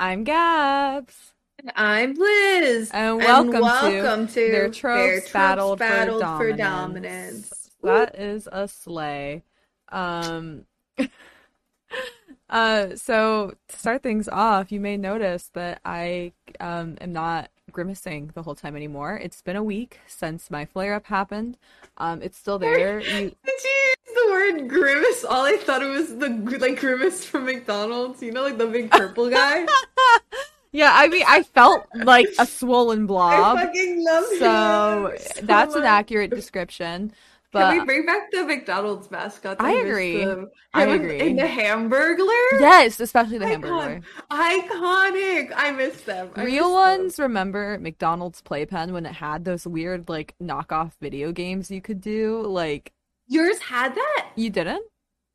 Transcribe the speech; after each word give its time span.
I'm 0.00 0.22
Gabs. 0.22 1.32
And 1.58 1.72
I'm 1.74 2.14
Liz. 2.14 2.90
And 2.94 3.16
welcome, 3.16 3.54
and 3.54 3.62
welcome 3.62 4.26
to, 4.28 4.32
to, 4.32 4.52
Their 4.52 4.70
Tropes, 4.70 5.00
Their 5.00 5.20
Tropes 5.20 5.32
Battled, 5.32 5.78
Battled 5.80 6.22
for, 6.22 6.38
for 6.38 6.52
Dominance. 6.52 7.48
Dominance. 7.82 8.12
That 8.12 8.16
is 8.16 8.48
a 8.52 8.68
sleigh. 8.68 9.42
Um, 9.88 10.66
uh, 12.48 12.94
so 12.94 13.54
to 13.66 13.76
start 13.76 14.04
things 14.04 14.28
off, 14.28 14.70
you 14.70 14.78
may 14.78 14.96
notice 14.96 15.50
that 15.54 15.80
I 15.84 16.32
um, 16.60 16.96
am 17.00 17.12
not 17.12 17.50
grimacing 17.72 18.30
the 18.34 18.42
whole 18.44 18.54
time 18.54 18.76
anymore. 18.76 19.18
It's 19.20 19.42
been 19.42 19.56
a 19.56 19.64
week 19.64 19.98
since 20.06 20.48
my 20.48 20.64
flare 20.64 20.94
up 20.94 21.06
happened. 21.06 21.58
Um, 21.96 22.22
it's 22.22 22.38
still 22.38 22.58
there. 22.60 23.00
You, 23.00 23.08
Did 23.10 23.36
you 23.64 23.70
use 23.70 23.96
the 24.14 24.26
word 24.30 24.68
grimace? 24.68 25.24
All 25.24 25.44
I 25.46 25.56
thought 25.58 25.82
it 25.82 25.86
was 25.88 26.16
the 26.16 26.28
like 26.60 26.78
grimace 26.80 27.24
from 27.24 27.46
McDonald's. 27.46 28.22
You 28.22 28.32
know, 28.32 28.42
like 28.42 28.58
the 28.58 28.66
big 28.66 28.90
purple 28.90 29.28
guy. 29.30 29.66
yeah, 30.72 30.92
I 30.94 31.08
mean, 31.08 31.24
I 31.26 31.42
felt 31.42 31.86
like 31.94 32.28
a 32.38 32.46
swollen 32.46 33.06
blob. 33.06 33.58
I 33.58 33.66
fucking 33.66 34.04
love 34.04 34.24
So 34.38 35.14
so 35.18 35.40
that's 35.42 35.74
an 35.74 35.84
accurate 35.84 36.34
description. 36.34 37.12
Can 37.56 37.62
But 37.62 37.72
we 37.78 37.84
bring 37.84 38.04
back 38.06 38.30
the 38.30 38.44
McDonald's 38.44 39.10
mascot? 39.10 39.56
I 39.58 39.72
agree. 39.72 40.24
them. 40.24 40.50
I 40.74 40.84
agree. 40.84 41.20
And 41.30 41.38
the 41.38 41.44
Hamburglar. 41.44 42.60
yes, 42.60 43.00
especially 43.00 43.38
the 43.38 43.46
Icon. 43.46 43.62
hamburger. 43.62 44.02
Iconic. 44.30 45.52
I 45.56 45.70
miss 45.72 46.02
them. 46.02 46.30
I 46.36 46.44
Real 46.44 46.68
miss 46.68 46.84
them. 46.84 47.00
ones 47.00 47.18
remember 47.18 47.78
McDonald's 47.80 48.42
Playpen 48.42 48.92
when 48.92 49.06
it 49.06 49.12
had 49.14 49.44
those 49.46 49.66
weird 49.66 50.08
like 50.08 50.34
knockoff 50.42 50.92
video 51.00 51.32
games 51.32 51.70
you 51.70 51.80
could 51.80 52.00
do. 52.02 52.42
Like 52.42 52.92
Yours 53.28 53.58
had 53.58 53.94
that? 53.94 54.28
you 54.36 54.50
didn't? 54.50 54.84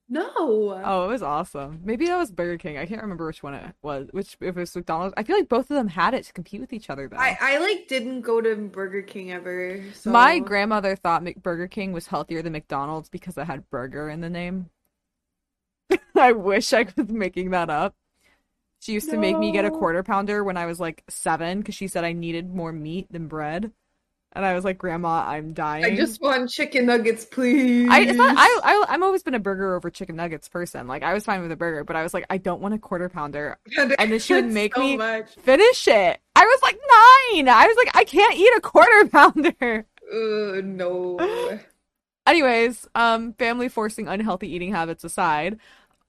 No. 0.10 0.82
Oh, 0.84 1.06
it 1.06 1.08
was 1.08 1.24
awesome. 1.24 1.80
Maybe 1.84 2.06
that 2.08 2.18
was 2.18 2.32
Burger 2.32 2.58
King. 2.58 2.78
I 2.78 2.86
can't 2.86 3.02
remember 3.02 3.26
which 3.26 3.42
one 3.42 3.54
it 3.54 3.74
was. 3.82 4.10
Which 4.12 4.36
if 4.42 4.56
it 4.56 4.60
was 4.60 4.76
McDonald's. 4.76 5.14
I 5.16 5.24
feel 5.24 5.38
like 5.38 5.50
both 5.50 5.72
of 5.72 5.76
them 5.76 5.88
had 5.88 6.14
it 6.14 6.26
to 6.26 6.34
compete 6.34 6.60
with 6.62 6.74
each 6.74 6.90
other 6.90 7.08
though. 7.08 7.18
I, 7.18 7.38
I 7.40 7.58
like 7.60 7.88
didn't 7.88 8.22
go 8.22 8.42
to 8.42 8.56
Burger 8.56 9.02
King 9.02 9.32
ever. 9.32 9.82
So. 9.94 10.12
My 10.12 10.40
grandmother 10.40 10.95
thought 10.95 11.23
Burger 11.42 11.67
King 11.67 11.94
was 11.94 12.08
healthier 12.08 12.42
than 12.42 12.54
McDonald's 12.54 13.09
because 13.09 13.38
it 13.38 13.45
had 13.45 13.70
burger 13.70 14.10
in 14.10 14.22
the 14.22 14.30
name. 14.30 14.70
I 16.16 16.34
wish 16.34 16.73
I 16.73 16.86
was 16.95 17.08
making 17.08 17.52
that 17.52 17.70
up. 17.70 17.95
She 18.82 18.92
used 18.92 19.10
to 19.12 19.17
make 19.17 19.39
me 19.39 19.54
get 19.54 19.64
a 19.64 19.72
quarter 19.72 20.04
pounder 20.04 20.44
when 20.44 20.58
I 20.58 20.66
was 20.66 20.78
like 20.78 21.04
seven 21.08 21.60
because 21.60 21.73
she 21.73 21.88
said 21.88 22.04
I 22.04 22.12
needed 22.12 22.54
more 22.54 22.73
meat 22.73 23.08
than 23.10 23.28
bread. 23.28 23.72
And 24.36 24.44
I 24.44 24.56
was 24.56 24.64
like, 24.64 24.80
Grandma, 24.80 25.23
I'm 25.28 25.53
dying. 25.53 25.86
I 25.86 25.95
just 25.95 26.20
want 26.20 26.50
chicken 26.50 26.88
nuggets, 26.88 27.23
please. 27.23 27.88
I, 27.89 28.00
it's 28.02 28.17
not, 28.17 28.36
I, 28.38 28.59
I, 28.64 28.86
I'm 28.89 29.03
always 29.03 29.22
been 29.22 29.36
a 29.36 29.39
burger 29.39 29.76
over 29.76 29.92
chicken 29.92 30.16
nuggets 30.16 30.50
person. 30.50 30.88
Like, 30.88 31.03
I 31.03 31.14
was 31.14 31.23
fine 31.23 31.42
with 31.44 31.52
a 31.52 31.56
burger, 31.56 31.84
but 31.84 31.95
I 31.95 32.02
was 32.02 32.16
like, 32.16 32.26
I 32.31 32.38
don't 32.38 32.59
want 32.59 32.73
a 32.73 32.80
quarter 32.80 33.09
pounder. 33.09 33.58
and 33.78 34.11
then 34.11 34.20
she 34.20 34.34
would 34.34 34.45
make 34.52 34.73
so 34.73 34.81
me- 34.81 34.98
much. 34.98 35.36
Finish 35.44 35.88
it. 35.88 36.20
I 36.36 36.45
was 36.45 36.59
like 36.64 36.76
nine. 36.76 37.48
I 37.48 37.67
was 37.67 37.78
like, 37.78 37.95
I 37.95 38.04
can't 38.06 38.36
eat 38.36 38.52
a 38.58 38.61
quarter 38.61 39.08
pounder. 39.11 39.86
Uh, 40.11 40.61
no. 40.64 41.59
Anyways, 42.26 42.88
um, 42.95 43.34
family 43.34 43.70
forcing 43.70 44.08
unhealthy 44.08 44.48
eating 44.48 44.72
habits 44.72 45.04
aside, 45.04 45.59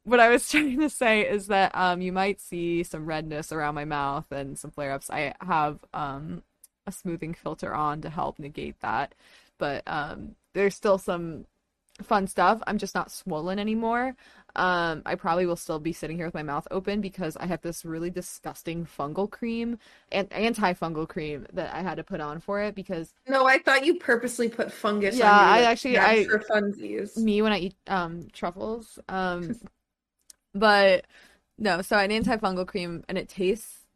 what 0.05 0.20
I 0.20 0.28
was 0.30 0.48
trying 0.50 0.80
to 0.80 0.89
say 0.89 1.28
is 1.28 1.48
that 1.48 1.72
um, 1.77 2.00
you 2.00 2.12
might 2.12 2.41
see 2.41 2.84
some 2.84 3.05
redness 3.05 3.52
around 3.52 3.75
my 3.75 3.84
mouth 3.84 4.30
and 4.30 4.58
some 4.58 4.70
flare 4.70 4.92
ups. 4.92 5.11
I 5.11 5.34
have 5.41 5.78
um, 5.92 6.42
a 6.86 6.92
smoothing 6.92 7.34
filter 7.34 7.74
on 7.74 8.00
to 8.02 8.10
help 8.10 8.38
negate 8.38 8.80
that, 8.80 9.14
but 9.58 9.82
um, 9.86 10.34
there's 10.52 10.74
still 10.74 10.98
some 10.98 11.46
fun 12.02 12.27
stuff. 12.27 12.60
I'm 12.66 12.78
just 12.78 12.94
not 12.94 13.10
swollen 13.10 13.58
anymore. 13.58 14.16
Um, 14.56 15.02
I 15.06 15.14
probably 15.16 15.46
will 15.46 15.56
still 15.56 15.78
be 15.78 15.92
sitting 15.92 16.16
here 16.16 16.27
with 16.27 16.34
my 16.34 16.42
mouth 16.42 16.66
open 16.70 17.00
because 17.00 17.36
I 17.36 17.46
have 17.46 17.62
this 17.62 17.84
really 17.84 18.10
disgusting 18.10 18.86
fungal 18.86 19.28
cream 19.30 19.78
and 20.12 20.32
anti-fungal 20.32 21.08
cream 21.08 21.46
that 21.52 21.74
I 21.74 21.82
had 21.82 21.96
to 21.96 22.05
put 22.05 22.20
on 22.20 22.40
for 22.40 22.60
it 22.62 22.74
because 22.74 23.12
No, 23.28 23.46
I 23.46 23.58
thought 23.58 23.84
you 23.84 23.94
purposely 23.98 24.48
put 24.48 24.72
fungus 24.72 25.16
Yeah, 25.16 25.32
I 25.32 25.62
actually- 25.62 25.98
I- 25.98 26.24
for 26.24 26.39
funsies. 26.40 27.17
me 27.17 27.42
when 27.42 27.52
I 27.52 27.58
eat 27.58 27.74
um 27.89 28.28
truffles. 28.33 28.98
Um 29.08 29.56
but 30.55 31.05
no, 31.58 31.83
so 31.83 31.96
an 31.98 32.11
antifungal 32.11 32.67
cream 32.67 33.05
and 33.08 33.17
it 33.18 33.28
tastes 33.28 33.86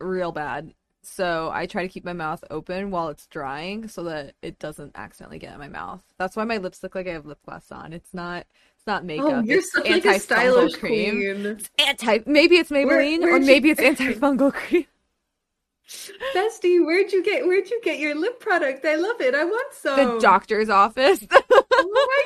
real 0.00 0.32
bad. 0.32 0.72
So 1.08 1.50
I 1.52 1.66
try 1.66 1.82
to 1.82 1.88
keep 1.88 2.04
my 2.04 2.12
mouth 2.12 2.42
open 2.50 2.90
while 2.90 3.08
it's 3.08 3.26
drying 3.28 3.86
so 3.86 4.02
that 4.04 4.34
it 4.42 4.58
doesn't 4.58 4.92
accidentally 4.96 5.38
get 5.38 5.52
in 5.52 5.58
my 5.58 5.68
mouth. 5.68 6.02
That's 6.18 6.36
why 6.36 6.44
my 6.44 6.56
lips 6.56 6.82
look 6.82 6.96
like 6.96 7.06
I 7.06 7.12
have 7.12 7.24
lip 7.24 7.38
gloss 7.44 7.70
on. 7.70 7.92
It's 7.92 8.12
not 8.12 8.40
it's 8.76 8.86
not 8.86 9.02
oh, 9.02 9.06
makeup. 9.06 9.26
Oh, 9.26 9.40
you're 9.40 9.58
it's 9.58 9.72
such 9.72 9.88
like 9.88 10.04
a 10.04 10.18
stylish 10.18 10.74
cream. 10.74 11.14
queen. 11.14 11.46
It's 11.46 11.70
anti 11.78 12.18
maybe 12.26 12.56
it's 12.56 12.70
Maybelline 12.70 13.22
or 13.22 13.30
where'd 13.30 13.42
you- 13.42 13.46
maybe 13.46 13.70
it's 13.70 13.80
antifungal 13.80 14.52
cream. 14.52 14.86
Bestie, 16.34 16.84
where'd 16.84 17.12
you 17.12 17.22
get 17.22 17.46
where'd 17.46 17.70
you 17.70 17.80
get 17.84 18.00
your 18.00 18.16
lip 18.16 18.40
product? 18.40 18.84
I 18.84 18.96
love 18.96 19.20
it. 19.20 19.34
I 19.34 19.44
want 19.44 19.74
some. 19.74 19.96
The 19.96 20.18
doctor's 20.18 20.68
office 20.68 21.24
Oh 21.78 22.22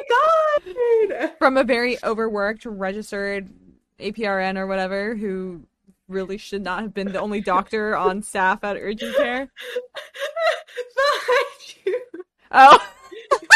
my 0.64 1.16
god. 1.19 1.32
from 1.38 1.58
a 1.58 1.64
very 1.64 2.02
overworked 2.02 2.64
registered 2.64 3.50
APRN 3.98 4.56
or 4.56 4.66
whatever 4.66 5.14
who 5.14 5.66
really 6.10 6.37
should 6.37 6.62
not 6.62 6.82
have 6.82 6.93
been 6.93 7.12
the 7.12 7.21
only 7.21 7.41
doctor 7.41 7.97
on 7.97 8.22
staff 8.22 8.62
at 8.65 8.76
urgent 8.76 9.16
care. 9.16 9.48
Behind 10.97 11.76
you. 11.87 12.00
Oh. 12.53 12.78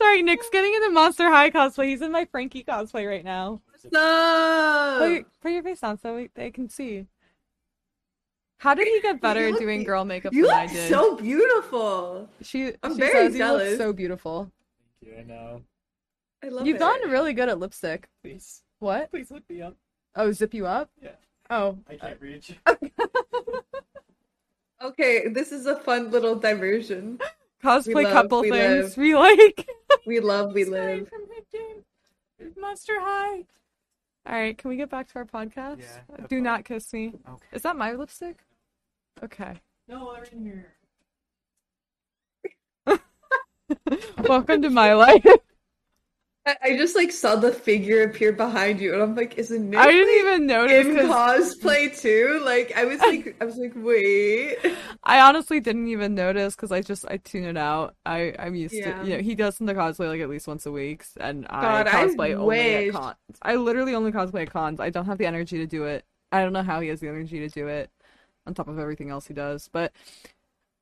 Sorry, 0.00 0.22
Nick's 0.22 0.48
getting 0.50 0.74
into 0.74 0.90
Monster 0.90 1.28
High 1.28 1.50
cosplay. 1.50 1.88
He's 1.88 2.02
in 2.02 2.12
my 2.12 2.24
Frankie 2.26 2.64
cosplay 2.64 3.08
right 3.08 3.24
now. 3.24 3.60
Stop. 3.78 4.98
Put 4.98 5.10
your, 5.10 5.22
put 5.42 5.52
your 5.52 5.62
face 5.62 5.82
on 5.82 5.98
so 5.98 6.16
we, 6.16 6.30
they 6.34 6.50
can 6.50 6.68
see. 6.68 7.06
How 8.58 8.74
did 8.74 8.86
he 8.88 9.00
get 9.00 9.20
better 9.22 9.40
You 9.40 9.46
at 9.46 9.52
look- 9.52 9.60
doing 9.60 9.84
girl 9.84 10.04
makeup 10.04 10.32
You 10.32 10.46
than 10.46 10.54
I 10.54 10.66
look 10.66 10.74
so 10.88 11.16
beautiful. 11.16 12.28
she 12.42 12.72
I'm 12.82 12.94
she 12.94 13.00
very 13.00 13.12
says 13.12 13.32
you 13.32 13.38
jealous. 13.38 13.78
so 13.78 13.92
beautiful. 13.92 14.50
Thank 15.02 15.12
you. 15.14 15.20
I 15.20 15.24
know. 15.24 15.62
I 16.42 16.48
love 16.48 16.66
You've 16.66 16.76
it. 16.76 16.80
gotten 16.80 17.10
really 17.10 17.32
good 17.32 17.48
at 17.48 17.58
lipstick. 17.58 18.08
Please, 18.22 18.62
What? 18.78 19.10
please 19.10 19.30
look 19.30 19.42
me 19.48 19.62
up. 19.62 19.76
Oh, 20.16 20.30
zip 20.32 20.54
you 20.54 20.66
up? 20.66 20.90
Yeah. 21.02 21.10
Oh. 21.50 21.78
I 21.88 21.96
can't 21.96 22.20
reach. 22.20 22.52
Okay, 24.82 25.28
this 25.28 25.50
is 25.50 25.64
a 25.64 25.76
fun 25.76 26.10
little 26.10 26.34
diversion. 26.34 27.18
Cosplay 27.62 28.04
love- 28.04 28.12
couple 28.12 28.42
we 28.42 28.50
things 28.50 28.96
live. 28.96 28.96
we 28.98 29.14
like. 29.14 29.66
We 30.06 30.20
love, 30.20 30.52
we 30.52 30.64
Sorry, 30.64 30.98
live. 30.98 31.08
from 31.08 31.22
Hit 31.34 31.50
Game. 31.50 32.52
Monster 32.60 33.00
High. 33.00 33.46
All 34.26 34.34
right, 34.34 34.58
can 34.58 34.68
we 34.68 34.76
get 34.76 34.90
back 34.90 35.08
to 35.12 35.14
our 35.20 35.24
podcast? 35.24 35.78
Yeah, 35.80 36.00
Uh, 36.12 36.26
Do 36.26 36.36
fun. 36.36 36.42
not 36.42 36.64
kiss 36.66 36.92
me. 36.92 37.14
Okay. 37.26 37.46
Is 37.54 37.62
that 37.62 37.76
my 37.76 37.92
lipstick? 37.92 38.36
Okay. 39.22 39.54
No, 39.88 40.14
I'm 40.14 40.24
in 40.32 40.42
here. 40.44 40.66
Welcome 44.18 44.60
to 44.62 44.68
my 44.70 44.92
life. 44.92 45.24
I, 46.46 46.56
I 46.62 46.76
just 46.76 46.94
like 46.94 47.12
saw 47.12 47.36
the 47.36 47.52
figure 47.52 48.02
appear 48.02 48.32
behind 48.32 48.80
you, 48.80 48.92
and 48.94 49.02
I'm 49.02 49.14
like, 49.14 49.38
is 49.38 49.50
it 49.50 49.60
Nick 49.60 49.82
I 49.82 49.90
didn't 49.92 50.18
even 50.20 50.46
notice 50.46 50.88
in 50.88 50.96
'cause 50.96 51.16
cosplay 51.16 51.98
too? 51.98 52.40
Like, 52.44 52.72
I 52.76 52.84
was 52.84 53.04
like, 53.06 53.36
I 53.40 53.44
was 53.44 53.56
like, 53.56 53.72
wait. 53.76 54.58
I 55.02 55.20
honestly 55.20 55.60
didn't 55.60 55.88
even 55.88 56.14
notice 56.14 56.54
because 56.56 56.72
I 56.72 56.80
just 56.82 57.04
I 57.08 57.18
tune 57.18 57.44
it 57.44 57.56
out. 57.56 57.96
I 58.06 58.34
I'm 58.38 58.54
used 58.54 58.74
Yeah. 58.76 58.94
to 58.98 59.04
you 59.04 59.16
know 59.16 59.22
he 59.22 59.34
does 59.34 59.56
some 59.56 59.66
the 59.66 59.74
cosplay 59.74 60.08
like 60.08 60.20
at 60.20 60.28
least 60.28 60.48
once 60.48 60.66
a 60.66 60.72
week, 60.72 61.04
and 61.20 61.46
I 61.48 61.84
God, 61.84 61.86
I 61.86 62.06
cosplay 62.06 62.34
only 62.36 62.74
at 62.74 62.86
cons. 62.86 63.16
I 63.42 63.56
literally 63.56 63.94
only 63.94 64.12
cosplay 64.12 64.42
at 64.42 64.50
cons. 64.50 64.80
I 64.80 64.90
don't 64.90 65.06
have 65.06 65.18
the 65.18 65.26
energy 65.26 65.58
to 65.58 65.66
do 65.66 65.84
it. 65.84 66.04
I 66.32 66.42
don't 66.42 66.52
know 66.52 66.62
how 66.62 66.80
he 66.80 66.88
has 66.88 67.00
the 67.00 67.08
energy 67.08 67.38
to 67.40 67.48
do 67.48 67.68
it 67.68 67.90
on 68.46 68.54
top 68.54 68.68
of 68.68 68.78
everything 68.78 69.10
else 69.10 69.26
he 69.26 69.34
does. 69.34 69.68
But 69.72 69.92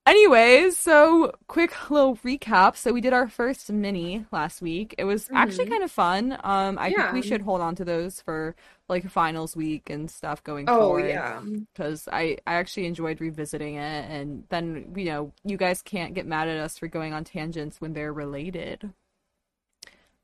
anyways, 0.06 0.76
so 0.78 1.32
quick 1.46 1.90
little 1.90 2.16
recap. 2.16 2.76
So 2.76 2.92
we 2.92 3.00
did 3.00 3.12
our 3.12 3.28
first 3.28 3.70
mini 3.70 4.26
last 4.32 4.60
week. 4.62 4.94
It 4.98 5.04
was 5.04 5.28
actually 5.32 5.66
Mhm. 5.66 5.70
kind 5.70 5.82
of 5.84 5.90
fun. 5.92 6.38
Um, 6.42 6.78
I 6.78 6.90
think 6.90 7.12
we 7.12 7.22
should 7.22 7.42
hold 7.42 7.60
on 7.60 7.74
to 7.76 7.84
those 7.84 8.20
for 8.20 8.54
like 8.88 9.08
finals 9.10 9.56
week 9.56 9.88
and 9.88 10.10
stuff 10.10 10.43
going 10.44 10.69
Oh 10.69 10.78
forward 10.81 11.08
yeah. 11.08 11.40
because 11.40 12.08
I, 12.12 12.37
I 12.46 12.54
actually 12.54 12.87
enjoyed 12.87 13.20
revisiting 13.20 13.76
it 13.76 14.10
and 14.10 14.44
then 14.50 14.93
you 14.96 15.06
know 15.06 15.32
you 15.44 15.56
guys 15.56 15.81
can't 15.81 16.12
get 16.14 16.26
mad 16.26 16.49
at 16.49 16.58
us 16.58 16.76
for 16.78 16.88
going 16.88 17.14
on 17.14 17.25
tangents 17.25 17.81
when 17.81 17.94
they're 17.94 18.12
related 18.12 18.93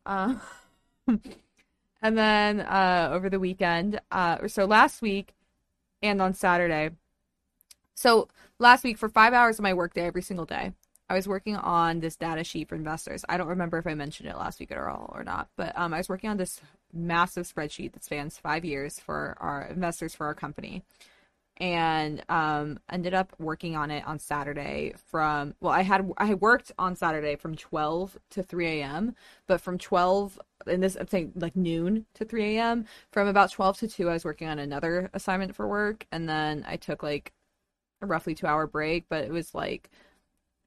uh, 0.05 0.35
and 1.07 2.19
then 2.19 2.61
uh, 2.61 3.09
over 3.13 3.31
the 3.31 3.41
weekend 3.41 4.01
uh, 4.13 4.47
so 4.49 4.67
last 4.67 5.01
week 5.01 5.35
and 6.03 6.21
on 6.21 6.35
saturday 6.35 6.91
so 7.99 8.29
last 8.61 8.85
week 8.85 8.97
for 8.97 9.09
five 9.09 9.33
hours 9.33 9.59
of 9.59 9.63
my 9.63 9.75
workday 9.75 10.07
every 10.07 10.23
single 10.23 10.47
day 10.47 10.73
i 11.09 11.15
was 11.15 11.27
working 11.27 11.57
on 11.57 12.01
this 12.01 12.17
data 12.17 12.45
sheet 12.45 12.69
for 12.69 12.77
investors 12.77 13.25
i 13.29 13.37
don't 13.37 13.49
remember 13.49 13.77
if 13.79 13.87
i 13.87 13.95
mentioned 13.95 14.29
it 14.29 14.37
last 14.37 14.61
week 14.61 14.71
at 14.71 14.79
all 14.79 15.11
or 15.15 15.25
not 15.25 15.49
but 15.57 15.77
um, 15.77 15.93
i 15.93 15.99
was 15.99 16.09
working 16.09 16.31
on 16.31 16.37
this 16.37 16.61
massive 16.93 17.47
spreadsheet 17.53 17.93
that 17.93 18.05
spans 18.05 18.39
five 18.39 18.65
years 18.65 18.99
for 19.01 19.37
our 19.41 19.67
investors 19.67 20.15
for 20.15 20.27
our 20.27 20.35
company 20.35 20.85
and 21.59 22.25
um 22.29 22.79
ended 22.91 23.15
up 23.15 23.35
working 23.39 23.77
on 23.77 23.91
it 23.91 24.07
on 24.07 24.19
Saturday 24.19 24.95
from 25.11 25.55
well 25.61 25.73
I 25.73 25.83
had 25.83 26.09
I 26.17 26.35
worked 26.35 26.73
on 26.79 26.95
Saturday 26.95 27.37
from 27.37 27.57
12 27.57 28.17
to 28.31 28.43
3 28.43 28.67
a.m. 28.67 29.15
but 29.47 29.61
from 29.61 29.77
12 29.77 30.39
and 30.67 30.83
this 30.83 30.97
I'm 30.97 31.09
saying 31.09 31.33
like 31.35 31.57
noon 31.57 32.07
to 32.15 32.25
3 32.25 32.57
a.m. 32.57 32.87
from 33.11 33.27
about 33.29 33.51
12 33.51 33.79
to 33.79 33.89
2 33.89 34.09
I 34.09 34.13
was 34.13 34.25
working 34.25 34.49
on 34.49 34.59
another 34.59 35.11
assignment 35.13 35.55
for 35.55 35.67
work 35.67 36.07
and 36.13 36.29
then 36.29 36.65
I 36.67 36.77
took 36.77 37.03
like 37.03 37.33
a 38.01 38.07
roughly 38.07 38.35
2 38.35 38.47
hour 38.47 38.67
break 38.67 39.07
but 39.09 39.25
it 39.25 39.31
was 39.31 39.55
like 39.55 39.91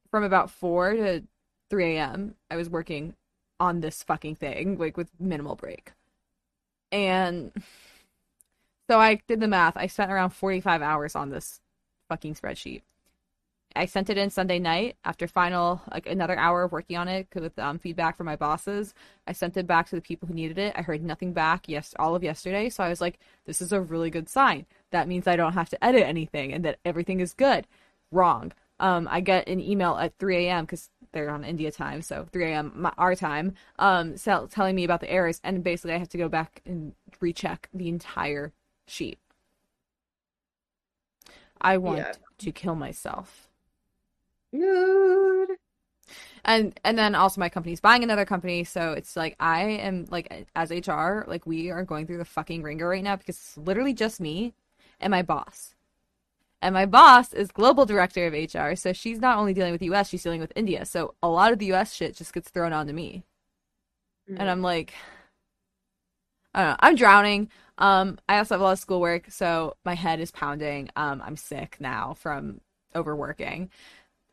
from 0.10 0.24
about 0.24 0.50
4 0.50 0.94
to 0.94 1.24
3 1.70 1.96
a.m. 1.98 2.36
I 2.50 2.58
was 2.58 2.70
working 2.70 3.16
on 3.60 3.80
this 3.80 4.04
fucking 4.04 4.36
thing 4.36 4.78
like 4.78 4.98
with 4.98 5.10
minimal 5.20 5.56
break 5.56 5.94
and 6.92 7.52
so 8.90 9.00
I 9.00 9.22
did 9.28 9.40
the 9.40 9.48
math. 9.48 9.78
I 9.78 9.88
spent 9.88 10.12
around 10.12 10.32
45 10.32 10.82
hours 10.82 11.16
on 11.16 11.30
this 11.30 11.62
fucking 12.10 12.36
spreadsheet. 12.36 12.82
I 13.76 13.86
sent 13.86 14.10
it 14.10 14.18
in 14.18 14.30
Sunday 14.30 14.60
night 14.60 14.98
after 15.06 15.28
final, 15.28 15.82
like 15.92 16.06
another 16.08 16.38
hour 16.38 16.64
of 16.64 16.72
working 16.72 16.98
on 16.98 17.08
it 17.08 17.28
with 17.34 17.58
um, 17.58 17.80
feedback 17.80 18.18
from 18.18 18.26
my 18.26 18.36
bosses. 18.36 18.94
I 19.28 19.32
sent 19.32 19.56
it 19.58 19.66
back 19.68 19.88
to 19.90 19.96
the 19.96 20.02
people 20.02 20.28
who 20.28 20.34
needed 20.34 20.58
it. 20.58 20.74
I 20.76 20.82
heard 20.82 21.04
nothing 21.04 21.32
back 21.34 21.70
yes 21.70 21.94
all 21.98 22.16
of 22.16 22.24
yesterday, 22.24 22.70
so 22.70 22.84
I 22.84 22.90
was 22.90 23.02
like, 23.02 23.20
this 23.46 23.62
is 23.62 23.72
a 23.72 23.80
really 23.82 24.10
good 24.10 24.28
sign. 24.30 24.66
That 24.92 25.08
means 25.08 25.28
I 25.28 25.36
don't 25.36 25.54
have 25.54 25.70
to 25.70 25.84
edit 25.84 26.04
anything 26.04 26.52
and 26.54 26.66
that 26.66 26.80
everything 26.84 27.20
is 27.22 27.34
good. 27.34 27.66
Wrong. 28.12 28.52
Um, 28.80 29.08
I 29.10 29.22
get 29.22 29.48
an 29.48 29.60
email 29.62 29.96
at 29.98 30.18
3 30.18 30.48
a.m. 30.48 30.66
because 30.66 30.90
they're 31.14 31.30
on 31.30 31.44
India 31.44 31.72
time, 31.72 32.02
so 32.02 32.28
3 32.32 32.46
a.m. 32.52 32.72
my- 32.76 32.94
our 32.98 33.16
time, 33.16 33.54
um, 33.80 34.18
so, 34.18 34.48
telling 34.52 34.76
me 34.76 34.84
about 34.84 35.02
the 35.02 35.12
errors, 35.12 35.40
and 35.44 35.64
basically 35.64 35.94
I 35.94 35.98
have 35.98 36.10
to 36.10 36.18
go 36.18 36.28
back 36.30 36.62
and 36.66 36.94
recheck 37.20 37.70
the 37.74 37.88
entire 37.90 38.54
sheet. 38.88 39.20
I 41.62 41.78
want 41.78 42.00
Yeah. 42.00 42.14
to 42.40 42.52
kill 42.52 42.76
myself. 42.76 43.51
Mood. 44.54 45.50
And 46.44 46.80
and 46.84 46.98
then 46.98 47.16
also 47.16 47.40
my 47.40 47.50
company's 47.50 47.80
buying 47.80 48.04
another 48.04 48.26
company, 48.26 48.64
so 48.64 48.94
it's 48.94 49.16
like 49.16 49.36
I 49.40 49.62
am 49.64 50.06
like 50.10 50.48
as 50.56 50.72
HR, 50.72 51.24
like 51.28 51.46
we 51.46 51.70
are 51.70 51.84
going 51.84 52.08
through 52.08 52.18
the 52.18 52.26
fucking 52.26 52.64
ringer 52.64 52.88
right 52.90 53.04
now 53.04 53.16
because 53.16 53.38
it's 53.38 53.58
literally 53.58 53.94
just 53.94 54.20
me 54.20 54.54
and 55.00 55.12
my 55.12 55.22
boss. 55.22 55.76
And 56.62 56.74
my 56.74 56.86
boss 56.86 57.34
is 57.34 57.52
global 57.52 57.86
director 57.86 58.28
of 58.28 58.34
HR, 58.34 58.76
so 58.76 58.94
she's 58.94 59.20
not 59.20 59.38
only 59.38 59.54
dealing 59.54 59.72
with 59.72 59.82
US, 59.84 60.10
she's 60.10 60.24
dealing 60.24 60.42
with 60.42 60.54
India. 60.56 60.86
So 60.86 61.16
a 61.24 61.30
lot 61.30 61.52
of 61.54 61.60
the 61.60 61.72
US 61.74 61.94
shit 61.94 62.16
just 62.16 62.34
gets 62.34 62.50
thrown 62.50 62.74
onto 62.74 62.94
me. 62.94 63.24
And 64.36 64.50
I'm 64.50 64.62
like 64.62 64.94
I 66.54 66.62
don't 66.62 66.70
know, 66.72 66.78
I'm 66.80 66.96
drowning. 66.96 67.50
Um 67.78 68.20
I 68.28 68.38
also 68.38 68.56
have 68.56 68.62
a 68.62 68.64
lot 68.64 68.74
of 68.74 68.80
schoolwork, 68.80 69.32
so 69.32 69.76
my 69.86 69.96
head 69.96 70.20
is 70.20 70.32
pounding. 70.32 70.90
Um 70.96 71.22
I'm 71.26 71.38
sick 71.38 71.78
now 71.80 72.14
from 72.16 72.62
overworking 72.96 73.70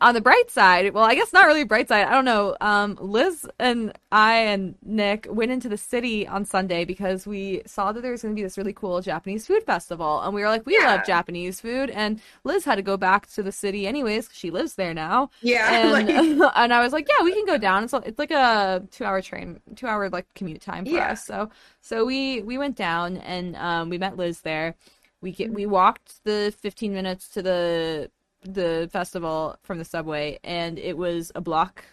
on 0.00 0.14
the 0.14 0.20
bright 0.20 0.48
side, 0.48 0.94
well, 0.94 1.02
I 1.04 1.16
guess 1.16 1.32
not 1.32 1.46
really 1.46 1.64
bright 1.64 1.88
side. 1.88 2.06
I 2.06 2.12
don't 2.12 2.24
know. 2.24 2.56
Um, 2.60 2.96
Liz 3.00 3.44
and 3.58 3.92
I 4.12 4.36
and 4.36 4.76
Nick 4.82 5.26
went 5.28 5.50
into 5.50 5.68
the 5.68 5.76
city 5.76 6.26
on 6.26 6.44
Sunday 6.44 6.84
because 6.84 7.26
we 7.26 7.62
saw 7.66 7.90
that 7.90 8.00
there 8.02 8.12
was 8.12 8.22
going 8.22 8.32
to 8.34 8.38
be 8.38 8.44
this 8.44 8.56
really 8.56 8.72
cool 8.72 9.00
Japanese 9.02 9.46
food 9.46 9.64
festival, 9.64 10.20
and 10.22 10.32
we 10.32 10.40
were 10.42 10.48
like, 10.48 10.64
we 10.66 10.78
Yeah. 10.78 10.86
love 10.86 11.02
Japanese 11.02 11.60
food. 11.60 11.90
And 11.90 12.20
Liz 12.44 12.64
had 12.64 12.76
to 12.76 12.82
go 12.82 12.96
back 12.96 13.26
to 13.30 13.42
the 13.42 13.50
city 13.50 13.88
anyways. 13.88 14.28
'cause 14.28 14.36
She 14.36 14.50
lives 14.52 14.74
there 14.76 14.94
now, 14.94 15.30
Yeah. 15.40 15.68
and 15.82 15.90
like, 15.90 16.08
and 16.56 16.72
I 16.72 16.80
was 16.80 16.92
like, 16.92 17.08
yeah, 17.08 17.24
we 17.24 17.32
can 17.32 17.44
go 17.44 17.58
down. 17.58 17.88
So 17.88 17.98
it's 17.98 18.18
like 18.20 18.30
a 18.30 18.86
two 18.92 19.04
hour 19.04 19.20
train, 19.20 19.60
two 19.74 19.88
hour 19.88 20.08
like 20.10 20.32
commute 20.34 20.60
time 20.60 20.86
for 20.86 20.90
Yeah. 20.90 21.08
us. 21.10 21.24
So 21.24 21.50
so 21.80 22.04
we 22.04 22.42
we 22.42 22.56
went 22.58 22.76
down 22.76 23.16
and 23.18 23.56
um 23.56 23.88
we 23.90 23.98
met 23.98 24.16
Liz 24.16 24.42
there. 24.42 24.76
We 25.20 25.32
get 25.32 25.52
we 25.52 25.66
walked 25.66 26.22
the 26.24 26.54
15 26.60 26.92
minutes 26.94 27.28
to 27.30 27.42
the 27.42 28.10
the 28.42 28.88
festival 28.92 29.56
from 29.62 29.78
the 29.78 29.84
subway 29.84 30.38
and 30.44 30.78
it 30.78 30.96
was 30.96 31.32
a 31.34 31.40
block 31.40 31.84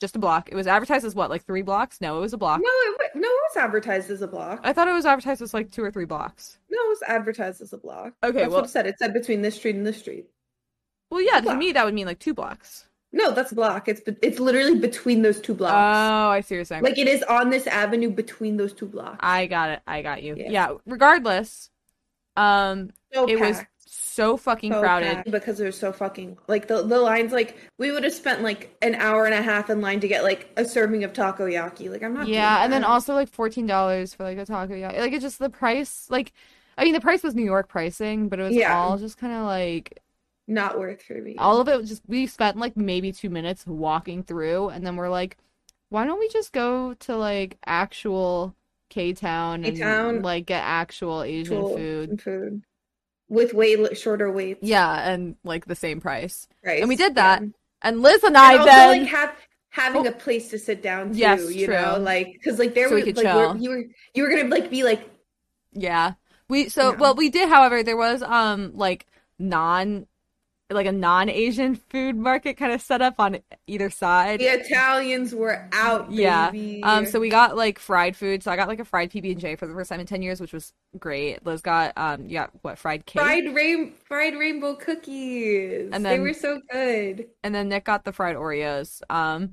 just 0.00 0.16
a 0.16 0.18
block 0.18 0.48
it 0.50 0.54
was 0.56 0.66
advertised 0.66 1.04
as 1.04 1.14
what 1.14 1.30
like 1.30 1.44
three 1.44 1.62
blocks 1.62 2.00
no 2.00 2.16
it 2.18 2.20
was 2.20 2.32
a 2.32 2.38
block 2.38 2.60
no, 2.60 2.70
it, 3.04 3.10
no, 3.14 3.28
it 3.28 3.40
was 3.50 3.56
advertised 3.56 4.10
as 4.10 4.20
a 4.22 4.26
block. 4.26 4.58
i 4.64 4.72
thought 4.72 4.88
it 4.88 4.92
was 4.92 5.06
advertised 5.06 5.42
as 5.42 5.52
like 5.54 5.70
two 5.70 5.84
or 5.84 5.90
three 5.90 6.06
blocks 6.06 6.58
No, 6.70 6.78
it 6.78 6.88
was 6.88 7.02
advertised 7.06 7.60
as 7.60 7.72
a 7.72 7.78
block. 7.78 8.14
Okay, 8.24 8.38
That's 8.40 8.50
well- 8.50 8.60
what 8.62 8.64
it 8.64 8.70
said. 8.70 8.86
It 8.86 8.98
said 8.98 9.12
between 9.12 9.42
this 9.42 9.54
street 9.56 9.76
and 9.76 9.86
this 9.86 9.98
street. 9.98 10.26
well 11.10 11.20
yeah 11.20 11.40
to 11.40 11.54
me 11.54 11.72
that 11.72 11.84
would 11.84 11.94
mean 11.94 12.06
like 12.06 12.18
two 12.18 12.34
blocks 12.34 12.86
No, 13.12 13.30
that's 13.32 13.52
a 13.52 13.54
block. 13.54 13.86
It's 13.86 14.00
be- 14.00 14.16
it's 14.22 14.40
literally 14.40 14.78
between 14.78 15.20
those 15.22 15.40
two 15.40 15.54
blocks. 15.54 15.74
Oh, 15.74 16.30
I 16.30 16.40
see 16.40 16.54
what 16.54 16.56
you're 16.56 16.64
saying 16.64 16.82
like 16.82 16.98
it 16.98 17.06
is 17.06 17.22
on 17.24 17.50
this 17.50 17.66
avenue 17.66 18.08
between 18.10 18.56
those 18.56 18.72
two 18.72 18.86
blocks. 18.86 19.18
i 19.20 19.46
got 19.46 19.68
it 19.70 19.80
i 19.86 20.00
got 20.02 20.22
you 20.22 20.34
Yeah. 20.36 20.50
yeah, 20.50 20.72
regardless 20.86 21.68
um 22.36 22.90
so 23.12 23.28
it 23.28 23.38
was 23.38 23.58
packed, 23.58 23.70
so 24.12 24.36
fucking 24.36 24.72
so 24.72 24.80
crowded 24.80 25.24
because 25.30 25.58
it 25.60 25.64
was 25.66 25.78
so 25.78 25.92
fucking 25.92 26.36
like 26.48 26.68
the 26.68 26.82
the 26.82 26.98
lines. 27.00 27.32
Like 27.32 27.56
we 27.78 27.90
would 27.90 28.04
have 28.04 28.12
spent 28.12 28.42
like 28.42 28.76
an 28.82 28.94
hour 28.94 29.24
and 29.24 29.34
a 29.34 29.42
half 29.42 29.70
in 29.70 29.80
line 29.80 30.00
to 30.00 30.08
get 30.08 30.22
like 30.22 30.50
a 30.56 30.64
serving 30.64 31.04
of 31.04 31.12
takoyaki. 31.12 31.90
Like 31.90 32.02
I'm 32.02 32.14
not. 32.14 32.28
yeah 32.28 32.62
and 32.64 32.72
then 32.72 32.84
also 32.84 33.14
like 33.14 33.30
$14 33.30 34.14
for 34.16 34.24
like 34.24 34.38
a 34.38 34.46
taco 34.46 34.74
yeah 34.74 34.92
like 35.00 35.12
it's 35.12 35.22
just 35.22 35.38
the 35.38 35.50
price 35.50 36.06
like 36.10 36.32
i 36.78 36.84
mean 36.84 36.92
the 36.92 37.00
price 37.00 37.22
was 37.22 37.34
new 37.34 37.44
york 37.44 37.68
pricing 37.68 38.28
but 38.28 38.38
it 38.40 38.42
was 38.44 38.54
Yeah. 38.54 38.76
all 38.78 38.98
just 38.98 39.18
kind 39.18 39.32
of 39.32 39.44
like 39.44 39.98
not 40.48 40.78
worth 40.78 41.02
for 41.02 41.14
me. 41.14 41.36
all 41.38 41.60
of 41.60 41.68
it 41.68 41.78
was 41.78 41.88
just 41.88 42.02
we 42.08 42.26
spent 42.26 42.56
like 42.56 42.76
maybe 42.76 43.12
two 43.12 43.30
minutes 43.30 43.66
walking 43.66 44.22
through 44.22 44.68
and 44.70 44.84
then 44.86 44.96
we're 44.96 45.08
like 45.10 45.36
why 45.90 46.04
don't 46.04 46.18
we 46.18 46.28
just 46.28 46.52
go 46.52 46.94
to 46.94 47.16
like 47.16 47.58
actual 47.66 48.54
k-town 48.90 49.64
and 49.64 49.76
K-Town. 49.76 50.22
like 50.22 50.46
get 50.46 50.62
actual 50.62 51.22
asian 51.22 51.62
food 51.62 52.20
food 52.20 52.62
with 53.32 53.54
way 53.54 53.74
shorter 53.94 54.30
waits. 54.30 54.60
yeah 54.62 55.08
and 55.10 55.36
like 55.42 55.64
the 55.66 55.74
same 55.74 56.00
price 56.00 56.46
Right. 56.64 56.80
and 56.80 56.88
we 56.88 56.96
did 56.96 57.14
that. 57.16 57.42
and 57.80 58.02
liz 58.02 58.22
and 58.22 58.36
i 58.36 58.56
also 58.56 58.64
then 58.70 59.00
like 59.00 59.08
have 59.08 59.34
having 59.70 60.06
Oh. 60.06 60.10
a 60.10 60.12
place 60.12 60.50
to 60.50 60.58
sit 60.58 60.82
down 60.82 61.12
too, 61.12 61.18
Yes, 61.18 61.50
you 61.54 61.64
true. 61.66 61.74
know, 61.74 61.96
like 61.98 62.28
because 62.34 62.58
like 62.58 62.74
there 62.74 62.88
So 62.90 62.94
we 62.94 63.00
were 63.00 63.06
could 63.06 63.16
like 63.16 63.26
chill. 63.26 63.56
you 63.56 63.70
were 63.70 63.84
you 64.14 64.22
were 64.22 64.28
gonna 64.30 64.48
like 64.48 64.68
be 64.70 64.82
like 64.84 65.08
yeah 65.72 66.12
we 66.48 66.68
so 66.68 66.90
Yeah. 66.92 66.96
well 66.98 67.14
we 67.14 67.30
did 67.30 67.48
however 67.48 67.82
there 67.82 67.96
was 67.96 68.22
um 68.22 68.72
like 68.76 69.06
non 69.38 70.06
like 70.74 70.86
a 70.86 70.92
non-asian 70.92 71.76
food 71.76 72.16
market 72.16 72.56
kind 72.56 72.72
of 72.72 72.80
set 72.80 73.02
up 73.02 73.14
on 73.18 73.38
either 73.66 73.90
side 73.90 74.40
the 74.40 74.46
Italians 74.46 75.34
were 75.34 75.68
out. 75.72 76.10
Yeah. 76.10 76.50
Um, 76.82 77.06
so 77.06 77.20
we 77.20 77.28
got 77.28 77.56
like 77.56 77.78
fried 77.78 78.16
food. 78.16 78.42
So 78.42 78.50
I 78.50 78.56
got 78.56 78.68
like 78.68 78.80
a 78.80 78.84
fried 78.84 79.10
PB 79.10 79.32
and 79.32 79.40
J 79.40 79.56
for 79.56 79.66
the 79.66 79.74
first 79.74 79.90
time 79.90 80.00
in 80.00 80.06
ten 80.06 80.22
years, 80.22 80.40
which 80.40 80.52
was 80.52 80.72
great. 80.98 81.44
Liz 81.44 81.60
got 81.60 81.92
um, 81.96 82.24
you 82.26 82.34
got 82.34 82.50
what 82.62 82.78
fried 82.78 83.06
cake, 83.06 83.22
fried 83.22 83.54
rain 83.54 83.92
fried 84.04 84.34
rainbow 84.34 84.74
cookies, 84.74 85.90
And 85.92 86.04
they 86.04 86.18
were 86.18 86.34
so 86.34 86.60
good. 86.70 87.28
and 87.42 87.54
then 87.54 87.68
Nick 87.68 87.84
got 87.84 88.04
the 88.04 88.12
fried 88.12 88.36
Oreos. 88.36 89.02
Um, 89.10 89.52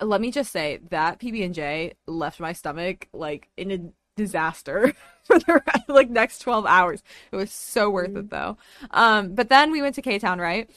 let 0.00 0.20
me 0.20 0.30
just 0.30 0.50
say 0.52 0.80
that 0.90 1.18
PB 1.18 1.44
and 1.44 1.54
J 1.54 1.94
left 2.06 2.40
my 2.40 2.52
stomach 2.52 3.08
like 3.12 3.48
in 3.56 3.70
a 3.70 3.78
disaster 4.16 4.92
for 5.30 5.38
the 5.38 5.62
rest, 5.66 5.88
like 5.88 6.10
next 6.10 6.38
twelve 6.40 6.66
hours. 6.66 7.02
It 7.32 7.36
was 7.36 7.52
so 7.52 7.88
worth 7.90 8.16
it 8.16 8.30
though. 8.30 8.56
Um, 8.90 9.34
but 9.34 9.48
then 9.48 9.70
we 9.70 9.80
went 9.82 9.94
to 9.96 10.02
K 10.02 10.18
Town, 10.18 10.38
right? 10.40 10.68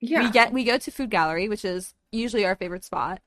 Yeah, 0.00 0.22
We 0.24 0.30
get 0.30 0.52
we 0.52 0.64
go 0.64 0.78
to 0.78 0.90
Food 0.90 1.10
Gallery, 1.10 1.48
which 1.48 1.64
is 1.64 1.94
usually 2.12 2.44
our 2.44 2.54
favorite 2.56 2.84
spot. 2.84 3.20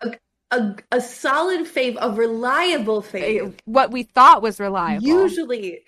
a 0.52 0.76
a 0.92 1.02
solid 1.02 1.62
fave, 1.68 1.98
a 2.00 2.10
reliable 2.12 3.02
fave. 3.02 3.54
What 3.66 3.92
we 3.92 4.04
thought 4.04 4.42
was 4.42 4.60
reliable. 4.60 5.06
Usually, 5.06 5.82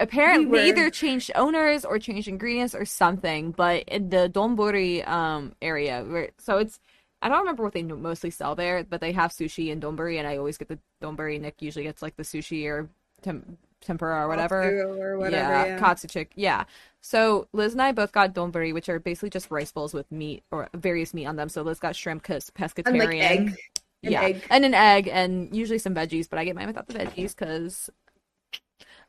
apparently 0.00 0.46
We 0.46 0.50
were- 0.52 0.58
they 0.58 0.68
either 0.68 0.90
changed 0.90 1.30
owners 1.34 1.84
or 1.84 1.98
changed 1.98 2.28
ingredients 2.28 2.74
or 2.74 2.84
something 2.84 3.50
but 3.52 3.82
in 3.88 4.10
the 4.10 4.30
donburi 4.32 5.06
um 5.08 5.54
area 5.60 6.04
where 6.04 6.30
so 6.38 6.58
it's 6.58 6.78
i 7.20 7.28
don't 7.28 7.40
remember 7.40 7.64
what 7.64 7.72
they 7.72 7.82
mostly 7.82 8.30
sell 8.30 8.54
there 8.54 8.84
but 8.84 9.00
they 9.00 9.10
have 9.12 9.32
sushi 9.32 9.72
and 9.72 9.82
donburi 9.82 10.16
and 10.18 10.28
i 10.28 10.36
always 10.36 10.56
get 10.56 10.68
the 10.68 10.78
donburi 11.02 11.40
nick 11.40 11.60
usually 11.60 11.82
gets 11.84 12.00
like 12.00 12.14
the 12.16 12.22
sushi 12.22 12.64
or 12.66 12.88
tem- 13.22 13.58
tempura 13.80 14.24
or 14.24 14.28
whatever. 14.28 14.62
Katsu 14.62 15.00
or 15.00 15.18
whatever. 15.18 15.52
yeah, 15.52 15.66
Yeah, 15.66 15.78
katsuchik 15.80 16.28
yeah. 16.36 16.64
So 17.00 17.48
liz 17.52 17.72
and 17.72 17.82
i 17.82 17.92
both 17.92 18.12
got 18.12 18.34
donburi 18.34 18.72
which 18.74 18.88
are 18.88 18.98
basically 18.98 19.30
just 19.30 19.50
rice 19.50 19.72
bowls 19.72 19.94
with 19.94 20.10
meat 20.10 20.42
or 20.50 20.68
various 20.74 21.14
meat 21.14 21.26
on 21.26 21.36
them. 21.36 21.48
So 21.48 21.62
liz 21.62 21.78
got 21.78 21.96
shrimp 21.96 22.22
because 22.22 22.50
pescatarian. 22.50 22.86
And 22.86 22.98
like 22.98 23.14
egg, 23.20 23.56
an 24.04 24.12
yeah, 24.12 24.22
egg. 24.22 24.42
and 24.50 24.64
an 24.64 24.74
egg, 24.74 25.08
and 25.08 25.54
usually 25.54 25.78
some 25.78 25.94
veggies, 25.94 26.28
but 26.28 26.38
I 26.38 26.44
get 26.44 26.56
mine 26.56 26.66
without 26.68 26.86
the 26.86 26.94
veggies 26.94 27.34
because, 27.36 27.90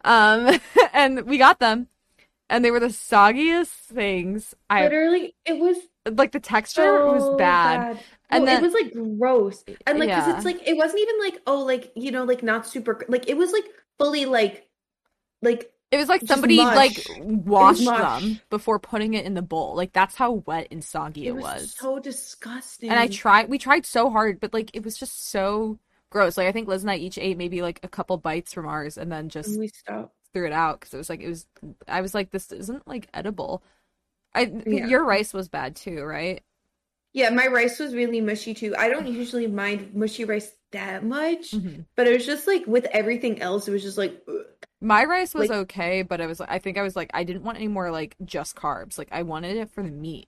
um, 0.04 0.60
and 0.94 1.26
we 1.26 1.38
got 1.38 1.60
them, 1.60 1.88
and 2.50 2.66
they 2.66 2.72
were 2.72 2.80
the 2.80 2.88
soggiest 2.88 3.68
things. 3.70 4.56
I 4.70 4.84
Literally, 4.84 5.36
it 5.46 5.58
was 5.60 5.78
like 6.12 6.32
the 6.32 6.40
texture 6.40 7.02
was 7.06 7.30
so 7.30 7.36
bad, 7.38 8.00
and 8.30 8.42
Well, 8.42 8.48
then 8.48 8.64
it 8.64 8.66
was 8.66 8.74
like 8.74 8.94
gross, 8.94 9.64
and 9.86 10.00
like 10.00 10.10
because 10.12 10.28
Yeah. 10.28 10.34
it's 10.36 10.46
like 10.46 10.68
it 10.68 10.78
wasn't 10.78 11.02
even 11.02 11.20
like 11.20 11.42
oh 11.48 11.62
like 11.64 11.92
you 11.96 12.12
know 12.12 12.24
like 12.24 12.44
not 12.44 12.68
super 12.68 13.04
like 13.10 13.28
it 13.28 13.38
was 13.38 13.52
like 13.52 13.66
fully 14.00 14.26
like 14.26 14.68
like 15.42 15.72
it 15.92 15.98
was 15.98 16.08
like 16.08 16.22
somebody 16.26 16.58
mush. 16.58 16.76
like 16.76 17.06
washed 17.20 17.84
mush. 17.84 18.22
them 18.22 18.40
before 18.52 18.78
putting 18.80 19.16
it 19.16 19.26
in 19.26 19.34
the 19.34 19.42
bowl. 19.42 19.76
Like 19.76 19.92
that's 19.92 20.16
how 20.16 20.34
wet 20.46 20.68
and 20.72 20.84
soggy 20.84 21.26
it 21.26 21.30
it, 21.30 21.36
was, 21.36 21.44
was. 21.62 21.74
so 21.76 22.00
disgusting. 22.00 22.90
And 22.92 23.00
I 23.00 23.08
tried, 23.08 23.50
we 23.50 23.58
tried 23.58 23.88
so 23.88 24.12
hard, 24.12 24.40
but 24.40 24.54
like 24.54 24.70
it 24.76 24.84
was 24.86 24.98
just 24.98 25.30
so 25.32 25.80
gross. 26.12 26.38
Like 26.38 26.48
I 26.48 26.52
think 26.52 26.68
Liz 26.68 26.84
and 26.84 26.92
I 26.92 26.98
each 26.98 27.18
ate 27.18 27.38
maybe 27.38 27.64
like 27.64 27.80
a 27.82 27.88
couple 27.88 28.18
bites 28.18 28.54
from 28.54 28.68
ours, 28.68 28.98
and 29.00 29.12
then 29.12 29.30
just 29.30 29.50
And 29.50 29.60
we 29.60 29.68
stopped. 29.70 30.14
threw 30.32 30.46
it 30.46 30.54
out 30.54 30.80
because 30.80 30.94
it 30.94 30.98
was 30.98 31.10
like 31.10 31.22
it 31.22 31.28
was. 31.30 31.48
I 31.88 32.02
was 32.02 32.14
like, 32.14 32.30
this 32.30 32.52
isn't 32.52 32.88
like 32.88 33.08
edible. 33.14 33.64
I 34.36 34.42
Yeah. 34.68 34.86
your 34.86 35.04
rice 35.04 35.34
was 35.34 35.50
bad 35.50 35.76
too, 35.76 36.04
right? 36.04 36.44
Yeah, 37.14 37.30
my 37.32 37.48
rice 37.48 37.80
was 37.80 37.94
really 37.96 38.22
mushy 38.22 38.54
too. 38.54 38.76
I 38.78 38.88
don't 38.90 39.08
usually 39.08 39.48
mind 39.48 39.96
mushy 39.96 40.26
rice 40.26 40.52
that 40.72 41.04
much, 41.04 41.52
Mhm. 41.52 41.86
but 41.96 42.08
it 42.08 42.14
was 42.14 42.26
just 42.26 42.46
like 42.48 42.66
with 42.68 42.86
everything 42.92 43.42
else, 43.42 43.68
it 43.68 43.72
was 43.72 43.82
just 43.82 43.98
like 43.98 44.22
ugh. 44.28 44.46
My 44.82 45.04
rice 45.06 45.34
was 45.34 45.50
Like- 45.50 45.58
okay, 45.62 46.04
but 46.04 46.22
I 46.22 46.28
was 46.28 46.40
like 46.40 46.52
I 46.52 46.60
think 46.60 46.78
I 46.78 46.84
was 46.84 46.96
like 46.96 47.10
I 47.14 47.24
didn't 47.24 47.44
want 47.44 47.58
any 47.58 47.68
more 47.68 47.90
like 47.92 48.16
just 48.24 48.56
carbs. 48.56 48.98
Like 48.98 49.10
I 49.12 49.24
wanted 49.24 49.58
it 49.58 49.72
for 49.72 49.82
the 49.84 49.90
meat. 49.92 50.28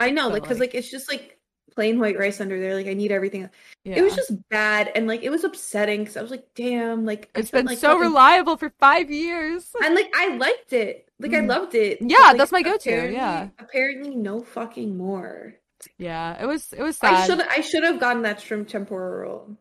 I 0.00 0.10
know, 0.10 0.24
But, 0.24 0.32
like 0.34 0.42
because 0.42 0.58
like- 0.60 0.70
like 0.70 0.74
it's 0.76 0.90
just 0.90 1.10
like 1.10 1.38
plain 1.74 1.98
white 1.98 2.18
rice 2.18 2.40
under 2.40 2.58
there. 2.60 2.74
Like 2.74 2.86
I 2.86 2.94
need 2.94 3.12
everything. 3.12 3.50
Yeah. 3.84 3.96
It 3.96 4.02
was 4.02 4.14
just 4.14 4.32
bad 4.48 4.90
and 4.94 5.06
like 5.06 5.22
it 5.22 5.30
was 5.30 5.44
upsetting 5.44 6.00
because 6.00 6.16
I 6.16 6.22
was 6.22 6.30
like, 6.30 6.46
damn, 6.54 7.04
like 7.04 7.28
it's 7.34 7.50
been 7.50 7.66
like 7.66 7.78
so 7.78 7.88
fucking- 7.88 8.02
reliable 8.02 8.56
for 8.56 8.70
five 8.80 9.10
years. 9.10 9.70
and 9.84 9.94
like 9.94 10.10
I 10.16 10.36
liked 10.36 10.72
it. 10.72 11.08
Like 11.20 11.32
I 11.34 11.40
Mm. 11.40 11.48
loved 11.48 11.74
it. 11.74 12.00
but, 12.00 12.10
Yeah, 12.10 12.18
like, 12.18 12.38
that's 12.38 12.52
my 12.52 12.62
go-to, 12.62 13.12
yeah. 13.12 13.48
Apparently, 13.58 14.14
no 14.16 14.40
fucking 14.42 14.96
more. 14.96 15.54
Yeah, 15.98 16.42
it 16.42 16.46
was 16.46 16.72
it 16.72 16.82
was 16.82 16.96
sad. 16.98 17.14
I 17.14 17.26
should 17.26 17.40
I 17.40 17.60
should 17.60 17.84
have 17.84 18.00
gotten 18.00 18.22
that 18.22 18.40
shrimp 18.40 18.68
tempura 18.68 19.20
roll. 19.22 19.56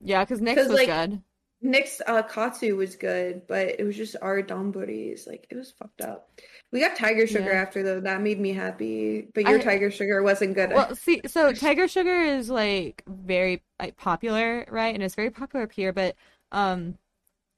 Yeah, 0.00 0.24
because 0.24 0.40
Nick's 0.40 0.60
'Cause, 0.62 0.68
was 0.68 0.76
like, 0.78 0.88
good. 0.88 1.22
Nick's 1.62 2.02
uh, 2.06 2.22
katsu 2.22 2.76
was 2.76 2.96
good, 2.96 3.46
but 3.46 3.80
it 3.80 3.84
was 3.84 3.96
just 3.96 4.14
our 4.20 4.42
donburis. 4.42 5.26
Like 5.26 5.46
it 5.50 5.56
was 5.56 5.72
fucked 5.72 6.02
up. 6.02 6.28
We 6.70 6.80
got 6.80 6.96
tiger 6.96 7.26
sugar 7.26 7.50
Yeah. 7.52 7.62
after 7.62 7.82
though. 7.82 8.00
That 8.00 8.20
made 8.20 8.38
me 8.38 8.52
happy. 8.52 9.26
But 9.34 9.44
your 9.44 9.58
I- 9.60 9.62
tiger 9.62 9.90
sugar 9.90 10.22
wasn't 10.22 10.54
good. 10.54 10.70
Well, 10.70 10.94
see, 10.94 11.22
so 11.26 11.52
Tiger 11.54 11.88
Sugar 11.88 12.20
is 12.20 12.50
like 12.50 13.02
very 13.06 13.62
like 13.80 13.96
popular, 13.96 14.66
right? 14.70 14.94
And 14.94 15.02
it's 15.02 15.14
very 15.14 15.30
popular 15.30 15.64
up 15.64 15.72
here, 15.72 15.92
but 15.92 16.14
um 16.52 16.98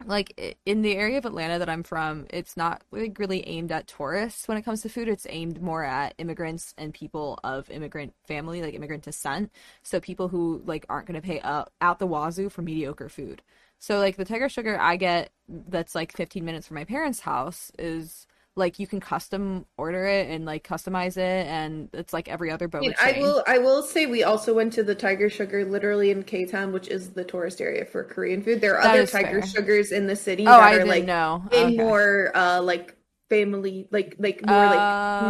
like 0.07 0.61
in 0.65 0.83
the 0.83 0.97
area 0.97 1.19
of 1.19 1.25
Atlanta 1.25 1.59
that 1.59 1.69
I'm 1.69 1.83
from, 1.83 2.27
it's 2.31 2.57
not 2.57 2.83
like 2.93 3.19
really 3.19 3.47
aimed 3.49 3.73
at 3.73 3.89
tourists 3.89 4.47
when 4.47 4.57
it 4.57 4.63
comes 4.63 4.83
to 4.83 4.89
food. 4.89 5.09
It's 5.09 5.27
aimed 5.29 5.61
more 5.61 5.85
at 5.85 6.15
immigrants 6.19 6.73
and 6.79 6.95
people 6.95 7.39
of 7.43 7.69
immigrant 7.71 8.15
family, 8.27 8.63
like 8.63 8.75
immigrant 8.75 9.03
descent. 9.03 9.51
So 9.83 10.01
people 10.01 10.29
who 10.29 10.63
like 10.65 10.87
aren't 10.89 11.07
going 11.07 11.21
to 11.21 11.27
pay 11.27 11.41
out, 11.41 11.73
out 11.81 11.99
the 11.99 12.07
wazoo 12.07 12.49
for 12.49 12.63
mediocre 12.63 13.09
food. 13.09 13.43
So 13.81 13.99
like 13.99 14.17
the 14.17 14.25
Tiger 14.25 14.49
Sugar 14.49 14.79
I 14.81 14.97
get 14.97 15.31
that's 15.49 15.95
like 15.95 16.17
15 16.17 16.45
minutes 16.45 16.69
from 16.69 16.77
my 16.77 16.85
parents' 16.85 17.21
house 17.21 17.73
is 17.79 18.27
like 18.59 18.79
you 18.79 18.87
can 18.87 19.01
custom 19.01 19.65
order 19.79 20.05
it 20.05 20.29
and 20.29 20.45
like 20.45 20.67
customize 20.67 21.17
it 21.17 21.47
and 21.47 21.89
it's 21.95 22.13
like 22.13 22.29
every 22.29 22.51
other 22.51 22.69
boba 22.69 22.79
I, 22.79 22.81
mean, 22.81 22.95
I 23.01 23.13
will. 23.21 23.45
I 23.47 23.59
will 23.59 23.83
say 23.83 24.07
we 24.07 24.25
also 24.25 24.53
went 24.53 24.73
to 24.75 24.83
the 24.83 24.95
Tiger 24.95 25.31
Sugar, 25.31 25.65
literally 25.65 26.11
in 26.11 26.23
K 26.25 26.45
Town, 26.45 26.73
which 26.73 26.89
is 26.89 27.11
the 27.11 27.25
tourist 27.25 27.61
area 27.61 27.85
for 27.85 28.05
Korean 28.05 28.43
food. 28.43 28.61
There 28.61 28.77
are 28.77 28.83
That 28.83 28.95
other 28.95 29.07
Tiger 29.07 29.41
fair. 29.41 29.47
Sugars 29.47 29.93
in 29.93 30.07
the 30.07 30.17
city 30.17 30.43
Oh, 30.43 30.51
that 30.51 30.61
I 30.61 30.75
are 30.75 30.85
didn't 30.85 30.89
like 30.89 31.05
know. 31.05 31.45
Okay. 31.53 31.77
more 31.77 32.33
uh 32.35 32.61
like 32.61 32.97
family, 33.31 33.89
like 33.91 34.17
like 34.19 34.45
more 34.45 34.67
like 34.67 34.77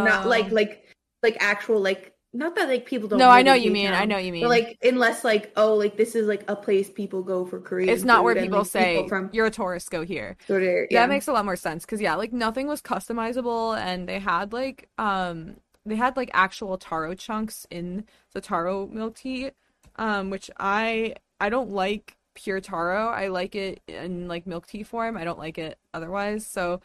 not 0.05 0.27
like 0.27 0.47
Oh. 0.51 0.55
like 0.55 0.85
like 1.23 1.37
actual 1.39 1.79
like 1.81 2.13
not 2.31 2.55
that 2.55 2.67
like 2.67 2.85
people 2.85 3.09
don't. 3.09 3.17
No, 3.17 3.29
I 3.29 3.41
know 3.41 3.53
you 3.53 3.71
mean. 3.71 3.87
I 3.87 3.91
K-Town, 3.91 4.09
know 4.09 4.17
you 4.17 4.31
mean. 4.31 4.43
But 4.43 4.49
like 4.49 4.77
unless 4.83 5.23
like 5.23 5.51
oh 5.55 5.73
like 5.73 5.97
this 5.97 6.15
is 6.15 6.27
like 6.27 6.43
a 6.47 6.55
place 6.55 6.89
people 6.89 7.23
go 7.23 7.45
for 7.45 7.59
Korean. 7.59 7.89
it's 7.89 8.03
not 8.03 8.23
where 8.23 8.35
people 8.35 8.63
say 8.65 9.07
from 9.07 9.29
you're 9.33 9.47
a 9.47 9.51
tourist, 9.51 9.89
go 9.89 10.03
here. 10.03 10.37
sort 10.47 10.61
of 10.61 10.69
yeah. 10.91 11.01
That 11.01 11.09
makes 11.09 11.27
a 11.27 11.33
lot 11.33 11.45
more 11.45 11.55
sense 11.55 11.85
because 11.85 12.01
yeah, 12.01 12.15
like 12.15 12.31
nothing 12.31 12.67
was 12.67 12.81
customizable, 12.81 13.77
and 13.77 14.07
they 14.07 14.19
had 14.19 14.53
like 14.53 14.89
um 14.99 15.55
they 15.85 15.95
had 15.95 16.17
like 16.17 16.29
actual 16.33 16.77
taro 16.77 17.15
chunks 17.15 17.65
in 17.71 18.05
the 18.33 18.41
taro 18.41 18.85
milk 18.87 19.15
tea, 19.15 19.49
um 19.95 20.29
which 20.29 20.51
I 20.59 21.15
I 21.39 21.49
don't 21.49 21.71
like 21.71 22.15
pure 22.35 22.61
taro. 22.61 23.07
I 23.07 23.29
like 23.29 23.55
it 23.55 23.81
in 23.87 24.27
like 24.27 24.45
milk 24.45 24.67
tea 24.67 24.83
form. 24.83 25.17
I 25.17 25.23
don't 25.23 25.39
like 25.39 25.57
it 25.57 25.79
otherwise. 25.95 26.45
So 26.45 26.81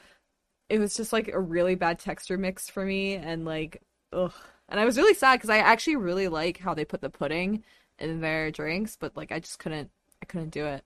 it 0.71 0.79
was 0.79 0.97
just 0.97 1.13
like 1.13 1.29
a 1.29 1.39
really 1.39 1.75
bad 1.75 1.99
texture 1.99 2.39
mix 2.39 2.71
for 2.71 2.85
me, 2.87 3.15
and 3.17 3.45
like 3.45 3.83
ugh. 4.11 4.33
And 4.69 4.81
I 4.81 4.85
was 4.85 4.97
really 4.97 5.15
sad 5.15 5.37
because 5.37 5.51
I 5.51 5.59
actually 5.59 5.97
really 5.97 6.29
like 6.29 6.59
how 6.59 6.75
they 6.75 6.85
put 6.85 7.01
the 7.01 7.11
pudding 7.11 7.65
in 7.99 8.21
their 8.21 8.51
drinks, 8.51 8.97
but 8.97 9.17
like 9.17 9.33
I 9.33 9.41
just 9.41 9.59
couldn't 9.59 9.91
I 10.23 10.27
couldn't 10.27 10.51
do 10.51 10.67
it. 10.67 10.85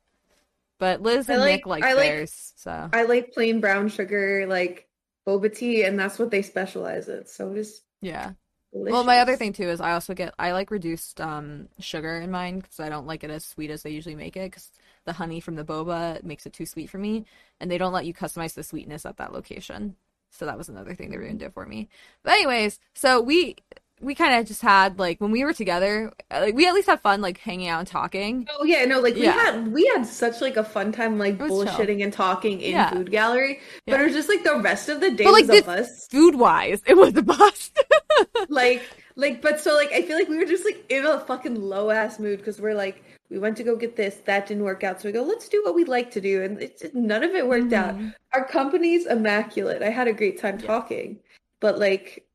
But 0.79 1.03
Liz 1.03 1.29
and 1.29 1.41
like- 1.41 1.57
Nick 1.57 1.67
like 1.67 1.85
I 1.85 1.95
like- 1.95 2.05
theirs, 2.05 2.53
so 2.57 2.89
I 2.93 3.03
like 3.05 3.33
plain 3.33 3.61
brown 3.61 3.89
sugar 3.89 4.47
like 4.47 4.89
boba 5.27 5.55
tea, 5.55 5.85
and 5.85 5.99
that's 5.99 6.19
what 6.19 6.31
they 6.31 6.43
specialize 6.43 7.09
in. 7.09 7.27
So 7.27 7.53
it 7.53 7.59
is 7.59 7.83
yeah. 8.01 8.33
delicious. 8.73 8.93
Well, 8.93 9.05
my 9.05 9.19
other 9.19 9.37
thing 9.37 9.53
too 9.53 9.69
is 9.69 9.81
I 9.81 9.93
also 9.93 10.15
get 10.15 10.35
I 10.39 10.53
like 10.53 10.71
reduced 10.71 11.21
um 11.21 11.69
sugar 11.79 12.19
in 12.19 12.31
mine 12.31 12.61
because 12.61 12.81
I 12.81 12.89
don't 12.89 13.07
like 13.07 13.25
it 13.25 13.31
as 13.31 13.45
sweet 13.45 13.71
as 13.71 13.83
they 13.83 13.91
usually 13.91 14.15
make 14.17 14.37
it 14.37 14.51
because 14.51 14.71
the 15.05 15.13
honey 15.13 15.41
from 15.41 15.55
the 15.55 15.65
boba 15.65 16.23
makes 16.23 16.47
it 16.47 16.53
too 16.53 16.67
sweet 16.67 16.91
for 16.91 16.99
me, 16.99 17.27
and 17.61 17.71
they 17.71 17.79
don't 17.79 17.93
let 17.93 18.07
you 18.07 18.15
customize 18.15 18.55
the 18.55 18.63
sweetness 18.63 19.07
at 19.07 19.17
that 19.19 19.33
location. 19.33 19.97
So 20.31 20.47
that 20.47 20.59
was 20.59 20.69
another 20.69 20.95
thing 20.95 21.11
they 21.11 21.17
ruined 21.17 21.41
gonna 21.41 21.51
for 21.53 21.67
me. 21.67 21.89
But 22.23 22.35
anyways, 22.35 22.79
so 22.95 23.21
we 23.21 23.57
we 24.01 24.15
kind 24.15 24.39
of 24.39 24.47
just 24.47 24.63
had 24.63 24.99
like 24.99 25.21
when 25.21 25.33
we 25.33 25.45
were 25.45 25.53
together, 25.53 26.13
like 26.31 26.55
we 26.55 26.67
at 26.69 26.75
least 26.75 26.87
had 26.89 27.01
fun 27.01 27.21
like 27.21 27.39
hanging 27.39 27.67
out 27.69 27.81
and 27.81 27.89
talking. 27.89 28.47
Oh 28.59 28.65
yeah, 28.65 28.85
no, 28.85 29.01
like 29.01 29.15
we 29.15 29.23
had 29.25 29.73
we 29.73 29.87
had 29.87 30.07
such 30.07 30.41
like 30.41 30.57
a 30.57 30.63
fun 30.63 30.93
time 30.93 31.19
like 31.19 31.35
It 31.35 31.41
was 31.41 31.51
chill. 31.51 31.65
bullshitting 31.67 32.03
and 32.05 32.13
talking 32.13 32.61
in 32.61 32.73
Yeah. 32.73 32.91
food 32.91 33.11
gallery, 33.11 33.59
but 33.87 33.95
Yeah. 33.95 34.03
it 34.03 34.05
was 34.05 34.15
just 34.15 34.29
like 34.29 34.45
the 34.45 34.57
rest 34.61 34.89
of 34.89 35.01
the 35.01 35.11
day 35.11 35.25
But, 35.25 35.33
like, 35.33 35.47
was 35.49 35.51
a 35.51 35.53
this- 35.53 35.65
bus. 35.67 36.07
Food 36.11 36.37
wise, 36.37 36.81
it 36.87 36.97
was 36.97 37.17
a 37.17 37.23
bust. 37.23 37.77
like 38.49 38.83
like 39.17 39.43
but 39.43 39.59
so 39.61 39.75
like 39.75 39.91
I 39.93 40.03
feel 40.03 40.17
like 40.17 40.29
we 40.29 40.37
were 40.39 40.45
just 40.45 40.65
like 40.65 40.85
in 40.89 41.05
a 41.05 41.19
fucking 41.21 41.61
low 41.61 41.91
ass 41.91 42.19
mood 42.21 42.39
because 42.39 42.61
we're 42.61 42.75
like 42.75 43.03
we 43.31 43.39
went 43.39 43.57
to 43.59 43.63
go 43.63 43.77
get 43.77 43.97
this 43.97 44.17
that 44.25 44.47
didn't 44.47 44.65
work 44.65 44.83
out 44.85 45.01
so 45.01 45.09
we 45.09 45.13
go 45.13 45.23
let's 45.23 45.49
do 45.49 45.63
what 45.65 45.75
we 45.75 45.85
like 45.85 46.11
to 46.13 46.21
do 46.21 46.43
and 46.43 46.61
it's 46.63 46.83
none 46.95 47.23
of 47.23 47.33
it 47.33 47.47
worked 47.47 47.73
out. 47.73 47.95
Mhm. 47.97 48.15
Our 48.35 48.45
company's 48.47 49.07
immaculate. 49.07 49.83
I 49.83 49.91
had 49.91 50.09
a 50.09 50.13
great 50.13 50.39
time 50.41 50.59
Yeah. 50.59 50.67
talking, 50.67 51.21
but 51.61 51.79
like, 51.79 52.27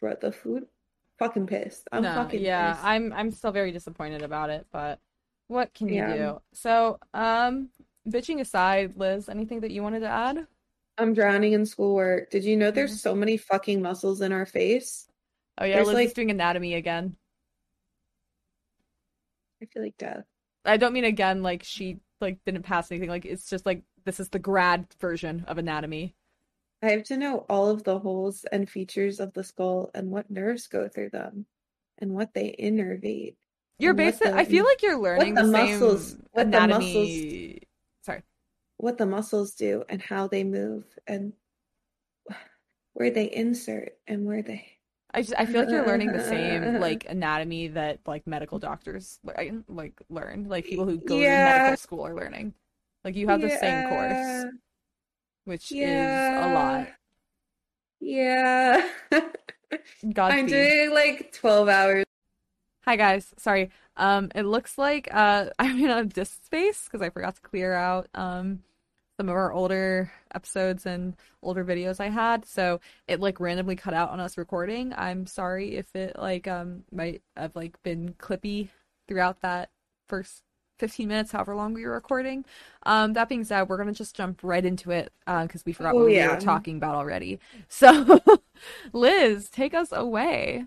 bro, 0.00 0.14
the 0.20 0.32
food, 0.32 0.66
fucking 1.18 1.46
pissed. 1.46 1.88
I'm 1.92 2.02
no, 2.02 2.14
fucking 2.14 2.40
yeah, 2.40 2.72
pissed. 2.74 2.84
I'm 2.84 3.12
I'm 3.12 3.30
still 3.32 3.52
very 3.52 3.72
disappointed 3.72 4.22
about 4.22 4.50
it, 4.50 4.66
but 4.70 5.00
what 5.48 5.72
can 5.74 5.88
you 5.88 5.94
Yeah. 5.96 6.16
do? 6.16 6.42
So, 6.52 6.98
um, 7.14 7.70
bitching 8.08 8.40
aside, 8.40 8.96
Liz, 8.96 9.28
anything 9.28 9.60
that 9.60 9.70
you 9.70 9.82
wanted 9.82 10.00
to 10.00 10.08
add? 10.08 10.46
I'm 10.98 11.14
drowning 11.14 11.52
in 11.52 11.64
schoolwork. 11.64 12.30
Did 12.30 12.44
you 12.44 12.56
know 12.56 12.66
Mm-hmm. 12.66 12.74
there's 12.74 13.00
so 13.00 13.14
many 13.14 13.36
fucking 13.36 13.80
muscles 13.82 14.20
in 14.20 14.32
our 14.32 14.46
face? 14.46 15.08
Oh 15.58 15.64
yeah, 15.64 15.76
There's, 15.76 15.86
Liz 15.88 15.94
like- 15.94 16.06
is 16.08 16.12
doing 16.12 16.30
anatomy 16.30 16.74
again. 16.74 17.16
I 19.68 19.72
feel 19.72 19.82
like 19.82 19.98
death. 19.98 20.24
I 20.64 20.76
don't 20.76 20.92
mean 20.92 21.04
again 21.04 21.42
like 21.42 21.62
she 21.62 21.98
like 22.20 22.38
didn't 22.44 22.62
pass 22.62 22.90
anything. 22.90 23.08
Like 23.10 23.24
it's 23.24 23.48
just 23.48 23.66
like 23.66 23.82
this 24.04 24.20
is 24.20 24.28
the 24.28 24.38
grad 24.38 24.86
version 25.00 25.44
of 25.46 25.58
anatomy. 25.58 26.14
I 26.82 26.90
have 26.90 27.02
to 27.04 27.16
know 27.16 27.44
all 27.48 27.68
of 27.68 27.82
the 27.84 27.98
holes 27.98 28.44
and 28.52 28.68
features 28.68 29.20
of 29.20 29.32
the 29.34 29.42
skull 29.44 29.90
and 29.94 30.10
what 30.10 30.30
nerves 30.30 30.68
go 30.68 30.88
through 30.88 31.10
them 31.10 31.46
and 31.98 32.12
what 32.12 32.32
they 32.34 32.54
innervate. 32.58 33.34
You're 33.78 33.94
what. 33.94 34.22
I 34.22 34.44
feel 34.44 34.64
like 34.64 34.82
you're 34.82 34.98
learning 35.00 35.34
the 35.34 35.42
the 35.42 35.52
muscles- 35.52 36.10
same 36.12 36.22
what 36.32 36.50
the 36.50 36.66
muscles, 36.66 37.64
Sorry. 38.02 38.22
what 38.76 38.98
the 38.98 39.06
muscles 39.06 39.54
do 39.54 39.84
and 39.88 40.00
how 40.00 40.28
they 40.28 40.44
move 40.44 40.84
and 41.06 41.32
where 42.94 43.10
they 43.10 43.30
insert 43.30 43.96
and 44.06 44.24
where 44.26 44.42
they 44.42 44.77
I 45.14 45.22
just 45.22 45.34
I 45.38 45.46
feel 45.46 45.60
like 45.62 45.70
you're 45.70 45.86
learning 45.86 46.12
the 46.12 46.22
same 46.22 46.80
like 46.80 47.06
anatomy 47.08 47.68
that 47.68 48.00
like 48.06 48.26
medical 48.26 48.58
doctors 48.58 49.18
like 49.24 49.52
like 49.68 50.00
learn. 50.10 50.48
Like 50.48 50.66
people 50.66 50.84
who 50.84 50.98
go 50.98 51.18
to 51.18 51.26
medical 51.28 51.76
school 51.76 52.06
are 52.06 52.14
learning. 52.14 52.54
Like 53.04 53.16
you 53.16 53.28
have 53.28 53.40
the 53.40 53.50
same 53.50 53.88
course, 53.88 54.52
which 55.44 55.72
yeah. 55.72 56.40
is 56.40 56.46
a 56.46 56.54
lot. 56.54 56.88
Yeah. 58.00 58.88
I'm 60.16 60.46
doing 60.46 60.92
like 60.92 61.32
12 61.32 61.68
hours. 61.68 62.04
Hi 62.84 62.96
guys, 62.96 63.34
sorry. 63.36 63.70
Um, 63.96 64.30
it 64.34 64.44
looks 64.44 64.78
like 64.78 65.08
uh 65.12 65.46
I'm 65.58 65.82
in 65.82 65.90
a 65.90 66.04
disk 66.04 66.44
space 66.44 66.84
because 66.84 67.00
I 67.00 67.10
forgot 67.10 67.36
to 67.36 67.40
clear 67.40 67.72
out 67.74 68.08
um 68.14 68.60
some 69.18 69.28
of 69.28 69.34
our 69.36 69.52
older 69.52 70.12
episodes 70.34 70.86
and 70.86 71.16
older 71.42 71.64
videos 71.64 72.00
I 72.00 72.08
had. 72.08 72.46
So 72.46 72.80
it 73.08 73.20
like 73.20 73.40
randomly 73.40 73.76
cut 73.76 73.94
out 73.94 74.10
on 74.10 74.20
us 74.20 74.38
recording. 74.38 74.94
I'm 74.96 75.26
sorry 75.26 75.76
if 75.76 75.94
it 75.96 76.16
like 76.18 76.46
um 76.48 76.84
might 76.92 77.22
have 77.36 77.56
like 77.56 77.82
been 77.82 78.14
clippy 78.14 78.68
throughout 79.08 79.40
that 79.42 79.70
first 80.08 80.42
15 80.78 81.08
minutes, 81.08 81.32
however 81.32 81.56
long 81.56 81.74
we 81.74 81.84
were 81.84 81.92
recording. 81.92 82.44
Um, 82.86 83.14
that 83.14 83.28
being 83.28 83.42
said, 83.44 83.68
we're 83.68 83.78
gonna 83.78 83.92
just 83.92 84.14
jump 84.16 84.40
right 84.44 84.64
into 84.64 84.92
it 84.92 85.12
uh 85.26 85.42
because 85.44 85.66
we 85.66 85.72
forgot 85.72 85.96
Oh, 85.96 85.98
what 85.98 86.06
we 86.06 86.28
were 86.28 86.36
talking 86.36 86.76
about 86.76 86.94
already. 86.94 87.40
So, 87.68 88.20
Liz, 88.92 89.50
take 89.50 89.74
us 89.74 89.90
away. 89.92 90.66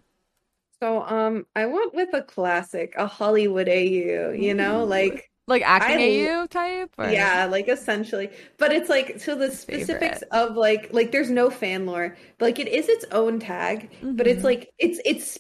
So 0.81 1.03
um 1.03 1.46
I 1.55 1.65
went 1.67 1.93
with 1.93 2.13
a 2.13 2.24
classic, 2.24 2.93
a 2.98 3.08
Hollywood 3.08 3.70
AU, 3.70 4.31
you 4.31 4.53
know, 4.53 4.84
Ooh. 4.84 4.86
like 4.86 5.31
Like 5.48 5.63
acting 5.63 5.98
I 6.00 6.27
AU 6.29 6.48
type? 6.48 6.91
Or... 6.98 7.10
yeah, 7.10 7.45
like 7.45 7.67
essentially. 7.67 8.29
But 8.57 8.71
it's 8.71 8.89
like 8.89 9.19
so 9.19 9.36
the 9.36 9.51
specifics 9.51 10.19
Favorite. 10.19 10.24
of 10.31 10.55
like 10.55 10.89
like 10.93 11.12
there's 11.12 11.29
no 11.31 11.50
fan 11.50 11.86
lore, 11.86 12.15
but 12.38 12.45
like 12.45 12.60
it 12.60 12.67
is 12.67 12.88
its 12.88 13.05
own 13.12 13.39
tag, 13.39 13.89
but 14.15 14.27
it's 14.27 14.41
Mhm. 14.41 14.45
like 14.45 14.69
it's 14.77 15.00
it's 15.05 15.39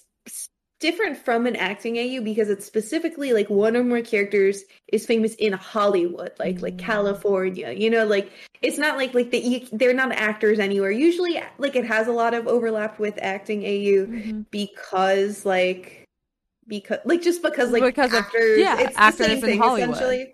different 0.79 1.15
from 1.17 1.45
an 1.45 1.55
acting 1.55 1.97
AU 1.97 2.21
because 2.23 2.49
it's 2.49 2.65
specifically 2.65 3.33
like 3.33 3.47
one 3.51 3.77
or 3.77 3.83
more 3.83 4.01
characters 4.01 4.63
is 4.91 5.05
famous 5.05 5.35
in 5.35 5.53
Hollywood, 5.53 6.31
like 6.39 6.61
like 6.61 6.77
Mm. 6.77 6.79
California. 6.79 7.71
You 7.71 7.89
know, 7.91 8.05
like 8.05 8.31
it's 8.61 8.79
not 8.79 8.97
like 8.97 9.13
like 9.13 9.31
that. 9.31 9.69
They're 9.71 9.93
not 9.93 10.11
actors 10.13 10.59
anywhere. 10.59 10.91
Usually, 10.91 11.39
like 11.59 11.75
it 11.75 11.85
has 11.85 12.07
a 12.07 12.11
lot 12.11 12.33
of 12.33 12.47
overlap 12.47 12.99
with 12.99 13.17
acting 13.21 13.63
AU 13.63 14.07
Mhm. 14.07 14.45
because 14.51 15.45
like 15.45 16.00
because 16.71 16.99
like 17.05 17.21
just 17.21 17.43
because 17.43 17.69
like 17.71 17.83
Because 17.83 18.13
of- 18.13 18.19
actors, 18.25 18.59
yeah, 18.59 18.79
it's 18.79 18.95
the 18.95 19.01
actors 19.01 19.27
same 19.27 19.35
in 19.37 19.41
thing 19.41 19.59
Hollywood. 19.59 19.91
essentially. 19.95 20.33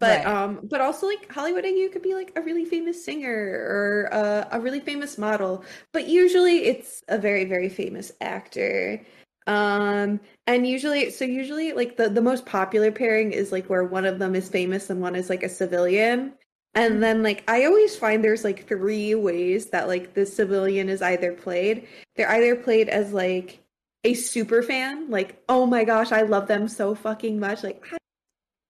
But 0.00 0.24
Right. 0.24 0.26
um, 0.26 0.60
but 0.70 0.80
also 0.80 1.08
like 1.08 1.28
Hollywood 1.32 1.64
you 1.64 1.90
could 1.90 2.02
be 2.02 2.14
like 2.14 2.30
a 2.36 2.40
really 2.40 2.64
famous 2.64 3.04
singer 3.04 3.66
or 3.74 4.08
uh, 4.12 4.44
a 4.52 4.60
really 4.60 4.78
famous 4.78 5.18
model. 5.18 5.64
But 5.92 6.06
usually 6.06 6.66
it's 6.66 7.02
a 7.08 7.18
very 7.18 7.44
very 7.44 7.68
famous 7.68 8.12
actor. 8.20 9.00
Um, 9.48 10.20
and 10.46 10.66
usually 10.66 11.10
so 11.10 11.24
usually 11.24 11.72
like 11.72 11.96
the 11.96 12.08
the 12.08 12.20
most 12.22 12.46
popular 12.46 12.92
pairing 12.92 13.32
is 13.32 13.50
like 13.50 13.66
where 13.66 13.84
one 13.84 14.04
of 14.04 14.18
them 14.20 14.36
is 14.36 14.48
famous 14.48 14.88
and 14.90 15.00
one 15.00 15.16
is 15.16 15.28
like 15.30 15.42
a 15.42 15.48
civilian. 15.48 16.34
And 16.74 17.02
then 17.02 17.22
like 17.24 17.42
I 17.50 17.64
always 17.64 17.96
find 17.96 18.22
there's 18.22 18.44
like 18.44 18.68
three 18.68 19.16
ways 19.16 19.66
that 19.70 19.88
like 19.88 20.14
the 20.14 20.26
civilian 20.26 20.88
is 20.88 21.02
either 21.02 21.32
played. 21.32 21.88
They're 22.14 22.30
either 22.30 22.54
played 22.54 22.88
as 22.88 23.12
like 23.12 23.60
a 24.04 24.14
super 24.14 24.62
fan, 24.62 25.10
like 25.10 25.42
oh 25.48 25.66
my 25.66 25.84
gosh, 25.84 26.12
I 26.12 26.22
love 26.22 26.46
them 26.46 26.68
so 26.68 26.94
fucking 26.94 27.38
much, 27.40 27.62
like 27.62 27.84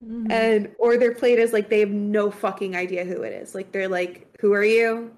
Mhm. 0.04 0.30
and 0.30 0.70
or 0.78 0.96
they're 0.96 1.14
played 1.14 1.40
as 1.40 1.52
like 1.52 1.68
they 1.68 1.80
have 1.80 1.90
no 1.90 2.30
fucking 2.30 2.76
idea 2.76 3.04
who 3.04 3.22
it 3.22 3.32
is. 3.32 3.54
Like 3.54 3.72
they're 3.72 3.88
like, 3.88 4.26
"Who 4.40 4.52
are 4.52 4.64
you?" 4.64 5.10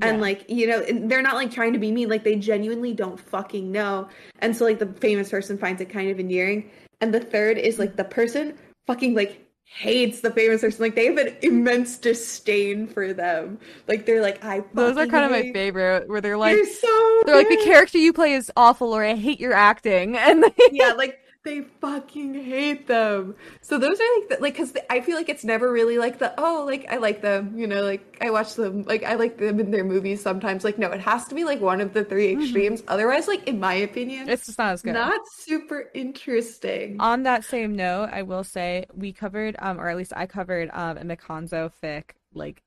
And 0.00 0.20
like 0.20 0.48
you 0.48 0.66
know, 0.68 0.80
and 0.80 1.10
they're 1.10 1.22
not 1.22 1.34
like 1.34 1.50
trying 1.50 1.72
to 1.72 1.78
be 1.78 1.90
mean. 1.90 2.08
Like 2.08 2.22
they 2.24 2.36
genuinely 2.36 2.94
don't 2.94 3.18
fucking 3.18 3.70
know. 3.70 4.08
And 4.38 4.56
so 4.56 4.64
like 4.64 4.78
the 4.78 4.86
famous 5.00 5.28
person 5.30 5.58
finds 5.58 5.80
it 5.82 5.88
kind 5.90 6.08
of 6.10 6.20
endearing. 6.20 6.70
And 7.00 7.12
the 7.12 7.20
third 7.20 7.58
is 7.58 7.78
like 7.80 7.96
the 7.96 8.04
person 8.04 8.54
fucking 8.86 9.14
like 9.14 9.44
hates 9.78 10.20
the 10.20 10.30
famous 10.30 10.60
person. 10.60 10.82
Like 10.82 10.94
they 10.94 11.06
have 11.06 11.16
an 11.16 11.36
immense 11.42 11.96
disdain 11.96 12.86
for 12.86 13.12
them. 13.12 13.58
Like 13.88 14.06
they're 14.06 14.20
like, 14.22 14.44
I. 14.44 14.62
those 14.74 14.96
are 14.96 15.06
kind 15.06 15.24
of 15.24 15.30
my 15.30 15.52
favorite, 15.52 16.08
where 16.08 16.20
they're 16.20 16.36
like 16.36 16.56
They're 16.56 16.66
so. 16.66 17.22
they're 17.26 17.36
like 17.36 17.48
the 17.48 17.62
character 17.64 17.98
you 17.98 18.12
play 18.12 18.34
is 18.34 18.50
awful 18.56 18.92
or 18.92 19.02
I 19.04 19.14
hate 19.14 19.40
your 19.40 19.52
acting 19.54 20.16
and 20.18 20.44
they, 20.44 20.52
yeah, 20.72 20.92
like 20.92 21.18
they 21.44 21.62
fucking 21.80 22.34
hate 22.34 22.86
them. 22.86 23.34
So 23.62 23.78
those 23.78 23.98
are 23.98 24.20
like 24.20 24.28
the, 24.28 24.36
like 24.40 24.54
because 24.54 24.74
I 24.88 25.00
feel 25.00 25.16
like 25.16 25.28
it's 25.28 25.44
never 25.44 25.72
really 25.72 25.98
like 25.98 26.18
the 26.18 26.32
oh 26.38 26.64
like 26.66 26.86
I 26.90 26.96
like 26.98 27.20
them 27.20 27.58
you 27.58 27.66
know 27.66 27.82
like 27.82 28.16
I 28.20 28.30
watch 28.30 28.54
them 28.54 28.82
like 28.84 29.02
I 29.02 29.14
like 29.14 29.38
them 29.38 29.58
in 29.58 29.70
their 29.70 29.82
movies 29.84 30.22
sometimes 30.22 30.62
like 30.62 30.78
no 30.78 30.90
it 30.92 31.00
has 31.00 31.26
to 31.28 31.34
be 31.34 31.44
like 31.44 31.60
one 31.60 31.80
of 31.80 31.94
the 31.94 32.04
3 32.04 32.32
extremes 32.32 32.82
otherwise 32.86 33.26
like 33.26 33.48
in 33.48 33.58
my 33.58 33.74
opinion 33.74 34.28
it's 34.28 34.46
just 34.46 34.58
not 34.58 34.72
as 34.74 34.82
good. 34.82 34.92
not 34.94 35.20
super 35.32 35.90
interesting. 35.94 37.00
On 37.00 37.24
that 37.24 37.44
same 37.44 37.74
note, 37.74 38.10
I 38.12 38.22
will 38.22 38.44
say 38.44 38.86
we 38.94 39.12
covered, 39.12 39.56
um, 39.58 39.80
or 39.80 39.88
at 39.88 39.96
least 39.96 40.12
I 40.14 40.26
covered, 40.26 40.70
um, 40.72 40.96
a 40.98 41.04
McHanzo 41.04 41.72
fic 41.82 42.10
like 42.34 42.62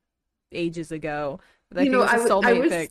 ages 0.52 0.92
ago. 0.92 1.40
I 1.76 1.80
You 1.80 1.82
think 1.84 1.92
know, 1.94 2.00
it 2.00 2.04
was 2.04 2.12
a 2.12 2.16
I 2.16 2.28
w- 2.30 2.48
I 2.48 2.52
soulmate 2.54 2.62
was- 2.64 2.72
fic. 2.72 2.90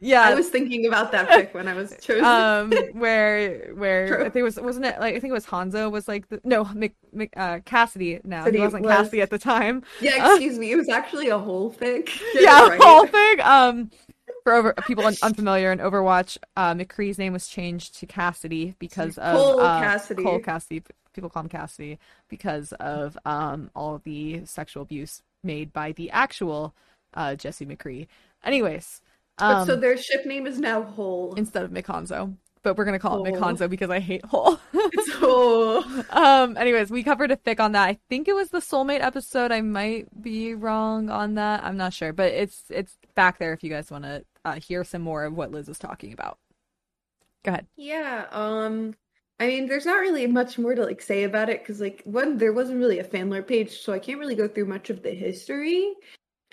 Yeah, 0.00 0.22
I 0.22 0.34
was 0.34 0.48
thinking 0.48 0.86
about 0.86 1.12
that 1.12 1.28
pick 1.28 1.54
when 1.54 1.66
I 1.68 1.74
was 1.74 1.94
chosen. 2.00 2.24
um, 2.24 2.72
where 2.92 3.72
where 3.74 4.06
True. 4.16 4.20
I 4.20 4.24
think 4.30 4.36
it 4.36 4.42
was 4.44 4.56
wasn't 4.60 4.86
it 4.86 5.00
like 5.00 5.14
I 5.16 5.20
think 5.20 5.30
it 5.30 5.34
was 5.34 5.46
Hanzo 5.46 5.90
was 5.90 6.06
like 6.08 6.28
the, 6.28 6.40
no 6.44 6.64
Mc, 6.64 6.94
Mc, 7.12 7.30
uh, 7.36 7.60
Cassidy 7.64 8.20
now 8.24 8.38
Cassidy 8.40 8.58
he 8.58 8.64
wasn't 8.64 8.84
was- 8.84 8.96
Cassidy 8.96 9.22
at 9.22 9.30
the 9.30 9.38
time. 9.38 9.82
yeah, 10.00 10.30
excuse 10.34 10.58
me, 10.58 10.70
it 10.72 10.76
was 10.76 10.88
actually 10.88 11.28
a 11.28 11.38
whole 11.38 11.70
thing 11.70 12.04
yeah, 12.34 12.66
right. 12.68 12.80
whole 12.82 13.06
thing. 13.06 13.40
Um, 13.40 13.90
for 14.44 14.52
over 14.54 14.72
people 14.86 15.04
un- 15.04 15.16
unfamiliar 15.22 15.72
in 15.72 15.78
Overwatch, 15.78 16.38
uh, 16.56 16.72
McCree's 16.74 17.18
name 17.18 17.32
was 17.32 17.48
changed 17.48 17.98
to 17.98 18.06
Cassidy 18.06 18.74
because 18.78 19.18
of 19.18 19.36
Cole 19.36 19.60
uh, 19.60 19.80
Cassidy. 19.80 20.22
Cole 20.22 20.38
Cassidy. 20.38 20.82
People 21.12 21.28
call 21.30 21.42
him 21.42 21.48
Cassidy 21.48 21.98
because 22.28 22.72
of 22.74 23.18
um 23.26 23.70
all 23.74 24.00
the 24.04 24.44
sexual 24.44 24.82
abuse 24.84 25.22
made 25.42 25.72
by 25.72 25.90
the 25.92 26.10
actual 26.12 26.72
uh 27.14 27.34
Jesse 27.34 27.66
McCree. 27.66 28.06
Anyways, 28.44 29.00
um, 29.38 29.66
so 29.66 29.76
their 29.76 29.96
ship 29.96 30.26
name 30.26 30.46
is 30.46 30.58
now 30.58 30.82
Whole. 30.82 31.34
instead 31.34 31.64
of 31.64 31.70
McHanzo, 31.70 32.34
but 32.62 32.76
we're 32.76 32.84
gonna 32.84 32.98
call 32.98 33.24
it 33.24 33.34
Hole. 33.34 33.40
McHanzo 33.40 33.68
because 33.70 33.90
I 33.90 34.00
hate 34.00 34.24
Hole. 34.24 34.58
It's 34.72 35.12
Whole. 35.14 35.84
um. 36.10 36.56
Anyways, 36.56 36.90
we 36.90 37.02
covered 37.02 37.30
a 37.30 37.36
fic 37.36 37.60
on 37.60 37.72
that. 37.72 37.84
I 37.84 37.98
think 38.08 38.28
it 38.28 38.34
was 38.34 38.50
the 38.50 38.60
soulmate 38.60 39.02
episode. 39.02 39.52
I 39.52 39.60
might 39.60 40.22
be 40.22 40.54
wrong 40.54 41.10
on 41.10 41.34
that. 41.34 41.64
I'm 41.64 41.76
not 41.76 41.92
sure, 41.92 42.12
but 42.12 42.32
it's 42.32 42.64
it's 42.70 42.96
back 43.14 43.38
there 43.38 43.52
if 43.52 43.62
you 43.62 43.70
guys 43.70 43.90
want 43.90 44.04
to 44.04 44.24
uh, 44.44 44.54
hear 44.54 44.84
some 44.84 45.02
more 45.02 45.24
of 45.24 45.34
what 45.34 45.50
Liz 45.50 45.68
is 45.68 45.78
talking 45.78 46.12
about. 46.12 46.38
Go 47.44 47.52
ahead. 47.52 47.66
Yeah, 47.76 48.26
um 48.32 48.94
I 49.40 49.46
mean 49.46 49.66
there's 49.66 49.86
not 49.86 50.00
really 50.00 50.26
much 50.26 50.58
more 50.58 50.74
to 50.74 50.84
like 50.84 51.00
say 51.00 51.22
about 51.22 51.48
it 51.48 51.60
because 51.60 51.80
like 51.80 52.02
one 52.04 52.38
there 52.38 52.52
wasn't 52.52 52.80
really 52.80 52.98
a 52.98 53.04
fan 53.04 53.30
lore 53.30 53.42
page 53.42 53.80
so 53.80 53.92
I 53.92 53.98
can't 54.00 54.18
really 54.18 54.34
go 54.34 54.48
through 54.48 54.66
much 54.66 54.90
of 54.90 55.02
the 55.02 55.12
history 55.12 55.94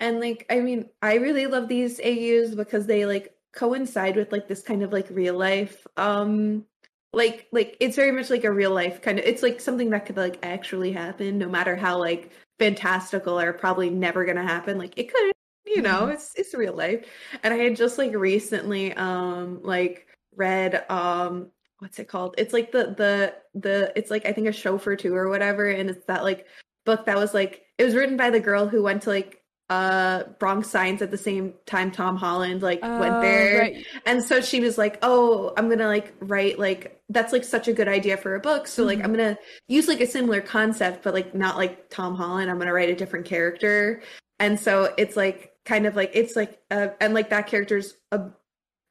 and 0.00 0.20
like 0.20 0.46
I 0.50 0.60
mean 0.60 0.88
I 1.02 1.14
really 1.16 1.46
love 1.46 1.68
these 1.68 2.00
AUs 2.00 2.54
because 2.54 2.86
they 2.86 3.06
like 3.06 3.34
coincide 3.52 4.16
with 4.16 4.32
like 4.32 4.48
this 4.48 4.62
kind 4.62 4.82
of 4.82 4.92
like 4.92 5.08
real 5.10 5.36
life 5.36 5.86
um 5.96 6.64
like 7.12 7.46
like 7.52 7.76
it's 7.80 7.96
very 7.96 8.12
much 8.12 8.28
like 8.28 8.44
a 8.44 8.52
real 8.52 8.72
life 8.72 9.00
kind 9.00 9.18
of 9.18 9.24
it's 9.24 9.42
like 9.42 9.60
something 9.60 9.90
that 9.90 10.04
could 10.04 10.16
like 10.16 10.38
actually 10.42 10.92
happen 10.92 11.38
no 11.38 11.48
matter 11.48 11.74
how 11.74 11.98
like 11.98 12.32
fantastical 12.58 13.40
or 13.40 13.52
probably 13.54 13.88
never 13.88 14.24
gonna 14.26 14.42
happen 14.42 14.76
like 14.78 14.92
it 14.98 15.10
could 15.12 15.32
you 15.64 15.80
know 15.82 16.06
Mhm. 16.06 16.14
it's 16.14 16.32
it's 16.36 16.54
real 16.54 16.74
life 16.74 17.06
and 17.42 17.54
I 17.54 17.56
had 17.56 17.76
just 17.76 17.96
like 17.98 18.14
recently 18.14 18.92
um 18.94 19.60
like 19.62 20.06
read 20.34 20.84
um 20.90 21.50
what's 21.78 21.98
it 21.98 22.08
called 22.08 22.34
it's 22.38 22.52
like 22.52 22.72
the 22.72 22.94
the 22.96 23.34
the 23.58 23.92
it's 23.96 24.10
like 24.10 24.24
i 24.26 24.32
think 24.32 24.46
a 24.48 24.52
show 24.52 24.78
for 24.78 24.96
two 24.96 25.14
or 25.14 25.28
whatever 25.28 25.68
and 25.68 25.90
it's 25.90 26.04
that 26.06 26.24
like 26.24 26.46
book 26.84 27.04
that 27.06 27.16
was 27.16 27.34
like 27.34 27.62
it 27.78 27.84
was 27.84 27.94
written 27.94 28.16
by 28.16 28.30
the 28.30 28.40
girl 28.40 28.66
who 28.68 28.82
went 28.82 29.02
to 29.02 29.10
like 29.10 29.42
uh 29.68 30.22
bronx 30.38 30.70
science 30.70 31.02
at 31.02 31.10
the 31.10 31.18
same 31.18 31.52
time 31.66 31.90
tom 31.90 32.16
holland 32.16 32.62
like 32.62 32.80
went 32.82 33.14
Oh, 33.16 33.20
there 33.20 33.60
right. 33.60 33.86
and 34.04 34.22
so 34.22 34.40
she 34.40 34.60
was 34.60 34.78
like 34.78 34.98
oh 35.02 35.52
i'm 35.56 35.68
gonna 35.68 35.88
like 35.88 36.14
write 36.20 36.56
like 36.58 37.00
that's 37.08 37.32
like 37.32 37.42
such 37.42 37.66
a 37.66 37.72
good 37.72 37.88
idea 37.88 38.16
for 38.16 38.36
a 38.36 38.40
book 38.40 38.68
so 38.68 38.84
like 38.84 38.98
Mhm. 39.00 39.04
i'm 39.04 39.10
gonna 39.12 39.38
use 39.66 39.88
like 39.88 40.00
a 40.00 40.06
similar 40.06 40.40
concept 40.40 41.02
but 41.02 41.14
like 41.14 41.34
not 41.34 41.56
like 41.56 41.90
tom 41.90 42.14
holland 42.14 42.48
i'm 42.48 42.58
gonna 42.58 42.72
write 42.72 42.90
a 42.90 42.94
different 42.94 43.26
character 43.26 44.02
and 44.38 44.58
so 44.60 44.94
it's 44.96 45.16
like 45.16 45.52
kind 45.64 45.84
of 45.86 45.96
like 45.96 46.12
it's 46.14 46.36
like 46.36 46.60
uh, 46.70 46.88
and 47.00 47.12
like 47.12 47.30
that 47.30 47.48
character's 47.48 47.94
a 48.12 48.20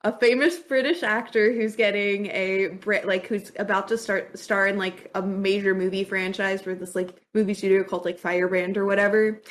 a 0.04 0.16
famous 0.20 0.60
British 0.60 1.02
actor 1.02 1.52
who's 1.52 1.76
getting 1.76 2.28
a 2.28 2.68
Brit 2.80 3.08
like 3.08 3.26
who's 3.26 3.52
about 3.58 3.88
to 3.88 3.98
start 3.98 4.38
star 4.38 4.68
in 4.68 4.78
like 4.78 5.10
a 5.16 5.22
major 5.22 5.74
movie 5.74 6.04
franchise 6.04 6.62
for 6.62 6.76
this 6.76 6.94
like 6.94 7.20
movie 7.34 7.56
studio 7.56 7.84
called 7.84 8.06
like 8.06 8.20
Firebrand 8.20 8.78
or 8.78 8.86
whatever. 8.86 9.42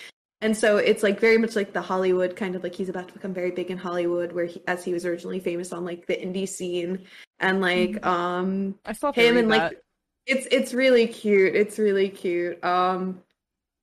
And 0.45 0.55
so 0.55 0.77
it's 0.77 1.03
like 1.03 1.19
very 1.19 1.39
much 1.39 1.57
like 1.57 1.73
the 1.73 1.81
Hollywood 1.81 2.37
kind 2.37 2.55
of 2.55 2.63
like 2.63 2.75
he's 2.75 2.91
about 2.91 3.09
to 3.09 3.15
become 3.15 3.33
very 3.33 3.51
big 3.51 3.71
in 3.71 3.79
Hollywood 3.79 4.33
where 4.33 4.45
he 4.45 4.63
as 4.67 4.85
he 4.85 4.93
was 4.93 5.07
originally 5.07 5.41
famous 5.41 5.73
on 5.73 5.87
like 5.87 6.07
the 6.07 6.15
indie 6.15 6.47
scene. 6.47 7.07
And 7.41 7.63
like 7.63 8.05
um 8.05 8.75
I 8.85 8.93
to 8.93 9.13
him 9.13 9.39
and 9.39 9.49
like 9.49 9.81
it's 10.27 10.47
it's 10.51 10.75
really 10.75 11.07
cute. 11.07 11.57
It's 11.57 11.79
really 11.79 12.11
cute. 12.11 12.63
Um 12.63 13.23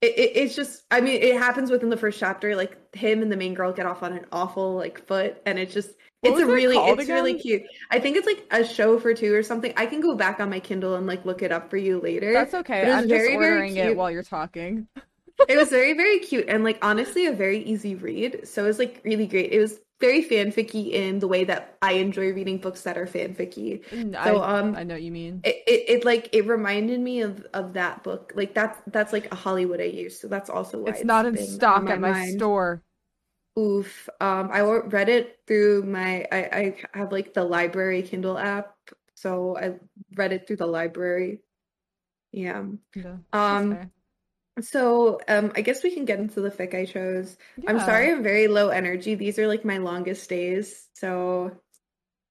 it, 0.01 0.17
it, 0.17 0.31
it's 0.35 0.55
just 0.55 0.83
i 0.91 0.99
mean 1.01 1.21
it 1.21 1.37
happens 1.37 1.71
within 1.71 1.89
the 1.89 1.97
first 1.97 2.19
chapter. 2.19 2.55
Like 2.55 2.95
him 2.95 3.23
and 3.23 3.31
the 3.31 3.37
main 3.37 3.55
girl 3.55 3.73
get 3.73 3.87
off 3.87 4.03
on 4.03 4.13
an 4.13 4.27
awful 4.31 4.75
like 4.75 5.03
foot 5.07 5.41
and 5.47 5.57
it's 5.57 5.73
just 5.73 5.95
What 6.19 6.33
it's 6.33 6.41
a 6.41 6.45
really 6.45 6.77
it's 6.77 7.09
really 7.09 7.39
cute. 7.39 7.63
I 7.89 7.99
think 7.99 8.17
it's 8.17 8.27
like 8.27 8.45
a 8.51 8.63
show 8.63 8.99
for 8.99 9.15
two 9.15 9.33
or 9.33 9.41
something. 9.41 9.73
I 9.77 9.87
can 9.87 9.99
go 9.99 10.15
back 10.15 10.39
on 10.39 10.51
my 10.51 10.59
kindle 10.59 10.93
and 10.93 11.07
like 11.07 11.25
look 11.25 11.41
it 11.41 11.51
up 11.51 11.71
for 11.71 11.77
you 11.77 11.99
later. 11.99 12.31
That's 12.31 12.53
okay. 12.53 12.83
I'm 12.83 13.09
just 13.09 13.09
very, 13.09 13.35
very 13.35 13.53
ordering 13.53 13.77
it 13.77 13.97
while 13.97 14.11
you're 14.11 14.21
talking. 14.21 14.87
it 15.47 15.57
was 15.57 15.69
very 15.69 15.93
very 15.93 16.19
cute 16.19 16.45
and 16.47 16.63
like 16.63 16.77
honestly 16.83 17.25
a 17.25 17.31
very 17.31 17.59
easy 17.63 17.95
read 17.95 18.47
so 18.47 18.63
it 18.63 18.67
was 18.67 18.79
like 18.79 19.01
really 19.03 19.27
great 19.27 19.51
it 19.51 19.59
was 19.59 19.79
very 19.99 20.23
fanficky 20.23 20.91
in 20.91 21.19
the 21.19 21.27
way 21.27 21.43
that 21.43 21.77
i 21.81 21.93
enjoy 21.93 22.31
reading 22.33 22.57
books 22.57 22.81
that 22.83 22.97
are 22.97 23.05
fanficky 23.05 23.83
Mm, 23.93 24.13
So, 24.23 24.41
I, 24.41 24.59
um, 24.59 24.75
I 24.75 24.83
know 24.83 24.95
what 24.95 25.01
you 25.03 25.11
mean. 25.11 25.41
it, 25.43 25.55
it, 25.67 25.89
it 25.89 26.05
like 26.05 26.29
it 26.33 26.47
reminded 26.47 26.99
me 26.99 27.21
of 27.21 27.45
of 27.53 27.73
that 27.73 28.03
book 28.03 28.31
like 28.35 28.53
that's 28.53 28.79
that's 28.87 29.13
like 29.13 29.31
a 29.31 29.35
hollywood 29.35 29.79
i 29.81 29.85
use 29.85 30.19
so 30.19 30.27
that's 30.27 30.49
also 30.49 30.79
why 30.79 30.91
It's 30.91 31.03
not 31.03 31.25
in 31.25 31.37
stock 31.37 31.89
at 31.89 31.99
my 31.99 32.13
mind. 32.13 32.39
store. 32.39 32.83
oof 33.59 34.07
um 34.21 34.49
i 34.51 34.61
read 34.61 35.09
it 35.09 35.39
through 35.45 35.83
my 35.83 36.25
i 36.31 36.37
i 36.93 36.97
have 36.97 37.11
like 37.11 37.33
the 37.33 37.43
library 37.43 38.01
kindle 38.01 38.37
app 38.37 38.75
so 39.13 39.57
i 39.57 39.73
read 40.15 40.31
it 40.31 40.47
through 40.47 40.55
the 40.55 40.65
library 40.65 41.39
yeah 42.31 42.63
Yeah, 42.95 43.17
um 43.33 43.71
fair. 43.71 43.91
So 44.59 45.19
um 45.27 45.51
i 45.55 45.61
guess 45.61 45.83
we 45.83 45.93
can 45.93 46.05
get 46.05 46.19
into 46.19 46.41
the 46.41 46.51
fic 46.51 46.73
i 46.75 46.85
chose 46.85 47.37
i'm 47.67 47.79
sorry 47.79 48.11
i'm 48.11 48.21
very 48.21 48.47
low 48.47 48.69
energy 48.69 49.15
these 49.15 49.39
are 49.39 49.47
like 49.47 49.63
my 49.63 49.77
longest 49.77 50.29
days 50.29 50.89
so 50.93 51.57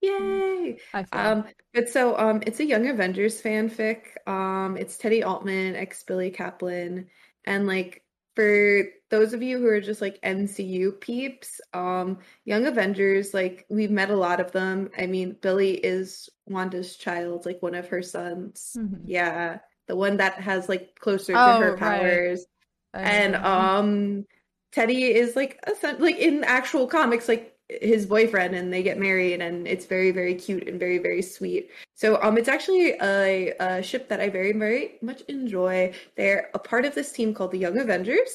yay 0.00 0.78
um, 1.12 1.44
but 1.74 1.88
so 1.88 2.16
um 2.18 2.42
it's 2.46 2.60
a 2.60 2.64
Young 2.66 2.88
Avengers 2.88 3.40
fanfic. 3.42 4.16
Um 4.28 4.76
it's 4.76 4.96
Teddy 4.98 5.22
Altman, 5.22 5.76
ex 5.76 6.02
Billy 6.04 6.30
Kaplan. 6.30 7.08
And 7.44 7.66
like 7.66 8.04
for 8.36 8.84
those 9.10 9.32
of 9.34 9.42
you 9.42 9.58
who 9.58 9.66
are 9.66 9.80
just 9.80 10.00
like 10.00 10.18
MCU 10.22 10.92
peeps, 10.92 11.60
um 11.74 12.18
Young 12.44 12.66
Avengers, 12.66 13.34
like 13.34 13.66
we've 13.70 13.90
met 13.90 14.10
a 14.10 14.16
lot 14.16 14.40
of 14.40 14.52
them. 14.52 14.90
I 14.96 15.06
mean, 15.06 15.36
Billy 15.40 15.74
is 15.74 16.28
Wanda's 16.46 16.96
child, 16.96 17.46
like 17.46 17.62
one 17.62 17.74
of 17.74 17.88
her 17.88 18.02
sons. 18.02 18.78
Mhm. 18.78 19.02
Yeah, 19.06 19.60
the 19.90 19.96
one 19.96 20.18
that 20.18 20.34
has 20.34 20.68
like 20.68 20.94
closer 21.00 21.32
to 21.32 21.38
Oh, 21.38 21.58
her 21.58 21.76
powers. 21.76 22.46
I 22.94 23.00
And 23.02 23.34
um 23.34 24.24
Teddy 24.70 25.02
is 25.12 25.34
like 25.34 25.58
a 25.66 25.96
like 25.98 26.16
in 26.16 26.44
actual 26.44 26.86
comics 26.86 27.26
like 27.26 27.56
his 27.68 28.06
boyfriend 28.06 28.54
and 28.54 28.72
they 28.72 28.84
get 28.84 28.98
married 28.98 29.40
and 29.40 29.66
it's 29.66 29.86
very 29.86 30.12
very 30.12 30.34
cute 30.36 30.68
and 30.68 30.78
very 30.78 30.98
very 30.98 31.22
sweet. 31.22 31.70
So 31.96 32.22
um 32.22 32.38
it's 32.38 32.48
actually 32.48 32.92
a, 33.02 33.52
a 33.58 33.82
ship 33.82 34.08
that 34.10 34.20
I 34.20 34.28
very 34.28 34.52
very 34.52 34.98
much 35.02 35.22
enjoy. 35.22 35.92
They're 36.16 36.50
a 36.54 36.60
part 36.60 36.84
of 36.84 36.94
this 36.94 37.10
team 37.10 37.34
called 37.34 37.50
the 37.50 37.58
Young 37.58 37.78
Avengers. 37.78 38.30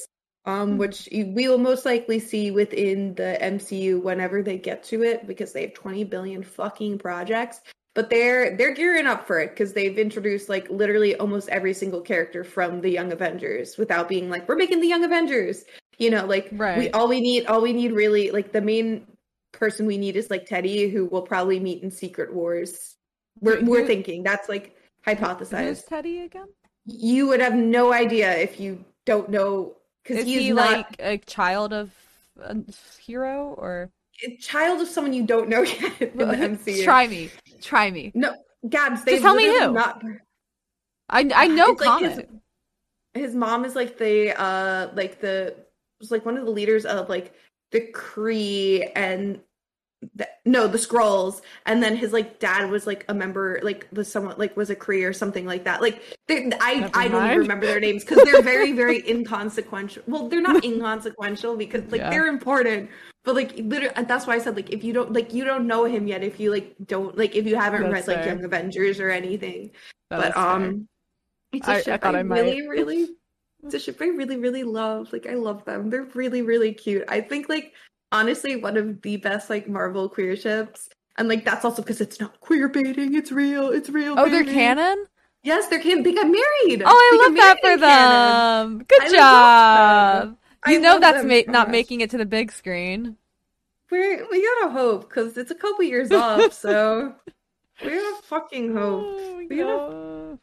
Um, 0.47 0.73
Mhm. 0.73 0.77
which 0.77 1.09
we 1.11 1.47
will 1.47 1.57
most 1.57 1.85
likely 1.85 2.19
see 2.19 2.51
within 2.51 3.15
the 3.15 3.35
MCU 3.41 3.99
whenever 3.99 4.43
they 4.43 4.59
get 4.59 4.83
to 4.91 5.01
it 5.01 5.25
because 5.25 5.53
they 5.53 5.63
have 5.63 5.73
20 5.73 6.03
billion 6.03 6.43
fucking 6.43 6.99
projects 6.99 7.61
but 7.95 8.09
they're 8.09 8.55
they're 8.57 8.73
gearing 8.73 9.07
up 9.07 9.25
for 9.25 9.39
it 9.39 9.51
because 9.51 9.73
they've 9.73 9.97
introduced 9.97 10.49
like 10.49 10.69
literally 10.69 11.15
almost 11.15 11.49
every 11.49 11.73
single 11.73 12.01
character 12.01 12.43
from 12.43 12.81
the 12.81 12.89
Young 12.89 13.11
Avengers 13.11 13.77
without 13.77 14.07
being 14.07 14.29
like 14.29 14.47
we're 14.47 14.57
making 14.57 14.81
the 14.81 14.87
Young 14.87 15.03
Avengers. 15.03 15.63
You 15.97 16.11
know, 16.11 16.25
like 16.25 16.49
right. 16.51 16.77
we 16.77 16.89
all 16.91 17.07
we 17.07 17.21
need 17.21 17.47
all 17.47 17.61
we 17.61 17.71
need 17.71 17.93
really 17.93 18.29
like 18.31 18.51
the 18.51 18.61
main 18.61 19.07
person 19.53 19.85
we 19.85 19.97
need 19.97 20.17
is 20.17 20.29
like 20.29 20.45
Teddy 20.45 20.89
who 20.89 21.05
will 21.05 21.21
probably 21.21 21.59
meet 21.59 21.81
in 21.81 21.89
Secret 21.89 22.33
Wars. 22.33 22.95
We're 23.39 23.63
we're 23.63 23.81
who- 23.81 23.87
thinking 23.87 24.21
that's 24.21 24.49
like 24.49 24.75
Who's 25.05 25.15
hypothesized. 25.15 25.87
Teddy 25.87 26.19
again? 26.19 26.47
You 26.85 27.27
would 27.27 27.39
have 27.39 27.55
no 27.55 27.93
idea 27.93 28.37
if 28.37 28.59
you 28.59 28.83
don't 29.05 29.29
know 29.29 29.77
because 30.03 30.25
he's 30.25 30.39
he 30.39 30.51
not 30.51 30.71
like 30.71 30.95
a 30.99 31.17
child 31.19 31.71
of 31.71 31.91
a 32.41 32.57
hero 32.99 33.55
or 33.57 33.89
a 34.23 34.37
child 34.37 34.81
of 34.81 34.87
someone 34.87 35.13
you 35.13 35.23
don't 35.23 35.49
know 35.49 35.61
yet 35.61 36.01
in 36.01 36.17
the 36.17 36.25
MCU. 36.25 36.83
Try 36.83 37.07
me. 37.07 37.29
Try 37.65 37.89
me. 37.91 38.11
no, 38.13 38.35
Gabs, 38.69 39.03
they 39.03 39.13
Just 39.13 39.23
tell 39.23 39.35
me 39.35 39.45
who. 39.45 39.73
not 39.73 40.01
I 41.09 41.29
I 41.35 41.47
know 41.47 41.71
It's 41.71 41.81
like 41.81 42.01
his- 42.03 42.21
his 43.13 43.35
mom 43.35 43.65
is 43.65 43.75
like 43.75 43.97
the 43.97 44.39
uh 44.39 44.89
like 44.93 45.19
the 45.19 45.55
was 45.99 46.11
like 46.11 46.25
one 46.25 46.37
of 46.37 46.45
the 46.45 46.51
leaders 46.51 46.85
of 46.85 47.09
like 47.09 47.33
the 47.71 47.81
Kree 47.93 48.91
and 48.95 49.39
the, 50.15 50.27
no 50.45 50.67
the 50.67 50.77
Skrulls 50.77 51.41
and 51.65 51.81
then 51.81 51.95
his 51.95 52.11
like 52.13 52.39
dad 52.39 52.69
was 52.69 52.85
like 52.85 53.05
a 53.07 53.13
member 53.13 53.59
like 53.63 53.87
was 53.91 54.11
someone 54.11 54.35
like 54.37 54.55
was 54.57 54.69
a 54.69 54.75
Kree 54.75 55.07
or 55.07 55.13
something 55.13 55.45
like 55.45 55.63
that 55.63 55.81
like 55.81 56.01
they, 56.27 56.51
I 56.61 56.75
Never 56.75 56.91
I 56.97 57.07
don't 57.07 57.25
even 57.25 57.37
remember 57.39 57.65
their 57.65 57.79
names 57.79 58.03
because 58.03 58.23
they're 58.25 58.41
very 58.43 58.71
very 58.73 59.07
inconsequential 59.09 60.03
well 60.07 60.27
they're 60.29 60.41
not 60.41 60.63
inconsequential 60.71 61.55
because 61.55 61.89
like 61.91 62.01
Yeah. 62.01 62.09
they're 62.11 62.27
important 62.27 62.89
but 63.25 63.35
like 63.35 63.53
literally 63.57 63.93
that's 64.07 64.25
why 64.27 64.35
I 64.35 64.39
said 64.39 64.55
like 64.55 64.69
if 64.71 64.83
you 64.83 64.93
don't 64.93 65.11
like 65.11 65.33
you 65.33 65.43
don't 65.43 65.67
know 65.67 65.83
him 65.85 66.07
yet 66.07 66.23
if 66.23 66.39
you 66.39 66.51
like 66.51 66.75
don't 66.85 67.17
like 67.17 67.35
if 67.35 67.45
you 67.45 67.55
haven't 67.55 67.81
That's 67.89 68.07
read 68.07 68.17
like. 68.17 68.25
Young 68.25 68.43
Avengers 68.45 68.99
or 68.99 69.09
anything 69.09 69.71
That 70.09 70.17
but 70.21 70.33
fair. 70.33 70.43
um 70.43 70.87
it's 71.51 71.67
a 71.67 71.71
I- 71.71 71.75
I 71.77 71.81
ship 71.81 72.01
thought 72.01 72.15
I, 72.15 72.19
I 72.19 72.23
might. 72.23 72.39
really 72.41 72.67
really 72.67 73.07
it's 73.63 73.73
a 73.73 73.79
ship 73.79 73.97
I 74.01 74.05
really 74.07 74.37
really 74.37 74.63
love 74.63 75.11
like 75.11 75.25
I 75.27 75.33
love 75.33 75.65
them 75.65 75.89
they're 75.89 76.03
really 76.13 76.41
really 76.43 76.73
cute 76.73 77.03
I 77.07 77.19
think 77.21 77.49
like 77.49 77.73
honestly 78.11 78.55
one 78.55 78.77
of 78.77 79.01
the 79.01 79.17
best 79.17 79.49
like 79.49 79.67
Marvel 79.67 80.07
queer 80.07 80.35
ships 80.35 80.87
and 81.17 81.27
like 81.27 81.43
that's 81.45 81.65
also 81.65 81.81
because 81.81 82.01
it's 82.01 82.19
not 82.19 82.39
queer 82.41 82.69
baiting 82.69 83.15
it's 83.15 83.31
real 83.31 83.69
it's 83.71 83.89
real 83.89 84.15
Oh, 84.17 84.29
they're 84.29 84.43
canon? 84.45 85.05
yes 85.43 85.67
they're 85.67 85.81
canon 85.81 86.03
they 86.03 86.13
got 86.13 86.27
married 86.27 86.83
Oh, 86.85 86.89
I 86.93 87.09
They 87.11 87.17
love 87.17 87.35
that 87.37 87.57
for 87.61 87.77
canon. 87.79 87.79
them. 88.77 88.85
Good 88.87 89.01
I 89.01 89.07
love 89.17 90.35
I 90.65 90.71
You 90.71 90.79
know 90.79 90.99
that's 90.99 91.23
ma- 91.23 91.51
not 91.51 91.67
much. 91.67 91.71
making 91.71 92.01
it 92.01 92.09
to 92.11 92.17
the 92.17 92.25
big 92.25 92.51
screen. 92.51 93.17
We're, 93.91 94.27
we 94.29 94.41
gotta 94.61 94.73
hope 94.73 95.07
because 95.09 95.37
it's 95.37 95.51
a 95.51 95.55
couple 95.55 95.83
years 95.85 96.11
off 96.11 96.51
so 96.65 97.13
we 97.83 97.89
gotta 97.91 98.21
fucking 98.23 98.73
hope 98.75 99.03
Oh 99.19 99.37
We 99.47 99.57
gotta- 99.57 100.39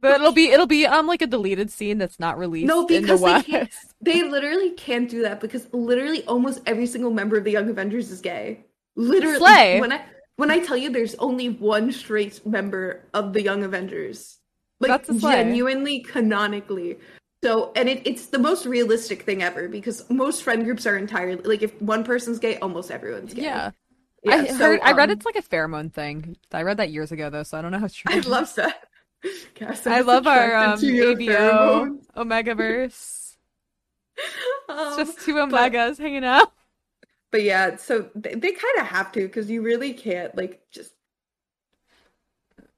But 0.00 0.20
it'll 0.20 0.32
be 0.32 0.50
it'll 0.50 0.66
be 0.66 0.84
um 0.86 1.06
like 1.06 1.22
a 1.22 1.26
deleted 1.26 1.70
scene 1.70 1.96
that's 1.98 2.20
not 2.20 2.38
released 2.38 2.66
No, 2.68 2.80
in 2.86 2.86
the 2.88 3.00
because 3.00 3.20
they 3.22 3.42
can't. 3.42 3.70
They 4.02 4.22
literally 4.22 4.70
can't 4.72 5.08
do 5.08 5.22
that 5.22 5.40
because 5.40 5.68
literally 5.72 6.24
almost 6.26 6.60
every 6.66 6.86
single 6.86 7.10
member 7.12 7.36
of 7.38 7.44
the 7.44 7.50
Young 7.52 7.70
Avengers 7.70 8.10
is 8.10 8.20
gay. 8.20 8.64
Literally, 8.94 9.38
Slay. 9.38 9.80
when 9.80 9.92
I 9.92 10.04
when 10.36 10.50
I 10.50 10.58
tell 10.58 10.76
you 10.76 10.90
there's 10.90 11.14
only 11.16 11.48
one 11.50 11.92
straight 11.92 12.44
member 12.44 13.04
of 13.14 13.32
the 13.32 13.40
Young 13.42 13.62
Avengers, 13.64 14.38
like 14.80 14.90
That's 14.90 15.08
a 15.08 15.18
slay. 15.18 15.32
genuinely 15.32 16.00
canonically. 16.00 16.98
So, 17.42 17.72
and 17.74 17.88
it, 17.88 18.06
it's 18.06 18.26
the 18.26 18.38
most 18.38 18.66
realistic 18.66 19.22
thing 19.24 19.42
ever 19.42 19.68
because 19.68 20.08
most 20.08 20.42
friend 20.44 20.64
groups 20.64 20.86
are 20.86 20.96
entirely 20.96 21.42
like 21.42 21.62
if 21.62 21.80
one 21.82 22.04
person's 22.04 22.38
gay, 22.38 22.56
almost 22.58 22.90
everyone's 22.90 23.34
gay. 23.34 23.42
Yeah. 23.42 23.70
Yeah, 24.24 24.34
I 24.36 24.46
so, 24.46 24.54
heard 24.58 24.80
I 24.84 24.92
read 24.92 25.10
um, 25.10 25.16
it's 25.16 25.26
like 25.26 25.34
a 25.34 25.42
pheromone 25.42 25.92
thing. 25.92 26.36
I 26.52 26.62
read 26.62 26.76
that 26.76 26.90
years 26.90 27.10
ago 27.10 27.28
though, 27.30 27.42
so 27.42 27.58
I 27.58 27.62
don't 27.62 27.72
know 27.72 27.80
how 27.80 27.88
true. 27.88 28.14
I 28.14 28.20
love 28.20 28.54
that. 28.54 28.86
Cass, 29.56 29.84
I 29.86 30.00
love 30.02 30.28
our 30.28 30.54
um, 30.54 30.74
attracted 30.74 30.86
to 30.86 30.92
your 30.94 31.16
ABO. 31.16 31.98
Omegaverse. 32.16 33.18
It's 34.68 34.78
Um, 34.78 34.96
just 34.96 35.20
two 35.20 35.34
but- 35.34 35.48
Omegas 35.72 35.98
hanging 35.98 36.24
out. 36.24 36.52
But 37.32 37.42
yeah, 37.42 37.76
so 37.76 38.10
they, 38.14 38.34
they 38.34 38.52
kind 38.52 38.78
of 38.78 38.86
have 38.86 39.10
to 39.12 39.22
because 39.22 39.50
you 39.50 39.62
really 39.62 39.94
can't 39.94 40.36
like 40.36 40.60
just. 40.70 40.92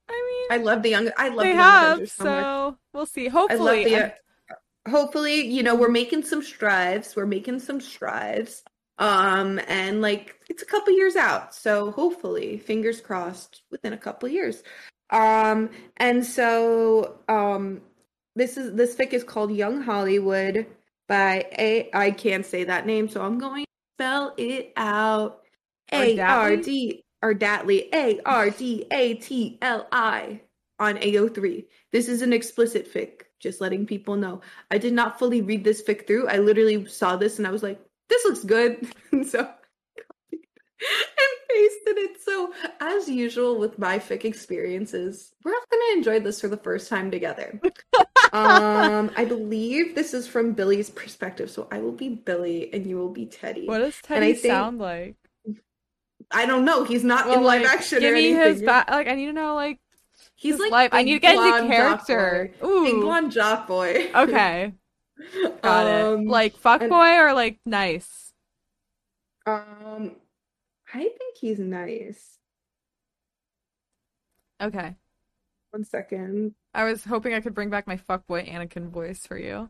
I 0.09 0.47
mean, 0.49 0.59
I 0.59 0.63
love 0.63 0.81
the 0.81 0.89
young. 0.89 1.09
I 1.17 1.27
love 1.29 1.39
they 1.39 1.51
the 1.51 1.57
young 1.57 1.99
have, 1.99 2.09
so, 2.09 2.23
much. 2.23 2.43
so 2.43 2.77
we'll 2.93 3.05
see. 3.05 3.27
I 3.27 3.31
love 3.33 3.49
Hopefully. 3.51 3.95
I- 3.97 4.13
hopefully, 4.87 5.45
you 5.45 5.63
know, 5.63 5.75
we're 5.75 5.89
making 5.89 6.23
some 6.23 6.43
strides. 6.43 7.15
We're 7.15 7.25
making 7.25 7.59
some 7.59 7.81
strides. 7.81 8.63
Um, 8.97 9.59
and 9.67 10.01
like 10.01 10.39
it's 10.49 10.63
a 10.63 10.65
couple 10.65 10.95
years 10.95 11.15
out, 11.15 11.53
so 11.53 11.91
hopefully, 11.91 12.57
fingers 12.57 13.01
crossed, 13.01 13.63
within 13.69 13.91
a 13.91 13.97
couple 13.97 14.29
years. 14.29 14.63
Um, 15.09 15.69
and 15.97 16.25
so 16.25 17.19
um, 17.27 17.81
this 18.35 18.57
is 18.57 18.73
this 18.73 18.95
fic 18.95 19.13
is 19.13 19.23
called 19.23 19.51
Young 19.51 19.81
Hollywood 19.81 20.65
by 21.09 21.45
A. 21.57 21.89
I 21.93 22.11
can't 22.11 22.45
say 22.45 22.63
that 22.63 22.85
name, 22.85 23.09
so 23.09 23.21
I'm 23.21 23.37
going 23.37 23.65
to 23.65 23.71
spell 23.97 24.33
it 24.37 24.71
out. 24.77 25.41
A 25.91 26.19
R 26.19 26.55
D 26.55 27.03
or 27.21 27.33
Datley 27.33 27.93
A 27.93 28.19
R 28.25 28.49
D 28.49 28.85
A 28.91 29.15
T 29.15 29.57
L 29.61 29.87
I 29.91 30.41
on 30.79 30.97
AO3. 30.97 31.65
This 31.91 32.07
is 32.07 32.21
an 32.21 32.33
explicit 32.33 32.91
fic, 32.91 33.23
just 33.39 33.61
letting 33.61 33.85
people 33.85 34.15
know. 34.15 34.41
I 34.71 34.77
did 34.77 34.93
not 34.93 35.19
fully 35.19 35.41
read 35.41 35.63
this 35.63 35.81
fic 35.83 36.07
through. 36.07 36.27
I 36.27 36.37
literally 36.37 36.85
saw 36.87 37.15
this 37.15 37.37
and 37.37 37.47
I 37.47 37.51
was 37.51 37.63
like, 37.63 37.79
this 38.09 38.23
looks 38.25 38.43
good. 38.43 38.87
and 39.11 39.25
so 39.25 39.39
and 40.31 40.39
pasted 41.49 41.97
it. 41.97 42.21
So 42.21 42.53
as 42.79 43.07
usual 43.09 43.57
with 43.59 43.77
my 43.79 43.99
fic 43.99 44.25
experiences, 44.25 45.33
we're 45.43 45.51
all 45.53 45.63
gonna 45.71 45.97
enjoy 45.97 46.19
this 46.19 46.41
for 46.41 46.47
the 46.47 46.57
first 46.57 46.89
time 46.89 47.11
together. 47.11 47.59
um, 48.33 49.11
I 49.15 49.25
believe 49.25 49.95
this 49.95 50.13
is 50.13 50.27
from 50.27 50.53
Billy's 50.53 50.89
perspective, 50.89 51.49
so 51.49 51.67
I 51.71 51.79
will 51.79 51.91
be 51.93 52.09
Billy 52.09 52.73
and 52.73 52.85
you 52.85 52.97
will 52.97 53.11
be 53.11 53.25
Teddy. 53.25 53.67
what 53.67 53.79
does 53.79 53.99
and 54.09 54.17
I 54.17 54.19
Teddy 54.27 54.33
think- 54.33 54.51
sound 54.51 54.79
like? 54.79 55.15
I 56.31 56.47
don't 56.47 56.65
know. 56.65 56.83
He's 56.83 57.03
not 57.03 57.27
Well, 57.27 57.37
in 57.37 57.43
live 57.43 57.61
like, 57.61 57.71
action 57.71 57.99
give 57.99 58.11
or 58.11 58.15
me 58.15 58.31
his 58.33 58.61
back. 58.63 58.89
Like, 58.89 59.07
I 59.07 59.13
need 59.13 59.27
to 59.27 59.33
know 59.33 59.53
like 59.53 59.77
He's 60.45 60.61
his 60.61 60.71
like. 60.71 60.93
I 60.93 61.03
need 61.03 61.13
to 61.13 61.19
get 61.19 61.35
into 61.35 61.67
character. 61.73 62.51
boy. 62.61 62.83
Big 62.83 62.93
Ooh, 62.95 63.01
blonde 63.01 63.31
jock 63.31 63.67
boy. 63.67 64.09
okay, 64.15 64.73
got 65.61 65.87
Um, 65.87 66.21
it. 66.21 66.27
Like 66.27 66.57
fuck 66.57 66.81
and- 66.81 66.89
boy 66.89 67.15
or 67.17 67.33
like 67.33 67.59
nice. 67.65 68.31
um, 69.45 70.15
I 70.93 70.99
think 70.99 71.37
he's 71.39 71.59
nice. 71.59 72.37
Okay, 74.61 74.95
One 75.71 75.83
second. 75.83 76.55
I 76.73 76.85
was 76.85 77.03
hoping 77.03 77.33
I 77.33 77.41
could 77.41 77.53
bring 77.53 77.69
back 77.69 77.87
my 77.87 77.97
fuckboy 77.97 78.49
Anakin 78.49 78.89
voice 78.89 79.25
for 79.27 79.37
you. 79.37 79.69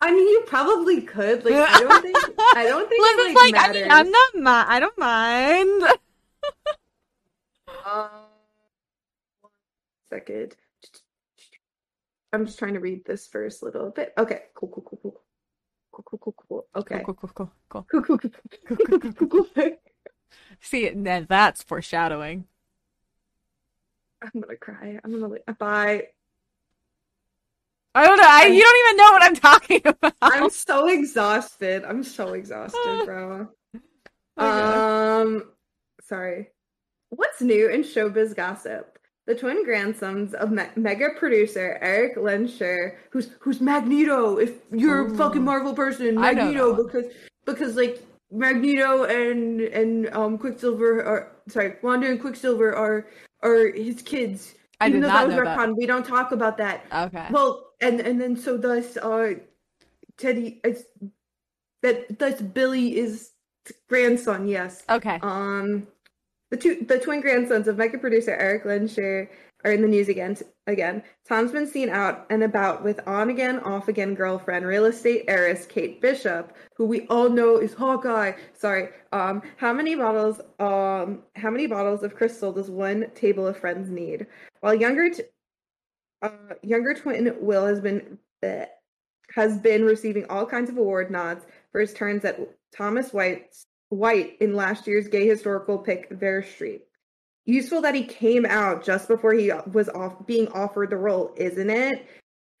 I 0.00 0.10
mean, 0.12 0.26
you 0.28 0.42
probably 0.46 1.00
could. 1.02 1.44
Like, 1.44 1.54
I 1.54 1.80
don't 1.80 2.02
think. 2.02 2.16
I 2.54 2.64
don't 2.66 2.88
think 2.88 3.00
Look, 3.00 3.18
it 3.18 3.34
like, 3.34 3.52
like 3.54 3.68
I 3.68 3.72
mean, 3.72 3.90
I'm 3.90 4.10
not 4.10 4.34
mi- 4.34 4.72
I 4.74 4.80
don't 4.80 4.98
mind. 4.98 5.82
Um, 7.84 8.08
second. 10.08 10.56
I'm 12.32 12.46
just 12.46 12.58
trying 12.58 12.74
to 12.74 12.80
read 12.80 13.04
this 13.04 13.26
first 13.26 13.62
little 13.62 13.90
bit. 13.90 14.12
Okay, 14.18 14.42
cool, 14.54 14.68
cool, 14.68 14.82
cool, 14.82 14.98
cool. 15.02 15.20
Cool, 15.92 16.04
cool, 16.04 16.18
cool, 16.18 16.34
cool. 16.48 16.66
Okay. 16.76 17.02
Cool, 17.04 17.14
cool, 17.14 17.30
cool, 17.34 17.52
cool. 17.68 17.86
Cool, 17.90 18.02
cool, 18.02 18.18
cool, 18.18 18.30
cool, 18.66 18.76
cool, 18.76 18.98
cool, 19.00 19.28
cool, 19.28 19.44
cool. 19.54 19.76
See, 20.60 20.88
then 20.90 21.26
that's 21.28 21.62
foreshadowing. 21.62 22.44
I'm 24.22 24.40
gonna 24.40 24.56
cry. 24.56 24.98
I'm 25.02 25.20
gonna 25.20 25.38
bye. 25.58 26.08
I 27.94 28.06
don't 28.06 28.16
know. 28.18 28.26
I, 28.26 28.46
you 28.46 28.62
don't 28.62 28.86
even 28.86 28.96
know 28.96 29.12
what 29.12 29.22
I'm 29.22 29.36
talking 29.36 29.80
about. 29.84 30.14
I'm 30.20 30.50
so 30.50 30.88
exhausted. 30.88 31.84
I'm 31.84 32.02
so 32.02 32.34
exhausted, 32.34 33.04
bro. 33.04 33.48
oh, 34.36 35.22
um, 35.22 35.44
sorry. 36.02 36.48
What's 37.10 37.40
new 37.40 37.68
in 37.68 37.82
showbiz 37.82 38.36
gossip? 38.36 38.97
The 39.28 39.34
twin 39.34 39.62
grandsons 39.62 40.32
of 40.32 40.50
me- 40.50 40.72
mega 40.74 41.10
producer 41.18 41.76
Eric 41.82 42.16
Lehnsherr, 42.16 42.96
who's 43.10 43.28
who's 43.40 43.60
Magneto. 43.60 44.38
If 44.38 44.52
you're 44.72 45.06
a 45.12 45.14
fucking 45.16 45.44
Marvel 45.44 45.74
person, 45.74 46.14
Magneto, 46.14 46.82
because 46.82 47.12
because 47.44 47.76
like 47.76 48.02
Magneto 48.32 49.04
and 49.04 49.60
and 49.60 50.08
um 50.16 50.38
Quicksilver 50.38 51.04
are 51.04 51.36
sorry, 51.48 51.74
Wanda 51.82 52.08
and 52.08 52.18
Quicksilver 52.18 52.74
are 52.74 53.06
are 53.42 53.68
his 53.68 54.00
kids. 54.00 54.54
I 54.80 54.88
Even 54.88 55.02
did 55.02 55.10
though 55.10 55.12
not 55.12 55.20
that 55.20 55.26
was 55.26 55.36
know 55.36 55.44
that. 55.44 55.58
retcon, 55.58 55.76
we 55.76 55.84
don't 55.84 56.06
talk 56.06 56.32
about 56.32 56.56
that. 56.56 56.86
Okay. 56.90 57.26
Well, 57.30 57.72
and 57.82 58.00
and 58.00 58.18
then 58.18 58.34
so 58.34 58.56
thus 58.56 58.96
uh 58.96 59.34
Teddy 60.16 60.58
it's 60.64 60.84
that 61.82 62.18
thus 62.18 62.40
Billy 62.40 62.96
is 62.96 63.32
grandson, 63.90 64.48
yes. 64.48 64.84
okay. 64.88 65.18
Um 65.20 65.86
the 66.50 66.56
two 66.56 66.84
the 66.86 66.98
twin 66.98 67.20
grandsons 67.20 67.68
of 67.68 67.76
mega 67.76 67.98
producer 67.98 68.34
Eric 68.34 68.64
Lehnsherr 68.64 69.28
are 69.64 69.72
in 69.72 69.82
the 69.82 69.88
news 69.88 70.08
again 70.08 70.36
again. 70.66 71.02
Tom's 71.28 71.52
been 71.52 71.66
seen 71.66 71.88
out 71.88 72.26
and 72.30 72.42
about 72.42 72.84
with 72.84 73.00
on 73.06 73.28
again, 73.28 73.58
off 73.60 73.88
again 73.88 74.14
girlfriend, 74.14 74.66
real 74.66 74.84
estate 74.86 75.24
heiress 75.28 75.66
Kate 75.66 76.00
Bishop, 76.00 76.56
who 76.76 76.86
we 76.86 77.06
all 77.08 77.28
know 77.28 77.56
is 77.58 77.74
Hawkeye. 77.74 78.32
Sorry. 78.54 78.88
Um 79.12 79.42
how 79.56 79.72
many 79.72 79.94
bottles 79.94 80.40
um 80.58 81.22
how 81.34 81.50
many 81.50 81.66
bottles 81.66 82.02
of 82.02 82.14
Cristal 82.14 82.52
does 82.52 82.70
one 82.70 83.10
table 83.14 83.46
of 83.46 83.56
friends 83.56 83.90
need? 83.90 84.26
While 84.60 84.74
younger 84.74 85.10
t- 85.10 85.22
uh, 86.22 86.30
younger 86.62 86.94
twin 86.94 87.32
Will 87.40 87.66
has 87.66 87.80
been 87.80 88.18
bleh, 88.42 88.66
has 89.34 89.58
been 89.58 89.84
receiving 89.84 90.24
all 90.30 90.46
kinds 90.46 90.70
of 90.70 90.78
award 90.78 91.10
nods 91.10 91.44
for 91.70 91.80
his 91.80 91.94
turns 91.94 92.24
at 92.24 92.40
Thomas 92.74 93.12
White's 93.12 93.67
White 93.90 94.36
in 94.40 94.54
last 94.54 94.86
year's 94.86 95.08
gay 95.08 95.26
historical 95.26 95.78
pick 95.78 96.08
Ver 96.10 96.42
Street. 96.42 96.82
Useful 97.46 97.80
that 97.82 97.94
he 97.94 98.04
came 98.04 98.44
out 98.44 98.84
just 98.84 99.08
before 99.08 99.32
he 99.32 99.50
was 99.72 99.88
off 99.88 100.26
being 100.26 100.48
offered 100.48 100.90
the 100.90 100.96
role, 100.96 101.32
isn't 101.36 101.70
it? 101.70 102.06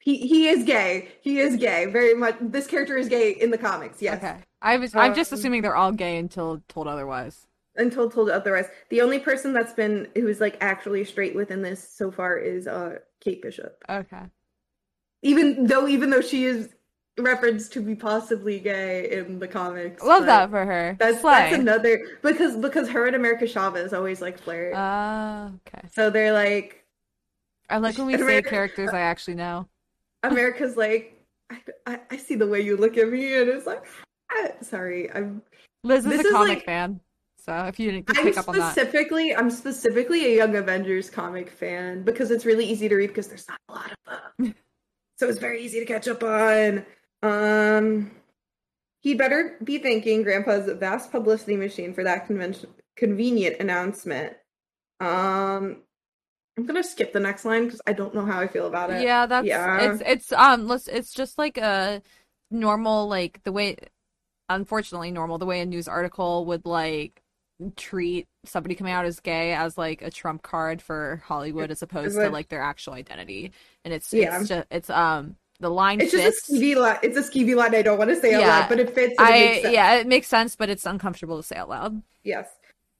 He 0.00 0.16
he 0.26 0.48
is 0.48 0.64
gay. 0.64 1.08
He 1.20 1.38
is 1.40 1.56
gay. 1.56 1.84
Very 1.86 2.14
much. 2.14 2.36
This 2.40 2.66
character 2.66 2.96
is 2.96 3.08
gay 3.08 3.32
in 3.32 3.50
the 3.50 3.58
comics. 3.58 4.00
Yes. 4.00 4.16
Okay. 4.18 4.36
I 4.62 4.78
was. 4.78 4.94
I'm 4.94 5.14
just 5.14 5.32
Um, 5.32 5.38
assuming 5.38 5.60
they're 5.62 5.76
all 5.76 5.92
gay 5.92 6.16
until 6.16 6.62
told 6.68 6.86
otherwise. 6.88 7.46
Until 7.76 8.10
told 8.10 8.30
otherwise, 8.30 8.66
the 8.88 9.02
only 9.02 9.18
person 9.18 9.52
that's 9.52 9.72
been 9.74 10.08
who's 10.14 10.40
like 10.40 10.56
actually 10.62 11.04
straight 11.04 11.34
within 11.34 11.60
this 11.62 11.86
so 11.86 12.10
far 12.10 12.38
is 12.38 12.66
uh 12.66 12.98
Kate 13.20 13.42
Bishop. 13.42 13.84
Okay. 13.90 14.22
even 15.22 15.66
though 15.66 15.86
even 15.86 16.10
though 16.10 16.20
she 16.22 16.44
is 16.44 16.70
referenced 17.18 17.72
to 17.74 17.80
be 17.80 17.94
possibly 17.94 18.58
gay 18.60 19.10
in 19.18 19.38
the 19.38 19.48
comics. 19.48 20.02
Love 20.02 20.26
that 20.26 20.50
for 20.50 20.64
her. 20.64 20.96
That's 20.98 21.20
Slay. 21.20 21.32
that's 21.32 21.54
another 21.56 22.00
because 22.22 22.56
because 22.56 22.88
her 22.88 23.06
and 23.06 23.16
America 23.16 23.46
Chavez 23.46 23.92
always 23.92 24.20
like 24.20 24.38
flirt. 24.38 24.72
Ah, 24.76 25.50
okay. 25.66 25.86
so 25.92 26.10
they're 26.10 26.32
like 26.32 26.84
I 27.70 27.78
like 27.78 27.98
when 27.98 28.06
we 28.06 28.14
And 28.14 28.24
say 28.24 28.42
characters 28.42 28.90
I 28.92 29.00
actually 29.00 29.34
know. 29.34 29.68
America's 30.22 30.76
like 30.76 31.14
I, 31.50 31.58
I, 31.86 32.00
I 32.10 32.16
see 32.16 32.34
the 32.34 32.46
way 32.46 32.60
you 32.60 32.76
look 32.76 32.96
at 32.96 33.08
me 33.08 33.34
and 33.34 33.48
it's 33.48 33.66
like 33.66 33.84
ah, 34.32 34.48
sorry 34.62 35.10
I'm 35.12 35.42
Liz 35.84 36.04
is 36.04 36.10
This 36.10 36.24
a 36.24 36.28
is 36.28 36.32
comic 36.32 36.48
like- 36.58 36.64
fan, 36.64 37.00
so 37.44 37.54
if 37.66 37.78
you 37.78 37.90
didn't 37.92 38.06
pick 38.08 38.36
up 38.36 38.48
on 38.48 38.58
that, 38.58 38.72
specifically 38.72 39.34
I'm 39.34 39.50
specifically 39.50 40.24
a 40.26 40.36
Young 40.36 40.56
Avengers 40.56 41.08
comic 41.08 41.48
fan 41.50 42.02
because 42.02 42.30
it's 42.30 42.44
really 42.44 42.64
easy 42.66 42.88
to 42.88 42.96
read 42.96 43.06
because 43.08 43.28
there's 43.28 43.46
not 43.48 43.58
a 43.68 43.72
lot 43.72 43.92
of 43.92 43.96
them. 44.38 44.54
so 45.18 45.28
it's 45.28 45.38
very 45.38 45.62
easy 45.62 45.78
to 45.78 45.86
catch 45.86 46.08
up 46.08 46.22
on. 46.24 46.84
Um 47.22 48.12
he 49.00 49.14
better 49.14 49.56
be 49.62 49.78
thanking 49.78 50.22
Grandpa's 50.22 50.70
vast 50.78 51.10
publicity 51.12 51.56
machine 51.56 51.94
for 51.94 52.04
that 52.04 52.26
convention 52.26 52.70
convenient 52.96 53.56
announcement. 53.60 54.34
Um 55.00 55.82
I'm 56.56 56.66
gonna 56.66 56.82
skip 56.82 57.12
the 57.12 57.20
next 57.20 57.44
line 57.44 57.66
because 57.66 57.80
I 57.86 57.92
don't 57.92 58.14
know 58.14 58.24
how 58.24 58.40
I 58.40 58.48
feel 58.48 58.66
about 58.66 58.90
it. 58.90 59.02
yeah, 59.02 59.26
that's 59.26 59.46
Yeah. 59.46 59.92
it's 59.92 60.02
it's 60.04 60.32
um, 60.32 60.66
let's 60.66 60.88
it's 60.88 61.12
just 61.12 61.38
like 61.38 61.56
a 61.56 62.02
normal 62.50 63.06
like 63.08 63.40
the 63.44 63.52
way, 63.52 63.76
unfortunately, 64.48 65.12
normal 65.12 65.38
the 65.38 65.46
way 65.46 65.60
a 65.60 65.66
news 65.66 65.86
article 65.86 66.46
would 66.46 66.66
like 66.66 67.22
treat 67.76 68.26
somebody 68.44 68.74
coming 68.74 68.92
out 68.92 69.04
as 69.04 69.20
gay 69.20 69.52
as 69.54 69.78
like 69.78 70.02
a 70.02 70.10
trump 70.10 70.42
card 70.42 70.82
for 70.82 71.22
Hollywood 71.26 71.70
as 71.70 71.80
opposed 71.82 72.16
to 72.16 72.28
like 72.30 72.48
their 72.48 72.62
actual 72.62 72.94
identity, 72.94 73.52
and 73.84 73.94
it's 73.94 74.12
Yeah. 74.12 74.40
it's 74.40 74.48
just 74.48 74.66
it's 74.72 74.90
um 74.90 75.36
the 75.60 75.70
line 75.70 76.00
It's 76.00 76.12
fits. 76.12 76.46
just 76.46 76.50
a 76.50 76.52
skeevy 76.52 76.76
line. 76.76 76.98
It's 77.02 77.16
a 77.16 77.22
skeevy 77.22 77.54
line 77.56 77.74
I 77.74 77.82
don't 77.82 77.98
want 77.98 78.10
to 78.10 78.16
say 78.20 78.34
out 78.34 78.40
Yeah. 78.40 78.48
loud, 78.60 78.68
but 78.68 78.80
it 78.80 78.94
fits. 78.94 79.14
And 79.18 79.28
it 79.28 79.32
makes 79.32 79.62
sense. 79.62 79.74
yeah, 79.74 79.94
it 79.94 80.06
makes 80.06 80.26
sense, 80.28 80.56
but 80.56 80.68
it's 80.70 80.86
uncomfortable 80.86 81.36
to 81.36 81.42
say 81.42 81.56
out 81.56 81.68
loud. 81.68 82.02
Yes. 82.24 82.48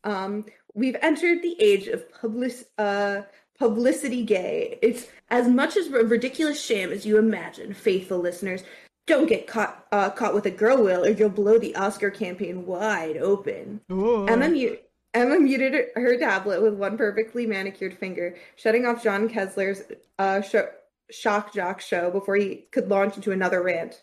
Um, 0.05 0.47
we've 0.75 0.97
entered 1.03 1.43
the 1.43 1.57
age 1.61 1.89
of 1.89 2.11
public 2.13 2.53
uh 2.79 3.23
publicity 3.59 4.25
gay. 4.25 4.79
It's 4.83 5.07
as 5.31 5.49
much 5.49 5.77
as 5.77 5.89
a 5.89 6.05
ridiculous 6.05 6.63
sham 6.65 6.93
as 6.93 7.05
you 7.05 7.19
imagine, 7.19 7.75
faithful 7.75 8.19
listeners. 8.19 8.63
Don't 9.07 9.27
get 9.29 9.47
caught 9.47 9.87
uh, 9.91 10.11
caught 10.11 10.35
with 10.35 10.47
a 10.47 10.51
girl 10.51 10.83
will, 10.83 11.05
or 11.05 11.09
you'll 11.11 11.29
blow 11.31 11.59
the 11.59 11.75
Oscar 11.77 12.11
campaign 12.11 12.67
wide 12.67 13.17
open. 13.17 13.81
Emma, 13.91 14.49
mu- 14.49 14.77
Emma 15.15 15.41
muted 15.41 15.73
her- 15.75 15.89
her 16.01 16.17
tablet 16.19 16.61
with 16.63 16.75
one 16.75 16.97
perfectly 16.99 17.47
manicured 17.47 17.97
finger, 17.99 18.37
shutting 18.57 18.85
off 18.87 19.03
John 19.03 19.29
Kessler's 19.29 19.83
uh, 20.19 20.43
show, 20.43 20.69
shock 21.11 21.53
jock 21.55 21.81
show 21.81 22.11
before 22.11 22.37
he 22.37 22.67
could 22.73 22.89
launch 22.89 23.17
into 23.17 23.33
another 23.33 23.63
rant. 23.63 24.03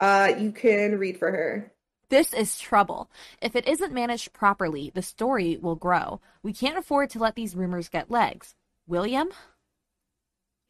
Uh, 0.00 0.32
you 0.38 0.52
can 0.52 0.98
read 0.98 1.18
for 1.18 1.30
her. 1.30 1.72
This 2.10 2.32
is 2.34 2.58
trouble. 2.58 3.10
If 3.40 3.56
it 3.56 3.66
isn't 3.66 3.92
managed 3.92 4.32
properly, 4.32 4.90
the 4.94 5.02
story 5.02 5.56
will 5.56 5.74
grow. 5.76 6.20
We 6.42 6.52
can't 6.52 6.78
afford 6.78 7.10
to 7.10 7.18
let 7.18 7.34
these 7.34 7.56
rumors 7.56 7.88
get 7.88 8.10
legs. 8.10 8.54
William, 8.86 9.30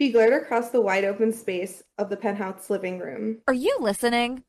She 0.01 0.13
glared 0.13 0.33
across 0.33 0.71
the 0.71 0.81
wide 0.81 1.05
open 1.05 1.33
space 1.33 1.83
of 1.99 2.09
the 2.09 2.17
penthouse 2.17 2.71
living 2.71 2.99
room. 3.01 3.39
are 3.49 3.55
you 3.55 3.77
listening? 3.81 4.45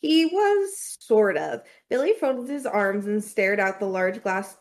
He 0.00 0.26
was 0.26 0.96
sort 1.00 1.36
of. 1.36 1.62
Billy 1.90 2.12
folded 2.12 2.48
his 2.48 2.66
arms 2.66 3.06
and 3.06 3.22
stared 3.22 3.58
out 3.58 3.80
the 3.80 3.86
large 3.86 4.22
glass 4.22 4.56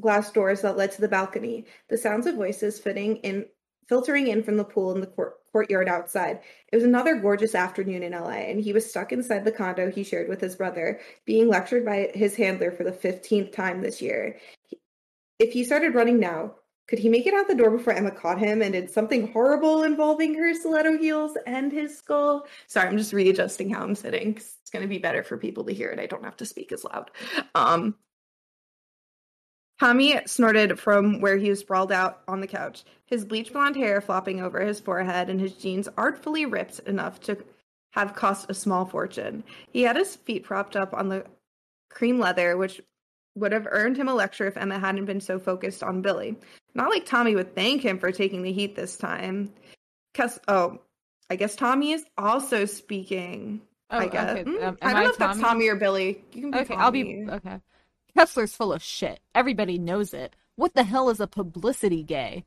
glass 0.00 0.30
doors 0.32 0.60
that 0.62 0.76
led 0.76 0.92
to 0.92 1.00
the 1.00 1.08
balcony. 1.08 1.64
The 1.88 1.96
sounds 1.96 2.26
of 2.26 2.34
voices 2.34 2.78
fitting 2.80 3.16
in 3.18 3.46
filtering 3.88 4.28
in 4.28 4.42
from 4.42 4.56
the 4.56 4.64
pool 4.64 4.92
in 4.92 5.00
the 5.00 5.06
court, 5.06 5.34
courtyard 5.52 5.88
outside. 5.88 6.40
It 6.72 6.76
was 6.76 6.84
another 6.84 7.16
gorgeous 7.16 7.54
afternoon 7.54 8.02
in 8.02 8.12
LA, 8.12 8.30
and 8.30 8.60
he 8.60 8.72
was 8.72 8.88
stuck 8.88 9.12
inside 9.12 9.44
the 9.44 9.52
condo 9.52 9.90
he 9.90 10.04
shared 10.04 10.28
with 10.28 10.40
his 10.40 10.56
brother, 10.56 11.00
being 11.24 11.48
lectured 11.48 11.84
by 11.84 12.10
his 12.14 12.36
handler 12.36 12.70
for 12.70 12.84
the 12.84 12.92
15th 12.92 13.52
time 13.52 13.80
this 13.80 14.02
year. 14.02 14.38
If 15.38 15.52
he 15.52 15.64
started 15.64 15.94
running 15.94 16.18
now, 16.18 16.54
could 16.86 16.98
he 16.98 17.08
make 17.08 17.26
it 17.26 17.34
out 17.34 17.48
the 17.48 17.54
door 17.54 17.70
before 17.70 17.94
Emma 17.94 18.10
caught 18.10 18.38
him 18.38 18.60
and 18.60 18.72
did 18.72 18.90
something 18.90 19.32
horrible 19.32 19.84
involving 19.84 20.34
her 20.34 20.54
stiletto 20.54 20.98
heels 20.98 21.36
and 21.46 21.72
his 21.72 21.96
skull? 21.96 22.46
Sorry, 22.66 22.88
I'm 22.88 22.98
just 22.98 23.12
readjusting 23.12 23.70
how 23.70 23.82
I'm 23.82 23.94
sitting 23.94 24.38
it's 24.64 24.70
going 24.70 24.82
to 24.82 24.88
be 24.88 24.98
better 24.98 25.22
for 25.22 25.36
people 25.36 25.62
to 25.64 25.74
hear 25.74 25.90
it. 25.90 26.00
I 26.00 26.06
don't 26.06 26.24
have 26.24 26.38
to 26.38 26.46
speak 26.46 26.72
as 26.72 26.84
loud. 26.84 27.10
Um, 27.54 27.96
Tommy 29.80 30.20
snorted 30.26 30.78
from 30.78 31.20
where 31.20 31.36
he 31.36 31.50
was 31.50 31.58
sprawled 31.60 31.92
out 31.92 32.22
on 32.28 32.40
the 32.40 32.46
couch, 32.46 32.84
his 33.06 33.24
bleach 33.24 33.52
blonde 33.52 33.76
hair 33.76 34.00
flopping 34.00 34.40
over 34.40 34.60
his 34.60 34.80
forehead 34.80 35.28
and 35.28 35.40
his 35.40 35.54
jeans 35.54 35.88
artfully 35.96 36.46
ripped 36.46 36.78
enough 36.80 37.20
to 37.20 37.36
have 37.90 38.14
cost 38.14 38.46
a 38.48 38.54
small 38.54 38.84
fortune. 38.86 39.42
He 39.72 39.82
had 39.82 39.96
his 39.96 40.16
feet 40.16 40.44
propped 40.44 40.76
up 40.76 40.94
on 40.94 41.08
the 41.08 41.24
cream 41.90 42.18
leather, 42.18 42.56
which 42.56 42.80
would 43.36 43.52
have 43.52 43.66
earned 43.70 43.96
him 43.96 44.08
a 44.08 44.14
lecture 44.14 44.46
if 44.46 44.56
Emma 44.56 44.78
hadn't 44.78 45.04
been 45.06 45.20
so 45.20 45.38
focused 45.38 45.82
on 45.82 46.02
Billy. 46.02 46.36
Not 46.74 46.90
like 46.90 47.04
Tommy 47.04 47.34
would 47.34 47.54
thank 47.54 47.82
him 47.82 47.98
for 47.98 48.12
taking 48.12 48.42
the 48.42 48.52
heat 48.52 48.76
this 48.76 48.96
time. 48.96 49.52
Cause 50.14 50.38
oh, 50.46 50.78
I 51.30 51.36
guess 51.36 51.56
Tommy 51.56 51.92
is 51.92 52.04
also 52.16 52.64
speaking. 52.64 53.60
I 53.90 54.06
guess. 54.06 54.30
okay. 54.30 54.44
Mm, 54.44 54.62
Um, 54.62 54.78
I 54.82 54.92
don't 54.92 55.04
know 55.04 55.10
if 55.10 55.18
that's 55.18 55.40
Tommy 55.40 55.68
or 55.68 55.76
Billy. 55.76 56.24
You 56.32 56.42
can 56.42 56.50
be 56.52 56.58
Okay, 56.58 56.74
I'll 56.74 56.90
be 56.90 57.26
okay. 57.28 57.60
Kessler's 58.16 58.54
full 58.54 58.72
of 58.72 58.82
shit. 58.82 59.20
Everybody 59.34 59.78
knows 59.78 60.14
it. 60.14 60.36
What 60.56 60.74
the 60.74 60.84
hell 60.84 61.10
is 61.10 61.20
a 61.20 61.26
publicity 61.26 62.02
gay? 62.02 62.44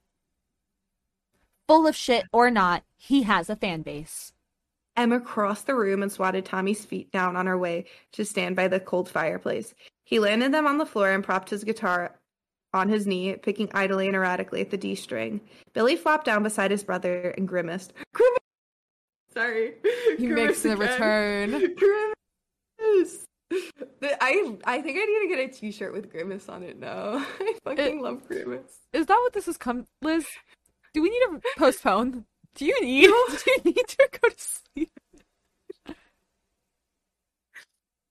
Full 1.67 1.85
of 1.87 1.95
shit 1.95 2.25
or 2.31 2.49
not, 2.49 2.83
he 2.95 3.23
has 3.23 3.49
a 3.49 3.55
fan 3.55 3.81
base. 3.81 4.31
Emma 4.95 5.19
crossed 5.19 5.67
the 5.67 5.75
room 5.75 6.01
and 6.01 6.11
swatted 6.11 6.45
Tommy's 6.45 6.85
feet 6.85 7.11
down 7.11 7.35
on 7.35 7.45
her 7.45 7.57
way 7.57 7.85
to 8.13 8.23
stand 8.25 8.55
by 8.55 8.67
the 8.67 8.79
cold 8.79 9.09
fireplace. 9.09 9.73
He 10.05 10.19
landed 10.19 10.53
them 10.53 10.65
on 10.65 10.77
the 10.77 10.85
floor 10.85 11.11
and 11.11 11.23
propped 11.23 11.49
his 11.49 11.63
guitar 11.65 12.15
on 12.73 12.89
his 12.89 13.05
knee, 13.05 13.35
picking 13.35 13.69
idly 13.73 14.07
and 14.07 14.15
erratically 14.15 14.61
at 14.61 14.69
the 14.69 14.77
D 14.77 14.95
string. 14.95 15.41
Billy 15.73 15.95
flopped 15.97 16.25
down 16.25 16.43
beside 16.43 16.71
his 16.71 16.83
brother 16.83 17.29
and 17.37 17.47
grimaced. 17.47 17.93
Grimace! 18.13 18.37
Sorry. 19.33 19.73
He 20.17 20.27
Grimace 20.27 20.35
makes 20.35 20.61
the 20.63 20.71
again. 20.73 20.79
return. 21.51 21.75
Grimace! 21.75 22.13
I 24.27 24.57
I 24.77 24.81
think 24.81 24.97
I 24.97 25.05
need 25.05 25.29
to 25.29 25.35
get 25.35 25.49
a 25.49 25.53
T-shirt 25.53 25.93
with 25.93 26.11
Grimace 26.11 26.49
on 26.49 26.63
it 26.63 26.79
now. 26.79 27.25
I 27.39 27.53
fucking 27.63 27.99
It- 27.99 28.01
love 28.01 28.27
Grimace. 28.27 28.79
Is 28.93 29.05
that 29.05 29.15
what 29.15 29.33
this 29.33 29.45
has 29.45 29.57
come, 29.57 29.87
Liz? 30.01 30.25
Do 30.93 31.01
we 31.01 31.09
need 31.09 31.19
to 31.19 31.41
postpone? 31.57 32.25
Do 32.55 32.65
you 32.65 32.81
need? 32.81 33.07
Do 33.45 33.51
you 33.51 33.61
need 33.65 33.87
to 33.87 34.09
go 34.21 34.29
to 34.29 34.35
sleep? 34.37 34.91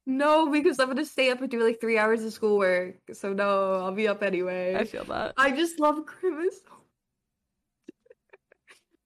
No, 0.07 0.49
because 0.51 0.79
I'm 0.79 0.87
gonna 0.89 1.05
stay 1.05 1.31
up 1.31 1.41
and 1.41 1.51
do 1.51 1.63
like 1.65 1.81
three 1.81 1.99
hours 1.99 2.23
of 2.23 2.33
schoolwork. 2.33 2.95
So 3.13 3.33
no, 3.33 3.75
I'll 3.75 3.93
be 3.93 4.07
up 4.07 4.23
anyway. 4.23 4.77
I 4.77 4.85
feel 4.85 5.05
that. 5.05 5.35
I 5.37 5.51
just 5.51 5.81
love 5.81 6.05
Grimace. 6.07 6.61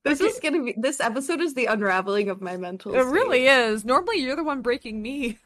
This 0.03 0.23
is 0.23 0.40
gonna 0.40 0.62
be 0.64 0.75
this 0.79 0.99
episode 0.99 1.42
is 1.42 1.53
the 1.53 1.66
unraveling 1.66 2.31
of 2.31 2.40
my 2.40 2.57
mental. 2.57 2.94
It 2.94 3.03
state. 3.03 3.12
really 3.12 3.46
is. 3.49 3.85
Normally, 3.85 4.16
you're 4.23 4.35
the 4.35 4.42
one 4.42 4.62
breaking 4.62 5.03
me. 5.03 5.38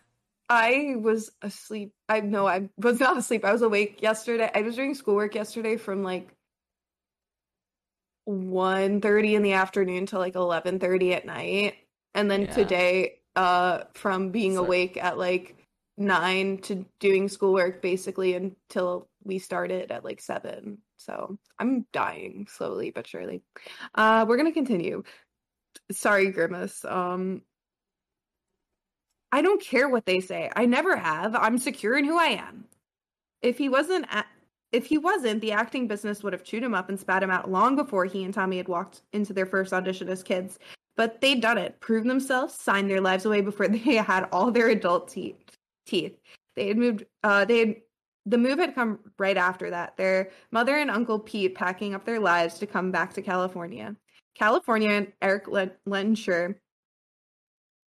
I 0.48 0.96
was 0.98 1.30
asleep. 1.42 1.92
I 2.08 2.20
no, 2.20 2.46
I 2.46 2.68
was 2.76 3.00
not 3.00 3.16
asleep. 3.16 3.44
I 3.44 3.52
was 3.52 3.62
awake 3.62 4.02
yesterday. 4.02 4.50
I 4.54 4.62
was 4.62 4.76
doing 4.76 4.94
schoolwork 4.94 5.34
yesterday 5.34 5.76
from 5.76 6.02
like 6.02 6.34
1.30 8.28 9.34
in 9.34 9.42
the 9.42 9.52
afternoon 9.54 10.06
to 10.06 10.18
like 10.18 10.34
11.30 10.34 11.12
at 11.14 11.26
night. 11.26 11.74
And 12.14 12.30
then 12.30 12.42
Yeah. 12.42 12.54
today, 12.54 13.20
uh, 13.36 13.84
from 13.94 14.30
being 14.30 14.54
So- 14.54 14.64
awake 14.64 14.96
at 14.96 15.18
like 15.18 15.56
nine 15.96 16.58
to 16.58 16.84
doing 16.98 17.28
schoolwork 17.28 17.80
basically 17.82 18.34
until 18.34 19.08
we 19.22 19.38
started 19.38 19.90
at 19.92 20.04
like 20.04 20.20
seven. 20.20 20.82
So 20.96 21.38
I'm 21.58 21.86
dying 21.92 22.46
slowly 22.50 22.90
but 22.90 23.06
surely. 23.06 23.42
Uh, 23.94 24.24
we're 24.28 24.36
gonna 24.36 24.52
continue. 24.52 25.02
Sorry, 25.90 26.30
Grimace. 26.30 26.84
Um, 26.84 27.42
I 29.34 29.42
don't 29.42 29.60
care 29.60 29.88
what 29.88 30.06
they 30.06 30.20
say. 30.20 30.48
I 30.54 30.64
never 30.64 30.96
have. 30.96 31.34
I'm 31.34 31.58
secure 31.58 31.98
in 31.98 32.04
who 32.04 32.16
I 32.16 32.26
am. 32.26 32.66
If 33.42 33.58
he 33.58 33.68
wasn't 33.68 34.06
if 34.70 34.86
he 34.86 34.96
wasn't, 34.96 35.40
the 35.40 35.50
acting 35.50 35.88
business 35.88 36.22
would 36.22 36.32
have 36.32 36.44
chewed 36.44 36.62
him 36.62 36.72
up 36.72 36.88
and 36.88 36.98
spat 37.00 37.20
him 37.20 37.32
out 37.32 37.50
long 37.50 37.74
before 37.74 38.04
he 38.04 38.22
and 38.22 38.32
Tommy 38.32 38.58
had 38.58 38.68
walked 38.68 39.02
into 39.12 39.32
their 39.32 39.44
first 39.44 39.72
audition 39.72 40.08
as 40.08 40.22
kids. 40.22 40.60
But 40.96 41.20
they'd 41.20 41.40
done 41.40 41.58
it, 41.58 41.80
proved 41.80 42.08
themselves, 42.08 42.54
signed 42.54 42.88
their 42.88 43.00
lives 43.00 43.24
away 43.24 43.40
before 43.40 43.66
they 43.68 43.96
had 43.96 44.28
all 44.30 44.52
their 44.52 44.68
adult 44.68 45.08
te- 45.08 45.34
teeth. 45.84 46.16
They 46.54 46.68
had 46.68 46.78
moved. 46.78 47.04
Uh, 47.24 47.44
they 47.44 47.58
had 47.58 47.76
the 48.26 48.38
move 48.38 48.60
had 48.60 48.76
come 48.76 49.00
right 49.18 49.36
after 49.36 49.68
that. 49.68 49.96
Their 49.96 50.30
mother 50.52 50.76
and 50.76 50.92
uncle 50.92 51.18
Pete 51.18 51.56
packing 51.56 51.92
up 51.92 52.04
their 52.04 52.20
lives 52.20 52.60
to 52.60 52.68
come 52.68 52.92
back 52.92 53.12
to 53.14 53.22
California. 53.22 53.96
California 54.36 54.90
and 54.90 55.12
Eric 55.20 55.48
Len- 55.48 55.72
Lehnsherr, 55.88 56.54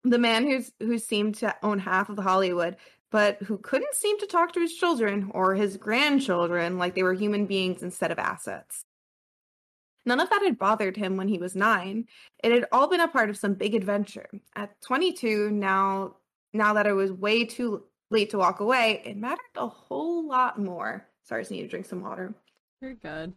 the 0.03 0.17
man 0.17 0.45
who's 0.45 0.71
who 0.79 0.97
seemed 0.97 1.35
to 1.35 1.55
own 1.63 1.79
half 1.79 2.09
of 2.09 2.17
Hollywood, 2.17 2.77
but 3.11 3.41
who 3.43 3.57
couldn't 3.57 3.95
seem 3.95 4.19
to 4.19 4.27
talk 4.27 4.53
to 4.53 4.59
his 4.59 4.73
children 4.73 5.31
or 5.33 5.55
his 5.55 5.77
grandchildren 5.77 6.77
like 6.77 6.95
they 6.95 7.03
were 7.03 7.13
human 7.13 7.45
beings 7.45 7.83
instead 7.83 8.11
of 8.11 8.19
assets. 8.19 8.83
None 10.05 10.19
of 10.19 10.29
that 10.29 10.41
had 10.41 10.57
bothered 10.57 10.95
him 10.95 11.17
when 11.17 11.27
he 11.27 11.37
was 11.37 11.55
nine. 11.55 12.05
It 12.41 12.53
had 12.53 12.65
all 12.71 12.87
been 12.87 13.01
a 13.01 13.09
part 13.09 13.29
of 13.29 13.37
some 13.37 13.55
big 13.55 13.75
adventure. 13.75 14.29
At 14.55 14.79
22, 14.81 15.51
now 15.51 16.15
now 16.53 16.73
that 16.73 16.87
it 16.87 16.93
was 16.93 17.11
way 17.11 17.45
too 17.45 17.83
late 18.09 18.29
to 18.29 18.37
walk 18.37 18.61
away, 18.61 19.01
it 19.05 19.17
mattered 19.17 19.41
a 19.55 19.67
whole 19.67 20.27
lot 20.27 20.59
more. 20.59 21.05
Sorry, 21.23 21.39
I 21.39 21.43
just 21.43 21.51
need 21.51 21.63
to 21.63 21.67
drink 21.67 21.85
some 21.85 22.01
water. 22.01 22.33
You're 22.81 22.93
good. 22.93 23.33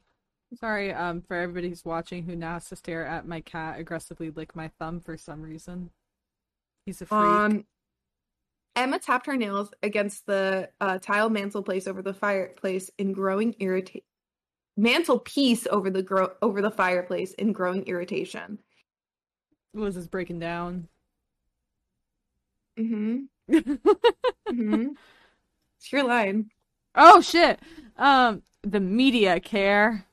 Sorry, 0.58 0.92
um, 0.92 1.22
for 1.22 1.36
everybody 1.36 1.68
who's 1.68 1.84
watching 1.84 2.24
who 2.24 2.36
now 2.36 2.54
has 2.54 2.68
to 2.68 2.76
stare 2.76 3.06
at 3.06 3.26
my 3.26 3.40
cat 3.40 3.78
aggressively 3.78 4.30
lick 4.30 4.54
my 4.54 4.68
thumb 4.78 5.00
for 5.00 5.16
some 5.16 5.42
reason. 5.42 5.90
He's 6.86 7.00
a 7.02 7.06
freak. 7.06 7.20
Um, 7.20 7.64
Emma 8.76 8.98
tapped 8.98 9.26
her 9.26 9.36
nails 9.36 9.70
against 9.82 10.26
the 10.26 10.70
uh, 10.80 10.98
tile 10.98 11.28
mantelpiece 11.28 11.86
over 11.86 12.02
the 12.02 12.14
fireplace 12.14 12.90
in 12.98 13.12
growing 13.12 13.54
irritation. 13.58 14.02
Mantelpiece 14.76 15.66
over 15.70 15.90
the 15.90 16.02
gro- 16.02 16.32
over 16.40 16.62
the 16.62 16.70
fireplace 16.70 17.32
in 17.34 17.52
growing 17.52 17.84
irritation. 17.86 18.58
Was 19.74 19.94
this 19.96 20.06
breaking 20.08 20.38
down. 20.38 20.88
Mm-hmm. 22.78 23.24
Mm-hmm. 24.50 24.88
it's 25.76 25.92
your 25.92 26.02
line. 26.04 26.50
oh 26.96 27.20
shit! 27.20 27.60
Um, 27.96 28.42
the 28.62 28.80
media 28.80 29.38
care. 29.38 30.06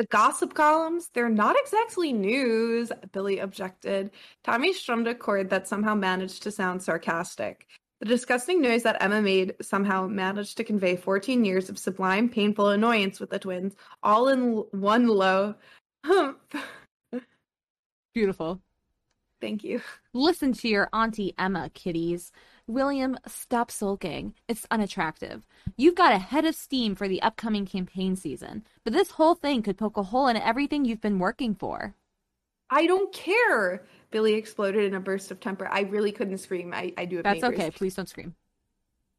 The 0.00 0.06
gossip 0.06 0.54
columns, 0.54 1.10
they're 1.12 1.28
not 1.28 1.56
exactly 1.60 2.10
news, 2.10 2.90
Billy 3.12 3.38
objected. 3.38 4.12
Tommy 4.42 4.72
strummed 4.72 5.06
a 5.06 5.14
chord 5.14 5.50
that 5.50 5.68
somehow 5.68 5.94
managed 5.94 6.42
to 6.44 6.50
sound 6.50 6.82
sarcastic. 6.82 7.66
The 7.98 8.06
disgusting 8.06 8.62
noise 8.62 8.82
that 8.84 8.96
Emma 9.02 9.20
made 9.20 9.56
somehow 9.60 10.06
managed 10.06 10.56
to 10.56 10.64
convey 10.64 10.96
14 10.96 11.44
years 11.44 11.68
of 11.68 11.78
sublime, 11.78 12.30
painful 12.30 12.68
annoyance 12.68 13.20
with 13.20 13.28
the 13.28 13.38
twins, 13.38 13.76
all 14.02 14.28
in 14.28 14.54
l- 14.54 14.68
one 14.70 15.06
low 15.06 15.56
hump. 16.02 16.40
Beautiful. 18.14 18.62
Thank 19.42 19.64
you. 19.64 19.82
Listen 20.14 20.54
to 20.54 20.68
your 20.68 20.88
Auntie 20.94 21.34
Emma, 21.38 21.68
kiddies. 21.74 22.32
William, 22.70 23.18
stop 23.26 23.70
sulking. 23.70 24.34
It's 24.48 24.66
unattractive. 24.70 25.46
You've 25.76 25.96
got 25.96 26.12
a 26.12 26.18
head 26.18 26.44
of 26.44 26.54
steam 26.54 26.94
for 26.94 27.08
the 27.08 27.20
upcoming 27.20 27.66
campaign 27.66 28.16
season, 28.16 28.64
but 28.84 28.92
this 28.92 29.10
whole 29.10 29.34
thing 29.34 29.62
could 29.62 29.76
poke 29.76 29.96
a 29.96 30.04
hole 30.04 30.28
in 30.28 30.36
everything 30.36 30.84
you've 30.84 31.00
been 31.00 31.18
working 31.18 31.54
for. 31.54 31.94
I 32.70 32.86
don't 32.86 33.12
care. 33.12 33.84
Billy 34.10 34.34
exploded 34.34 34.84
in 34.84 34.94
a 34.94 35.00
burst 35.00 35.30
of 35.30 35.40
temper. 35.40 35.68
I 35.70 35.80
really 35.80 36.12
couldn't 36.12 36.38
scream. 36.38 36.72
I, 36.72 36.92
I 36.96 37.04
do 37.04 37.16
have 37.16 37.24
That's 37.24 37.42
neighbors. 37.42 37.58
okay. 37.58 37.70
Please 37.70 37.94
don't 37.96 38.08
scream. 38.08 38.34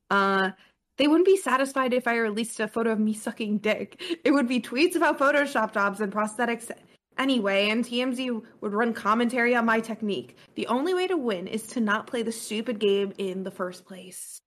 Uh, 0.09 0.51
they 0.97 1.07
wouldn't 1.07 1.25
be 1.25 1.37
satisfied 1.37 1.93
if 1.93 2.07
I 2.07 2.17
released 2.17 2.59
a 2.59 2.67
photo 2.67 2.91
of 2.91 2.99
me 2.99 3.13
sucking 3.13 3.57
dick. 3.59 4.01
It 4.23 4.31
would 4.31 4.47
be 4.47 4.61
tweets 4.61 4.95
about 4.95 5.19
Photoshop 5.19 5.73
jobs 5.73 5.99
and 5.99 6.11
prosthetics 6.11 6.71
anyway, 7.17 7.69
and 7.69 7.83
TMZ 7.83 8.43
would 8.61 8.73
run 8.73 8.93
commentary 8.93 9.55
on 9.55 9.65
my 9.65 9.79
technique. 9.79 10.37
The 10.55 10.67
only 10.67 10.93
way 10.93 11.07
to 11.07 11.17
win 11.17 11.47
is 11.47 11.67
to 11.67 11.79
not 11.79 12.07
play 12.07 12.23
the 12.23 12.31
stupid 12.31 12.79
game 12.79 13.13
in 13.17 13.43
the 13.43 13.51
first 13.51 13.85
place. 13.85 14.41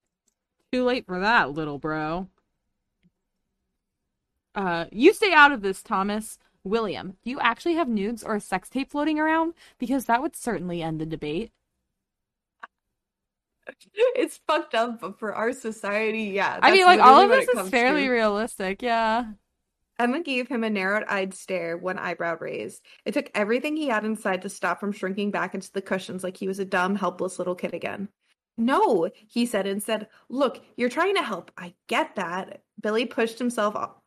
Too 0.73 0.85
late 0.85 1.07
for 1.07 1.21
that, 1.21 1.53
little 1.53 1.79
bro. 1.79 2.29
Uh, 4.55 4.87
you 4.93 5.13
stay 5.13 5.33
out 5.33 5.53
of 5.53 5.63
this, 5.63 5.83
Thomas. 5.83 6.39
William, 6.65 7.17
do 7.23 7.31
you 7.31 7.39
actually 7.41 7.75
have 7.75 7.89
nudes 7.89 8.23
or 8.23 8.37
a 8.37 8.41
sex 8.41 8.69
tape 8.71 8.91
floating 8.91 9.21
around? 9.21 9.55
Because 9.79 10.07
that 10.07 10.23
would 10.23 10.35
certainly 10.35 10.83
end 10.83 11.01
the 11.01 11.07
debate. 11.07 11.53
It's 14.17 14.41
fucked 14.47 14.75
up, 14.75 15.01
but 15.01 15.19
for 15.19 15.35
our 15.35 15.53
society, 15.53 16.25
yeah. 16.25 16.59
I 16.63 16.71
mean, 16.71 16.85
like 16.85 17.01
all 17.01 17.23
of 17.23 17.31
this 17.31 17.49
is 17.49 17.71
fairly 17.71 18.05
to. 18.05 18.11
realistic. 18.11 18.83
Yeah. 18.83 19.25
Emma 19.99 20.21
gave 20.23 20.49
him 20.49 20.65
a 20.65 20.71
narrowed 20.71 21.05
eyed 21.09 21.35
stare, 21.35 21.77
one 21.77 21.99
eyebrow 21.99 22.37
raised. 22.41 22.83
It 23.05 23.15
took 23.15 23.31
everything 23.35 23.77
he 23.77 23.89
had 23.89 24.05
inside 24.05 24.43
to 24.43 24.49
stop 24.49 24.81
from 24.81 24.93
shrinking 24.93 25.31
back 25.31 25.55
into 25.55 25.73
the 25.73 25.83
cushions 25.83 26.25
like 26.25 26.37
he 26.37 26.49
was 26.49 26.59
a 26.59 26.65
dumb, 26.65 26.97
helpless 26.97 27.39
little 27.39 27.55
kid 27.55 27.75
again. 27.75 28.09
No, 28.57 29.11
he 29.29 29.47
said 29.47 29.67
instead, 29.67 30.09
Look, 30.29 30.65
you're 30.77 30.89
trying 30.89 31.17
to 31.17 31.23
help. 31.23 31.51
I 31.57 31.75
get 31.89 32.17
that. 32.17 32.63
Billy 32.81 33.07
pushed 33.07 33.39
himself 33.39 33.77
up, 33.77 34.03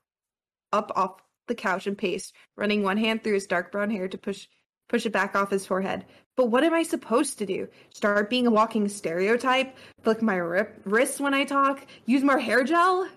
up 0.73 0.91
off 0.95 1.21
the 1.47 1.55
couch 1.55 1.87
and 1.87 1.97
paced, 1.97 2.33
running 2.55 2.83
one 2.83 2.97
hand 2.97 3.23
through 3.23 3.33
his 3.33 3.47
dark 3.47 3.71
brown 3.71 3.89
hair 3.89 4.07
to 4.07 4.17
push 4.17 4.47
push 4.89 5.05
it 5.05 5.11
back 5.11 5.35
off 5.35 5.51
his 5.51 5.65
forehead. 5.65 6.05
But 6.37 6.45
what 6.45 6.63
am 6.63 6.73
I 6.73 6.83
supposed 6.83 7.39
to 7.39 7.45
do? 7.45 7.67
Start 7.93 8.29
being 8.29 8.47
a 8.47 8.51
walking 8.51 8.87
stereotype? 8.87 9.75
Flick 10.01 10.21
my 10.21 10.35
rip- 10.35 10.79
wrists 10.85 11.19
when 11.19 11.33
I 11.33 11.43
talk? 11.43 11.85
Use 12.05 12.23
more 12.23 12.39
hair 12.39 12.63
gel? 12.63 13.09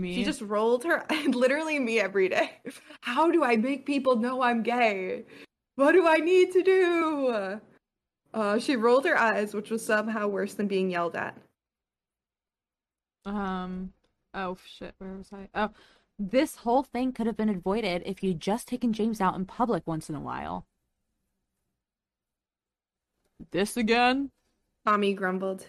Me. 0.00 0.14
She 0.14 0.24
just 0.24 0.40
rolled 0.40 0.84
her 0.84 1.04
literally 1.28 1.78
me 1.78 2.00
every 2.00 2.28
day. 2.28 2.60
How 3.00 3.30
do 3.30 3.44
I 3.44 3.56
make 3.56 3.86
people 3.86 4.16
know 4.16 4.42
I'm 4.42 4.62
gay? 4.62 5.24
What 5.76 5.92
do 5.92 6.06
I 6.06 6.18
need 6.18 6.52
to 6.52 6.62
do? 6.62 7.60
Uh, 8.32 8.58
she 8.58 8.76
rolled 8.76 9.04
her 9.04 9.16
eyes, 9.18 9.54
which 9.54 9.70
was 9.70 9.84
somehow 9.84 10.26
worse 10.28 10.54
than 10.54 10.66
being 10.68 10.90
yelled 10.90 11.14
at. 11.16 11.36
Um. 13.24 13.92
Oh 14.34 14.56
shit. 14.66 14.94
Where 14.98 15.12
was 15.14 15.30
I? 15.32 15.48
Oh, 15.54 15.70
This 16.18 16.56
whole 16.56 16.82
thing 16.82 17.12
could 17.12 17.26
have 17.26 17.36
been 17.36 17.48
avoided 17.48 18.02
if 18.04 18.22
you'd 18.22 18.40
just 18.40 18.66
taken 18.68 18.92
James 18.92 19.20
out 19.20 19.36
in 19.36 19.44
public 19.46 19.86
once 19.86 20.08
in 20.08 20.14
a 20.14 20.20
while. 20.20 20.66
this 23.50 23.76
again. 23.76 24.30
Tommy 24.86 25.12
grumbled. 25.14 25.66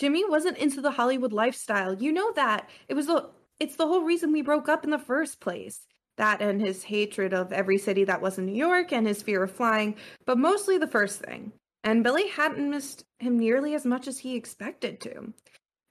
Jimmy 0.00 0.24
wasn't 0.26 0.56
into 0.56 0.80
the 0.80 0.92
Hollywood 0.92 1.34
lifestyle. 1.34 1.92
You 1.92 2.10
know 2.10 2.32
that. 2.32 2.70
It 2.88 2.94
was 2.94 3.06
the 3.06 3.28
it's 3.60 3.76
the 3.76 3.86
whole 3.86 4.00
reason 4.00 4.32
we 4.32 4.40
broke 4.40 4.66
up 4.66 4.82
in 4.82 4.88
the 4.88 4.98
first 4.98 5.40
place. 5.40 5.86
That 6.16 6.40
and 6.40 6.58
his 6.58 6.84
hatred 6.84 7.34
of 7.34 7.52
every 7.52 7.76
city 7.76 8.04
that 8.04 8.22
wasn't 8.22 8.46
New 8.46 8.56
York 8.56 8.94
and 8.94 9.06
his 9.06 9.22
fear 9.22 9.42
of 9.42 9.50
flying, 9.50 9.96
but 10.24 10.38
mostly 10.38 10.78
the 10.78 10.86
first 10.86 11.20
thing. 11.20 11.52
And 11.84 12.02
Billy 12.02 12.28
hadn't 12.28 12.70
missed 12.70 13.04
him 13.18 13.38
nearly 13.38 13.74
as 13.74 13.84
much 13.84 14.08
as 14.08 14.18
he 14.18 14.36
expected 14.36 15.00
to. 15.02 15.34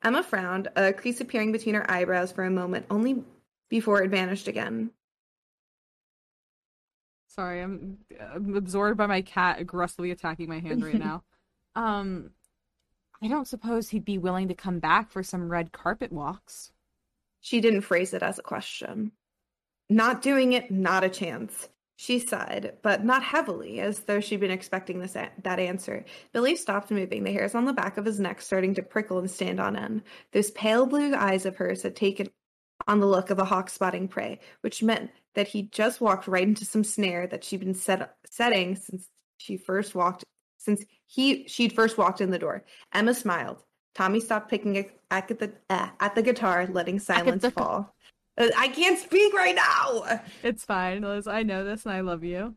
Emma 0.03 0.23
frowned, 0.23 0.69
a 0.75 0.91
crease 0.91 1.21
appearing 1.21 1.51
between 1.51 1.75
her 1.75 1.89
eyebrows 1.89 2.31
for 2.31 2.43
a 2.43 2.49
moment, 2.49 2.87
only 2.89 3.23
before 3.69 4.01
it 4.01 4.09
vanished 4.09 4.47
again. 4.47 4.89
Sorry, 7.27 7.61
I'm, 7.61 7.99
I'm 8.33 8.55
absorbed 8.55 8.97
by 8.97 9.05
my 9.05 9.21
cat 9.21 9.59
aggressively 9.59 10.09
attacking 10.09 10.49
my 10.49 10.59
hand 10.59 10.83
right 10.83 10.95
now. 10.95 11.23
Um, 11.75 12.31
I 13.21 13.27
don't 13.27 13.47
suppose 13.47 13.89
he'd 13.89 14.05
be 14.05 14.17
willing 14.17 14.47
to 14.47 14.53
come 14.53 14.79
back 14.79 15.11
for 15.11 15.23
some 15.23 15.49
red 15.51 15.71
carpet 15.71 16.11
walks. 16.11 16.71
She 17.41 17.61
didn't 17.61 17.81
phrase 17.81 18.13
it 18.13 18.23
as 18.23 18.39
a 18.39 18.43
question. 18.43 19.11
Not 19.89 20.21
doing 20.21 20.53
it, 20.53 20.71
not 20.71 21.03
a 21.03 21.09
chance. 21.09 21.67
She 21.97 22.19
sighed, 22.19 22.77
but 22.81 23.03
not 23.03 23.23
heavily, 23.23 23.81
as 23.81 23.99
though 24.01 24.21
she'd 24.21 24.39
been 24.39 24.51
expecting 24.51 24.99
this 24.99 25.17
a- 25.17 25.31
that 25.43 25.59
answer. 25.59 26.05
Billy 26.31 26.55
stopped 26.55 26.91
moving, 26.91 27.23
the 27.23 27.33
hairs 27.33 27.55
on 27.55 27.65
the 27.65 27.73
back 27.73 27.97
of 27.97 28.05
his 28.05 28.21
neck 28.21 28.41
starting 28.41 28.73
to 28.75 28.81
prickle 28.83 29.19
and 29.19 29.29
stand 29.29 29.59
on 29.59 29.75
end. 29.75 30.03
Those 30.31 30.51
pale 30.51 30.85
blue 30.85 31.13
eyes 31.13 31.45
of 31.45 31.57
hers 31.57 31.81
had 31.83 31.97
taken 31.97 32.29
on 32.87 33.01
the 33.01 33.05
look 33.05 33.31
of 33.31 33.39
a 33.39 33.43
hawk 33.45 33.69
spotting 33.69 34.07
prey, 34.07 34.39
which 34.61 34.81
meant 34.81 35.11
that 35.35 35.49
he'd 35.49 35.73
just 35.73 35.99
walked 35.99 36.27
right 36.27 36.47
into 36.47 36.63
some 36.63 36.85
snare 36.85 37.27
that 37.27 37.43
she'd 37.43 37.59
been 37.59 37.73
set- 37.73 38.15
setting 38.25 38.77
since 38.77 39.09
she 39.37 39.57
first 39.57 39.93
walked 39.93 40.23
since 40.59 40.85
he 41.07 41.47
she'd 41.47 41.73
first 41.73 41.97
walked 41.97 42.21
in 42.21 42.29
the 42.29 42.37
door. 42.37 42.63
Emma 42.93 43.13
smiled. 43.15 43.63
Tommy 43.95 44.19
stopped 44.19 44.49
picking 44.49 44.77
at 44.77 44.89
at 45.09 45.27
the 45.39 45.51
uh, 45.71 45.89
at 45.99 46.13
the 46.13 46.21
guitar, 46.21 46.67
letting 46.71 46.99
silence 46.99 47.43
fall. 47.57 47.95
Uh, 48.37 48.49
I 48.55 48.67
can't 48.67 48.99
speak 48.99 49.33
right 49.33 49.55
now. 49.55 50.19
It's 50.43 50.63
fine, 50.63 51.01
Liz. 51.01 51.25
I 51.27 51.41
know 51.43 51.63
this 51.65 51.85
and 51.85 51.93
I 51.93 52.01
love 52.01 52.23
you. 52.23 52.55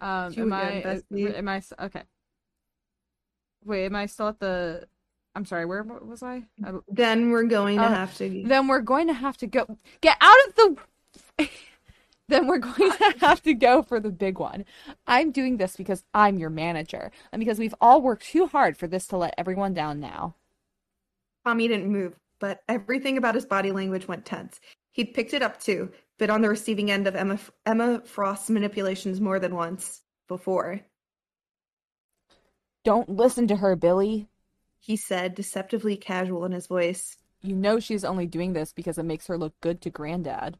Um, 0.00 0.32
You 0.34 0.42
am 0.42 0.52
I? 0.52 0.82
bestie. 0.84 1.34
Am 1.38 1.48
I? 1.48 1.62
Okay. 1.80 2.02
Wait, 3.64 3.86
am 3.86 3.96
I 3.96 4.06
still 4.06 4.28
at 4.28 4.38
the? 4.38 4.86
I'm 5.34 5.44
sorry. 5.46 5.64
Where 5.64 5.82
was 5.82 6.22
I? 6.22 6.44
I 6.64 6.72
Then 6.88 7.30
we're 7.30 7.44
going 7.44 7.78
to 7.78 7.86
Oh, 7.86 7.88
have 7.88 8.14
to. 8.18 8.42
then 8.46 8.68
we're 8.68 8.80
going 8.82 9.06
to 9.08 9.14
have 9.14 9.36
to 9.38 9.46
go. 9.46 9.66
Get 10.00 10.16
out 10.20 10.36
of 10.48 10.54
the. 11.38 11.48
Then 12.28 12.46
we're 12.46 12.58
going 12.58 12.90
to 12.90 13.14
have 13.20 13.42
to 13.42 13.54
go 13.54 13.82
for 13.82 14.00
the 14.00 14.10
big 14.10 14.38
one. 14.38 14.64
I'm 15.06 15.30
doing 15.30 15.56
this 15.56 15.76
because 15.76 16.04
I'm 16.14 16.38
your 16.38 16.50
manager, 16.50 17.10
and 17.32 17.40
because 17.40 17.58
we've 17.58 17.74
all 17.80 18.02
worked 18.02 18.26
too 18.26 18.46
hard 18.46 18.76
for 18.76 18.86
this 18.86 19.06
to 19.08 19.16
let 19.16 19.34
everyone 19.36 19.74
down 19.74 20.00
now. 20.00 20.34
Tommy 21.44 21.68
didn't 21.68 21.92
move, 21.92 22.16
but 22.38 22.62
everything 22.68 23.18
about 23.18 23.34
his 23.34 23.46
body 23.46 23.70
language 23.70 24.08
went 24.08 24.24
tense. 24.24 24.60
He'd 24.92 25.14
picked 25.14 25.34
it 25.34 25.42
up 25.42 25.60
too, 25.60 25.90
been 26.18 26.30
on 26.30 26.42
the 26.42 26.48
receiving 26.48 26.90
end 26.90 27.06
of 27.06 27.16
Emma 27.16 27.38
Emma 27.66 28.00
Frost's 28.04 28.50
manipulations 28.50 29.20
more 29.20 29.38
than 29.38 29.54
once 29.54 30.02
before. 30.28 30.80
Don't 32.84 33.08
listen 33.08 33.48
to 33.48 33.56
her, 33.56 33.76
Billy. 33.76 34.28
He 34.78 34.96
said, 34.96 35.34
deceptively 35.34 35.96
casual 35.96 36.44
in 36.44 36.52
his 36.52 36.66
voice. 36.66 37.16
You 37.40 37.56
know 37.56 37.80
she's 37.80 38.04
only 38.04 38.26
doing 38.26 38.52
this 38.52 38.72
because 38.72 38.98
it 38.98 39.04
makes 39.04 39.26
her 39.26 39.38
look 39.38 39.58
good 39.60 39.80
to 39.82 39.90
Granddad. 39.90 40.58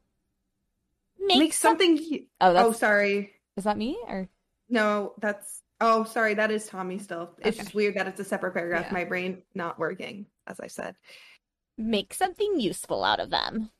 Make 1.38 1.52
something. 1.52 1.96
he- 1.96 2.28
Oh, 2.40 2.52
that's 2.52 2.66
Oh, 2.68 2.72
sorry. 2.72 3.32
is 3.56 3.64
that 3.64 3.76
me 3.78 3.98
or? 4.06 4.28
No, 4.68 5.14
that's. 5.18 5.62
Oh, 5.80 6.04
sorry. 6.04 6.34
That 6.34 6.50
is 6.50 6.66
Tommy 6.66 6.98
still. 6.98 7.34
It's 7.38 7.56
Okay. 7.56 7.64
just 7.64 7.74
weird 7.74 7.94
that 7.96 8.06
it's 8.06 8.20
a 8.20 8.24
separate 8.24 8.52
paragraph. 8.54 8.86
Yeah. 8.86 8.92
My 8.92 9.04
brain 9.04 9.42
not 9.54 9.78
working, 9.78 10.26
as 10.46 10.60
I 10.60 10.68
said. 10.68 10.96
Make 11.76 12.14
something 12.14 12.60
useful 12.60 13.04
out 13.04 13.20
of 13.20 13.30
them. 13.30 13.70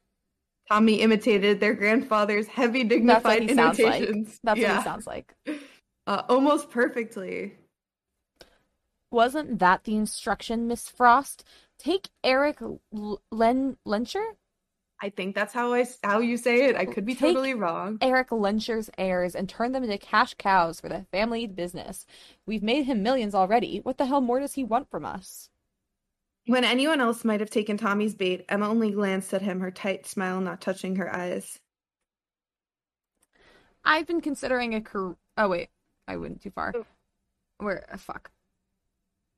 Tommy 0.69 1.01
imitated 1.01 1.61
their 1.61 1.75
grandfather's 1.75 2.47
heavy, 2.49 2.85
dignified 2.85 3.41
what 3.43 3.51
he 3.51 3.55
sounds 3.55 3.79
like. 3.79 3.95
imitations. 4.03 4.41
That's 4.43 4.59
yeah. 4.61 4.73
what 4.73 4.79
he 4.79 4.85
sounds 4.85 5.07
like. 5.07 5.35
Uh, 6.07 6.23
almost 6.29 6.69
perfectly. 6.69 7.55
Wasn't 9.11 9.59
that 9.59 9.85
the 9.85 9.97
instruction, 9.97 10.67
Miss 10.69 10.87
Frost? 10.89 11.45
Take 11.79 12.09
Eric 12.23 12.59
Len 13.31 13.79
Lehnsherr? 13.87 14.33
I 15.03 15.11
think 15.11 15.35
that's 15.35 15.53
how 15.53 15.75
I 15.75 15.87
how 16.03 16.21
you 16.21 16.37
say 16.37 16.67
it. 16.67 16.77
I 16.77 16.87
could 16.87 17.05
be 17.05 17.15
Take- 17.15 17.35
totally 17.35 17.55
wrong. 17.55 17.99
Eric 18.01 18.31
Lehnsherr's 18.31 18.91
heirs 18.97 19.35
and 19.35 19.49
turn 19.49 19.73
them 19.73 19.83
into 19.85 19.99
cash 19.99 20.35
cows 20.35 20.81
for 20.81 20.89
the 20.89 21.05
family 21.11 21.47
business. 21.47 22.07
We've 22.47 22.63
made 22.63 22.85
him 22.85 23.03
millions 23.03 23.35
already. 23.35 23.79
What 23.79 23.99
the 23.99 24.07
hell 24.07 24.21
more 24.21 24.41
does 24.41 24.55
he 24.55 24.65
want 24.65 24.91
from 24.91 25.05
us? 25.05 25.51
When 26.47 26.65
anyone 26.65 27.01
else 27.01 27.25
might 27.25 27.41
have 27.41 27.51
taken 27.51 27.77
Tommy's 27.77 28.15
bait, 28.15 28.45
Emma 28.49 28.69
only 28.69 28.91
glanced 28.91 29.33
at 29.33 29.43
him, 29.43 29.61
her 29.61 29.71
tight 29.71 30.07
smile 30.07 30.41
not 30.41 30.61
touching 30.61 30.97
her 30.97 31.15
eyes. 31.15 31.59
I've 33.85 34.07
been 34.07 34.21
considering 34.21 34.75
a 34.75 34.81
career. 34.81 35.17
Oh 35.37 35.49
wait, 35.49 35.69
I 36.07 36.17
went 36.17 36.43
too 36.43 36.51
far. 36.51 36.73
Oh. 36.75 36.87
Where? 37.59 37.87
uh, 37.93 37.97
fuck. 37.97 38.31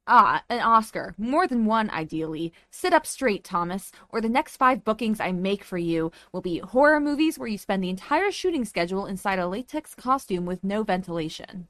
Ah, 0.08 0.44
an 0.48 0.60
Oscar. 0.60 1.14
More 1.18 1.48
than 1.48 1.64
one, 1.64 1.90
ideally. 1.90 2.52
Sit 2.70 2.92
up 2.92 3.06
straight, 3.06 3.42
Thomas, 3.42 3.90
or 4.08 4.20
the 4.20 4.28
next 4.28 4.56
five 4.56 4.84
bookings 4.84 5.18
I 5.18 5.32
make 5.32 5.64
for 5.64 5.78
you 5.78 6.12
will 6.32 6.40
be 6.40 6.58
horror 6.58 7.00
movies 7.00 7.38
where 7.38 7.48
you 7.48 7.58
spend 7.58 7.82
the 7.82 7.90
entire 7.90 8.30
shooting 8.30 8.64
schedule 8.64 9.06
inside 9.06 9.40
a 9.40 9.48
latex 9.48 9.96
costume 9.96 10.46
with 10.46 10.62
no 10.62 10.84
ventilation. 10.84 11.66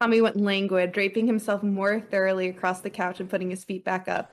Tommy 0.00 0.20
went 0.20 0.36
languid, 0.36 0.90
draping 0.90 1.26
himself 1.26 1.62
more 1.62 2.00
thoroughly 2.00 2.48
across 2.48 2.80
the 2.80 2.90
couch 2.90 3.20
and 3.20 3.30
putting 3.30 3.50
his 3.50 3.64
feet 3.64 3.84
back 3.84 4.08
up. 4.08 4.32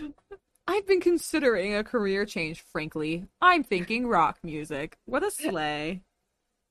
I've 0.66 0.86
been 0.86 1.00
considering 1.00 1.74
a 1.74 1.84
career 1.84 2.24
change. 2.24 2.64
Frankly, 2.72 3.26
I'm 3.40 3.62
thinking 3.62 4.08
rock 4.08 4.38
music. 4.42 4.96
What 5.04 5.22
a 5.22 5.30
sleigh! 5.30 6.02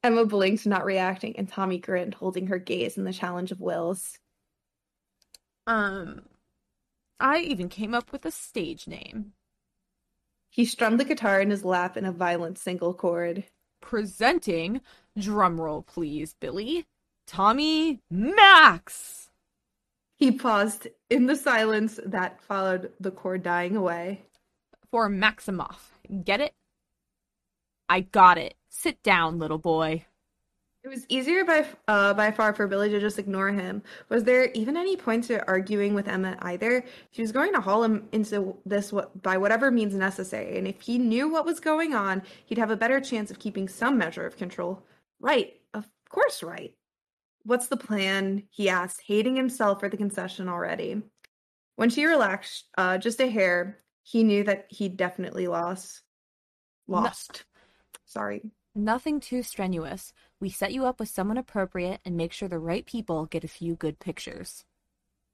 Emma 0.03 0.25
blinked, 0.25 0.65
not 0.65 0.83
reacting, 0.83 1.38
and 1.38 1.47
Tommy 1.47 1.77
grinned, 1.77 2.15
holding 2.15 2.47
her 2.47 2.59
gaze 2.59 2.97
in 2.97 3.05
the 3.05 3.13
challenge 3.13 3.51
of 3.51 3.61
wills. 3.61 4.19
Um, 5.68 6.24
I 7.20 7.39
even 7.39 7.70
came 7.70 7.93
up 7.93 8.11
with 8.11 8.26
a 8.26 8.32
stage 8.32 8.88
name. 8.88 9.34
He 10.49 10.66
strummed 10.66 10.99
the 10.99 11.05
guitar 11.05 11.41
in 11.41 11.49
his 11.49 11.66
lap 11.66 11.97
in 11.97 12.05
a 12.05 12.11
violent 12.11 12.57
single 12.57 12.93
chord. 12.93 13.45
Presenting, 13.82 14.82
drumroll 15.18 15.86
please, 15.86 16.36
Billy. 16.39 16.86
Tommy 17.28 18.01
Max. 18.09 19.30
He 20.18 20.32
paused 20.32 20.88
in 21.09 21.26
the 21.26 21.36
silence 21.36 21.99
that 22.05 22.41
followed 22.41 22.91
the 22.99 23.11
chord 23.11 23.43
dying 23.43 23.76
away. 23.76 24.24
for 24.91 25.09
Maximoff. 25.09 25.91
Get 26.24 26.39
it? 26.41 26.53
I 27.89 28.01
got 28.01 28.38
it. 28.38 28.55
Sit 28.70 29.01
down, 29.03 29.39
little 29.39 29.57
boy. 29.57 30.05
It 30.86 30.89
was 30.89 31.05
easier 31.09 31.43
by 31.43 31.65
uh, 31.88 32.13
by 32.13 32.29
far 32.29 32.53
for 32.53 32.67
Billy 32.67 32.89
to 32.89 32.99
just 32.99 33.17
ignore 33.17 33.49
him. 33.49 33.81
Was 34.09 34.23
there 34.23 34.51
even 34.51 34.77
any 34.77 34.95
point 34.95 35.23
to 35.23 35.43
arguing 35.47 35.95
with 35.95 36.07
Emma 36.07 36.38
either? 36.43 36.86
She 37.09 37.23
was 37.23 37.31
going 37.31 37.53
to 37.53 37.59
haul 37.59 37.83
him 37.83 38.07
into 38.11 38.55
this 38.67 38.93
by 39.23 39.38
whatever 39.38 39.71
means 39.71 39.95
necessary, 39.95 40.59
and 40.59 40.67
if 40.67 40.81
he 40.81 40.99
knew 40.99 41.27
what 41.27 41.43
was 41.43 41.59
going 41.59 41.95
on, 41.95 42.21
he'd 42.45 42.59
have 42.59 42.69
a 42.69 42.77
better 42.77 43.01
chance 43.01 43.31
of 43.31 43.39
keeping 43.39 43.67
some 43.67 43.97
measure 43.97 44.27
of 44.27 44.38
control. 44.38 44.86
Right, 45.19 45.53
of 45.73 45.88
course, 46.07 46.43
right. 46.43 46.75
What's 47.45 47.65
the 47.65 47.77
plan? 47.77 48.43
He 48.51 48.69
asked, 48.69 49.01
hating 49.07 49.36
himself 49.36 49.79
for 49.79 49.89
the 49.89 49.97
concession 49.97 50.47
already. 50.47 51.01
When 51.77 51.89
she 51.89 52.05
relaxed 52.05 52.65
uh, 52.77 52.99
just 52.99 53.19
a 53.21 53.27
hair, 53.27 53.79
he 54.03 54.23
knew 54.23 54.43
that 54.43 54.67
he 54.69 54.89
definitely 54.89 55.47
lost. 55.47 56.03
Lost. 56.88 57.43
Sorry. 58.05 58.43
Nothing 58.78 59.21
too 59.21 59.41
strenuous. 59.41 60.11
We 60.41 60.49
set 60.49 60.73
you 60.73 60.86
up 60.86 60.99
with 60.99 61.07
someone 61.07 61.38
appropriate 61.38 62.01
and 62.03 62.17
make 62.17 62.34
sure 62.34 62.49
the 62.49 62.59
right 62.59 62.86
people 62.86 63.26
get 63.26 63.45
a 63.45 63.47
few 63.47 63.76
good 63.76 63.99
pictures. 63.99 64.65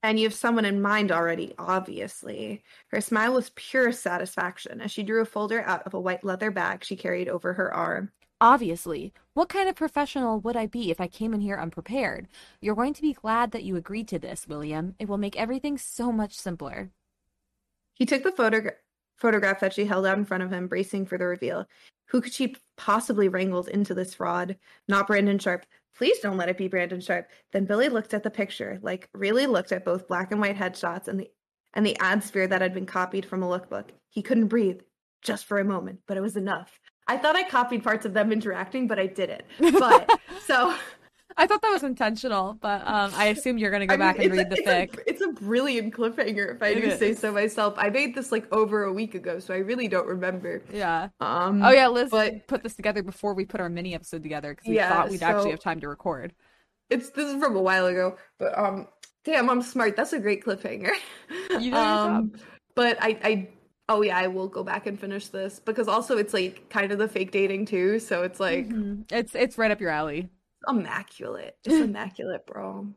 And 0.04 0.20
you 0.20 0.28
have 0.28 0.36
someone 0.36 0.64
in 0.64 0.80
mind 0.80 1.12
already, 1.12 1.56
obviously. 1.58 2.62
Her 2.90 3.02
smile 3.02 3.34
was 3.34 3.52
pure 3.56 3.92
satisfaction 3.94 4.80
as 4.80 4.92
she 4.92 5.02
drew 5.02 5.22
a 5.22 5.26
folder 5.26 5.64
out 5.64 5.82
of 5.88 5.96
a 5.96 6.00
white 6.00 6.24
leather 6.24 6.52
bag 6.52 6.84
she 6.84 6.96
carried 6.96 7.28
over 7.28 7.54
her 7.54 7.74
arm. 7.74 8.12
Obviously. 8.40 9.12
What 9.34 9.50
kind 9.50 9.68
of 9.68 9.76
professional 9.76 10.40
would 10.42 10.56
I 10.56 10.68
be 10.68 10.92
if 10.92 11.02
I 11.02 11.08
came 11.08 11.34
in 11.34 11.42
here 11.42 11.58
unprepared? 11.58 12.28
You're 12.62 12.76
going 12.76 12.94
to 12.94 13.02
be 13.02 13.14
glad 13.14 13.52
that 13.52 13.64
you 13.64 13.76
agreed 13.76 14.08
to 14.10 14.20
this, 14.20 14.48
William. 14.48 14.94
It 15.00 15.08
will 15.08 15.18
make 15.18 15.36
everything 15.36 15.80
so 15.80 16.12
much 16.12 16.34
simpler. 16.36 16.92
He 17.96 18.06
took 18.06 18.22
the 18.22 18.32
photogra- 18.32 18.76
photograph 19.18 19.62
that 19.62 19.74
she 19.74 19.86
held 19.86 20.06
out 20.06 20.20
in 20.20 20.26
front 20.26 20.44
of 20.44 20.52
him, 20.54 20.68
bracing 20.68 21.08
for 21.08 21.18
the 21.18 21.26
reveal. 21.26 21.68
Who 22.12 22.20
could 22.20 22.34
she 22.34 22.56
possibly 22.76 23.30
wrangled 23.30 23.70
into 23.70 23.94
this 23.94 24.14
fraud? 24.14 24.58
Not 24.88 25.08
Brandon 25.08 25.40
Sharp. 25.40 25.66
Please 25.96 26.20
don't 26.20 26.38
let 26.38 26.50
it 26.50 26.58
be 26.58 26.68
Brandon 26.68 27.00
Sharp. 27.00 27.30
Then 27.54 27.66
Billy 27.66 27.88
looked 27.88 28.14
at 28.14 28.24
the 28.24 28.30
picture, 28.30 28.80
like 28.82 29.08
really 29.14 29.48
looked 29.48 29.72
at 29.72 29.86
both 29.86 30.10
black 30.10 30.32
and 30.32 30.42
white 30.42 30.58
headshots 30.58 31.08
and 31.08 31.20
the 31.20 31.30
and 31.74 31.86
the 31.86 31.98
ad 32.00 32.22
sphere 32.22 32.48
that 32.48 32.62
had 32.62 32.74
been 32.74 32.86
copied 32.86 33.26
from 33.26 33.44
a 33.44 33.48
lookbook. 33.48 33.92
He 34.10 34.22
couldn't 34.22 34.48
breathe, 34.48 34.82
just 35.22 35.46
for 35.46 35.60
a 35.60 35.64
moment, 35.64 36.00
but 36.06 36.18
it 36.18 36.22
was 36.22 36.36
enough. 36.36 36.78
I 37.08 37.16
thought 37.16 37.38
I 37.38 37.48
copied 37.48 37.84
parts 37.84 38.06
of 38.06 38.14
them 38.14 38.34
interacting, 38.34 38.88
but 38.88 39.00
I 39.00 39.08
didn't. 39.08 39.46
But 39.58 40.10
so 40.46 40.76
I 41.38 41.48
thought 41.48 41.62
that 41.62 41.72
was 41.72 41.84
intentional, 41.84 42.58
but 42.62 42.82
um, 42.88 43.12
I 43.16 43.28
assume 43.28 43.58
you're 43.58 43.72
gonna 43.72 43.88
go 43.88 43.94
I 43.94 43.98
back 43.98 44.20
and 44.20 44.32
read 44.32 44.48
it's 44.52 44.64
the 44.64 44.70
a, 44.70 44.74
fic. 44.88 44.94
It's 44.94 44.98
a, 44.98 45.10
it's 45.10 45.22
a 45.22 45.44
brilliant 45.44 45.94
cliffhanger, 45.94 46.56
if 46.56 46.62
I 46.62 46.68
It 46.68 46.82
do 46.82 46.92
say 46.98 47.14
so 47.14 47.32
myself. 47.32 47.74
I 47.78 47.90
made 47.90 48.14
this 48.16 48.32
like 48.32 48.52
over 48.54 48.84
a 48.84 48.94
week 48.94 49.16
ago, 49.16 49.40
so 49.40 49.54
I 49.54 49.58
really 49.58 49.88
don't 49.88 50.08
remember. 50.08 50.62
Yeah. 50.72 51.10
Um, 51.20 51.62
Oh 51.64 51.72
yeah, 51.72 51.88
Liz 51.88 52.10
but- 52.10 52.48
put 52.48 52.64
this 52.64 52.76
together 52.76 53.04
before 53.04 53.34
we 53.34 53.46
put 53.46 53.62
our 53.62 53.70
mini 53.70 53.96
episode 53.96 54.24
together 54.24 54.54
because 54.54 54.68
we 54.68 54.76
Yeah, 54.76 54.90
thought 54.90 55.10
we'd 55.10 55.24
actually 55.24 55.52
have 55.52 55.60
time 55.62 55.80
to 55.82 55.88
record. 55.90 56.34
it's 56.90 57.10
this 57.12 57.34
is 57.34 57.42
from 57.42 57.56
a 57.56 57.62
while 57.62 57.86
ago, 57.88 58.18
but 58.38 58.58
um, 58.58 58.88
damn, 59.24 59.50
I'm 59.50 59.62
smart. 59.62 59.96
That's 59.96 60.14
a 60.14 60.20
great 60.20 60.44
cliffhanger. 60.44 60.92
You 61.52 61.72
did 61.72 61.74
um, 61.74 62.34
but 62.76 62.98
I, 63.02 63.18
I, 63.24 63.50
oh 63.90 64.02
yeah, 64.02 64.18
I 64.18 64.28
will 64.28 64.48
go 64.48 64.64
back 64.64 64.88
and 64.88 65.00
finish 65.00 65.28
this 65.28 65.60
because 65.60 65.88
also 65.88 66.18
it's 66.18 66.34
like 66.34 66.70
kind 66.70 66.92
of 66.92 66.98
the 66.98 67.08
fake 67.08 67.32
dating 67.32 67.66
too, 67.66 68.00
so 68.00 68.24
it's 68.24 68.40
like 68.40 68.68
Mhm. 68.70 69.06
It's 69.12 69.36
it's 69.36 69.58
right 69.58 69.72
up 69.72 69.80
your 69.82 69.90
alley. 69.90 70.30
Immaculate, 70.68 71.58
just 71.64 71.78
immaculate, 71.82 72.46
bro. 72.46 72.88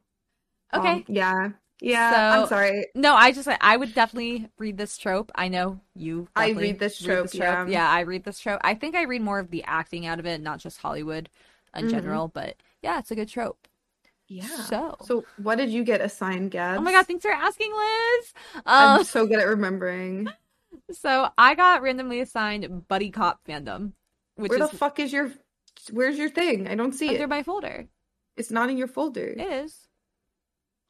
Okay. 0.72 0.88
Um, 0.92 1.04
yeah, 1.08 1.50
yeah. 1.80 2.40
I'm 2.40 2.48
sorry. 2.48 2.86
No, 2.94 3.14
I 3.14 3.32
just 3.32 3.48
I 3.60 3.76
would 3.76 3.94
definitely 3.94 4.48
read 4.58 4.76
this 4.76 4.96
trope. 4.98 5.30
I 5.34 5.48
know 5.48 5.80
you. 5.94 6.28
I 6.34 6.48
definitely 6.48 6.72
read 6.72 6.78
this 6.80 6.98
trope, 7.00 7.34
yeah. 7.34 7.66
yeah. 7.66 7.88
I 7.88 8.00
read 8.00 8.24
this 8.24 8.40
trope. 8.40 8.60
I 8.64 8.74
think 8.74 8.94
I 8.94 9.02
read 9.02 9.22
more 9.22 9.38
of 9.38 9.50
the 9.50 9.64
acting 9.64 10.06
out 10.06 10.18
of 10.18 10.26
it, 10.26 10.40
not 10.40 10.58
just 10.58 10.78
Hollywood 10.80 11.28
in 11.76 11.86
Mhm. 11.86 11.90
general. 11.90 12.28
But 12.28 12.56
yeah, 12.82 12.98
it's 12.98 13.10
a 13.10 13.14
good 13.14 13.28
trope. 13.28 13.68
Yeah. 14.26 14.46
So, 14.46 14.96
So 15.02 15.24
what 15.36 15.56
did 15.56 15.70
you 15.70 15.84
get 15.84 16.00
assigned, 16.00 16.50
Gabs? 16.50 16.78
oh 16.78 16.82
my 16.82 16.92
god, 16.92 17.06
thanks 17.06 17.22
for 17.22 17.30
asking, 17.30 17.70
Liz. 17.72 18.32
I'm 18.66 18.98
Um, 19.00 19.04
so 19.04 19.26
good 19.26 19.38
at 19.38 19.46
remembering. 19.46 20.28
so 20.90 21.28
I 21.36 21.54
got 21.54 21.82
randomly 21.82 22.20
assigned 22.20 22.88
buddy 22.88 23.10
cop 23.10 23.44
fandom, 23.46 23.92
which 24.36 24.48
Where 24.50 24.62
is 24.62 24.70
the 24.70 24.76
fuck 24.76 24.98
is 24.98 25.12
your? 25.12 25.30
Where's 25.90 26.18
your 26.18 26.30
thing? 26.30 26.68
I 26.68 26.74
don't 26.74 26.92
see 26.92 27.08
under 27.08 27.24
it. 27.24 27.28
my 27.28 27.42
folder. 27.42 27.86
It's 28.36 28.50
not 28.50 28.70
in 28.70 28.76
your 28.76 28.88
folder. 28.88 29.34
It 29.36 29.40
is. 29.40 29.86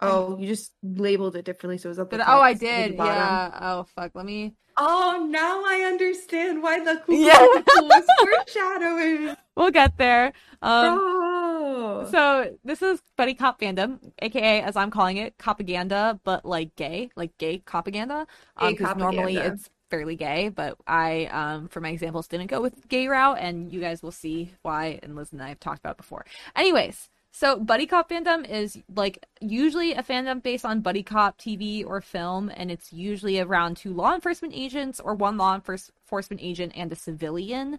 Oh, 0.01 0.39
you 0.39 0.47
just 0.47 0.73
labeled 0.83 1.37
it 1.37 1.45
differently, 1.45 1.79
so 1.79 1.89
it 1.89 1.91
was 1.91 1.99
up. 1.99 2.11
top 2.11 2.21
oh, 2.27 2.41
I 2.41 2.53
did. 2.53 2.95
Yeah. 2.95 3.59
Oh, 3.61 3.85
fuck. 3.85 4.13
Let 4.15 4.27
me. 4.27 4.55
Oh, 4.77 5.27
now 5.31 5.63
I 5.65 5.85
understand 5.87 6.63
why 6.63 6.83
the 6.83 7.01
cool 7.07 7.15
Yeah. 7.15 7.39
was 7.39 8.05
foreshadowing. 8.21 9.37
We'll 9.57 9.71
get 9.71 9.97
there. 9.99 10.33
Um, 10.63 10.99
oh. 11.01 12.09
So 12.11 12.57
this 12.65 12.83
is 12.83 13.01
buddy 13.17 13.35
cop 13.35 13.61
fandom, 13.61 13.99
aka 14.21 14.63
as 14.63 14.75
I'm 14.77 14.91
calling 14.91 15.17
it, 15.19 15.39
propaganda, 15.39 16.19
but 16.25 16.45
like 16.45 16.75
gay, 16.75 17.11
like 17.15 17.37
gay 17.39 17.59
propaganda. 17.59 18.27
Gay 18.61 18.73
Because 18.73 18.97
normally 18.97 19.37
it's 19.37 19.71
fairly 19.95 20.17
gay, 20.17 20.49
but 20.49 20.77
I, 20.87 21.27
um, 21.27 21.69
for 21.69 21.81
my 21.81 21.91
examples, 21.91 22.27
didn't 22.27 22.49
go 22.49 22.61
with 22.61 22.89
gay 22.89 23.07
route, 23.07 23.39
and 23.41 23.73
you 23.73 23.81
guys 23.81 24.03
will 24.03 24.13
see 24.13 24.51
why. 24.63 24.99
And 25.03 25.15
Liz 25.15 25.33
and 25.33 25.43
I 25.43 25.51
have 25.51 25.61
talked 25.61 25.79
about 25.79 25.97
before. 25.97 26.25
Anyways, 26.57 27.09
so 27.31 27.59
buddy 27.59 27.87
cop 27.87 28.11
fandom 28.11 28.49
is 28.49 28.79
like 28.95 29.25
usually 29.41 29.93
a 29.93 30.03
fandom 30.03 30.43
based 30.43 30.65
on 30.65 30.81
buddy 30.81 31.03
cop 31.03 31.39
TV 31.39 31.87
or 31.87 32.01
film, 32.01 32.51
and 32.57 32.71
it's 32.71 32.93
usually 32.93 33.39
around 33.39 33.77
two 33.77 33.93
law 33.93 34.15
enforcement 34.15 34.53
agents 34.55 34.99
or 34.99 35.15
one 35.15 35.37
law 35.37 35.55
enforcement 35.55 36.41
agent 36.43 36.73
and 36.75 36.91
a 36.93 36.97
civilian. 36.97 37.79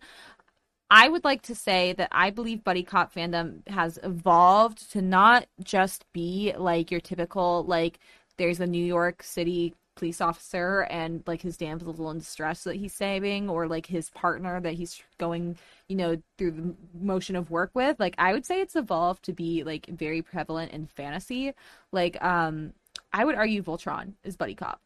I 0.89 1.09
would 1.09 1.24
like 1.24 1.41
to 1.43 1.55
say 1.55 1.93
that 1.93 2.09
I 2.11 2.30
believe 2.30 2.63
buddy 2.63 2.84
cop 2.84 3.13
fandom 3.13 3.68
has 3.68 3.99
evolved 4.03 4.91
to 4.91 5.01
not 5.01 5.47
just 5.63 6.05
be 6.13 6.53
like 6.57 6.91
your 6.91 7.01
typical 7.01 7.66
like 7.66 7.99
there's 8.38 8.59
a 8.59 8.68
New 8.68 8.86
York 8.86 9.24
City 9.24 9.74
police 9.95 10.21
officer 10.21 10.81
and 10.89 11.23
like 11.25 11.41
his 11.41 11.57
damsel 11.57 12.11
in 12.11 12.19
distress 12.19 12.63
that 12.65 12.75
he's 12.75 12.93
saving 12.93 13.49
or 13.49 13.67
like 13.67 13.85
his 13.85 14.09
partner 14.11 14.59
that 14.59 14.73
he's 14.73 15.01
going 15.17 15.57
you 15.87 15.95
know 15.95 16.21
through 16.37 16.51
the 16.51 16.75
motion 16.99 17.35
of 17.35 17.49
work 17.49 17.71
with 17.73 17.99
like 17.99 18.15
I 18.17 18.33
would 18.33 18.45
say 18.45 18.59
it's 18.61 18.75
evolved 18.75 19.23
to 19.25 19.33
be 19.33 19.63
like 19.63 19.85
very 19.87 20.21
prevalent 20.21 20.71
in 20.71 20.85
fantasy 20.87 21.53
like 21.91 22.21
um 22.23 22.73
I 23.13 23.23
would 23.25 23.35
argue 23.35 23.63
Voltron 23.63 24.13
is 24.23 24.35
buddy 24.35 24.55
cop 24.55 24.79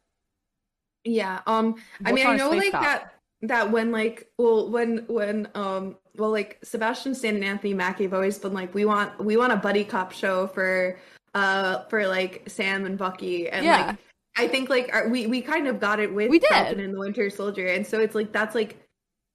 Yeah. 1.04 1.40
Um. 1.46 1.76
I 2.04 2.12
mean, 2.12 2.26
I 2.26 2.36
know 2.36 2.50
like 2.50 2.72
cop. 2.72 2.82
that. 2.82 3.14
That 3.42 3.70
when 3.70 3.90
like 3.90 4.30
well 4.38 4.68
when 4.70 4.98
when 5.08 5.48
um 5.54 5.96
well 6.16 6.30
like 6.30 6.58
Sebastian 6.62 7.14
Stan 7.14 7.36
and 7.36 7.44
Anthony 7.44 7.72
Mackie 7.72 8.04
have 8.04 8.12
always 8.12 8.38
been 8.38 8.52
like 8.52 8.74
we 8.74 8.84
want 8.84 9.18
we 9.24 9.36
want 9.38 9.52
a 9.52 9.56
buddy 9.56 9.82
cop 9.82 10.12
show 10.12 10.46
for 10.48 10.98
uh 11.34 11.84
for 11.84 12.06
like 12.06 12.42
Sam 12.48 12.84
and 12.84 12.98
Bucky 12.98 13.48
and 13.48 13.64
Yeah. 13.64 13.86
like 13.86 13.96
I 14.40 14.48
think 14.48 14.68
like 14.70 14.90
our, 14.92 15.08
we 15.08 15.26
we 15.26 15.42
kind 15.42 15.66
of 15.68 15.80
got 15.80 16.00
it 16.00 16.12
with 16.14 16.32
We 16.32 16.38
did. 16.38 16.48
Falcon 16.48 16.80
and 16.80 16.94
the 16.94 16.98
Winter 16.98 17.30
Soldier 17.30 17.66
and 17.68 17.86
so 17.86 18.00
it's 18.00 18.14
like 18.14 18.32
that's 18.32 18.54
like 18.54 18.88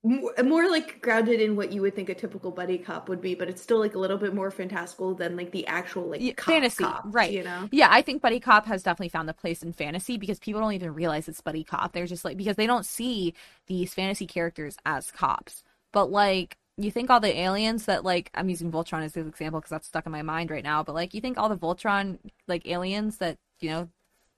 more, 0.03 0.33
more 0.43 0.69
like 0.69 1.01
grounded 1.01 1.41
in 1.41 1.55
what 1.55 1.71
you 1.71 1.81
would 1.81 1.95
think 1.95 2.09
a 2.09 2.15
typical 2.15 2.51
buddy 2.51 2.77
cop 2.77 3.09
would 3.09 3.21
be 3.21 3.35
but 3.35 3.49
it's 3.49 3.61
still 3.61 3.79
like 3.79 3.95
a 3.95 3.99
little 3.99 4.17
bit 4.17 4.33
more 4.35 4.51
fantastical 4.51 5.15
than 5.15 5.35
like 5.37 5.51
the 5.51 5.65
actual 5.67 6.09
like 6.09 6.23
Yeah, 6.23 6.33
cop 6.35 6.73
fantasy, 6.73 6.75
cops, 6.75 7.03
right. 7.03 7.29
you 7.29 7.43
know 7.43 7.69
Yeah, 7.71 7.89
I 7.91 8.01
think 8.01 8.21
buddy 8.21 8.39
cop 8.39 8.65
has 8.67 8.83
definitely 8.83 9.09
found 9.09 9.29
a 9.29 9.33
place 9.33 9.63
in 9.63 9.73
fantasy 9.73 10.17
because 10.17 10.39
people 10.39 10.61
don't 10.61 10.71
even 10.73 10.93
realize 10.93 11.27
it's 11.27 11.41
buddy 11.41 11.63
cop. 11.63 11.91
They're 11.91 12.05
just 12.05 12.23
like 12.23 12.37
because 12.37 12.55
they 12.55 12.67
don't 12.67 12.85
see 12.85 13.33
these 13.67 13.93
fantasy 13.93 14.25
characters 14.27 14.77
as 14.85 15.11
cops. 15.11 15.63
But 15.91 16.11
like 16.11 16.57
you 16.77 16.89
think 16.91 17.09
all 17.09 17.19
the 17.19 17.37
aliens 17.37 17.85
that 17.85 18.05
like 18.05 18.29
I'm 18.33 18.47
using 18.49 18.71
Voltron 18.71 19.03
as 19.03 19.17
an 19.17 19.27
example 19.27 19.59
because 19.59 19.71
that's 19.71 19.87
stuck 19.87 20.05
in 20.05 20.11
my 20.13 20.21
mind 20.21 20.51
right 20.51 20.63
now. 20.63 20.83
But 20.83 20.95
like 20.95 21.13
you 21.13 21.19
think 21.21 21.37
all 21.37 21.49
the 21.49 21.57
Voltron 21.57 22.17
like 22.47 22.65
aliens 22.67 23.17
that 23.17 23.37
you 23.59 23.69
know 23.69 23.89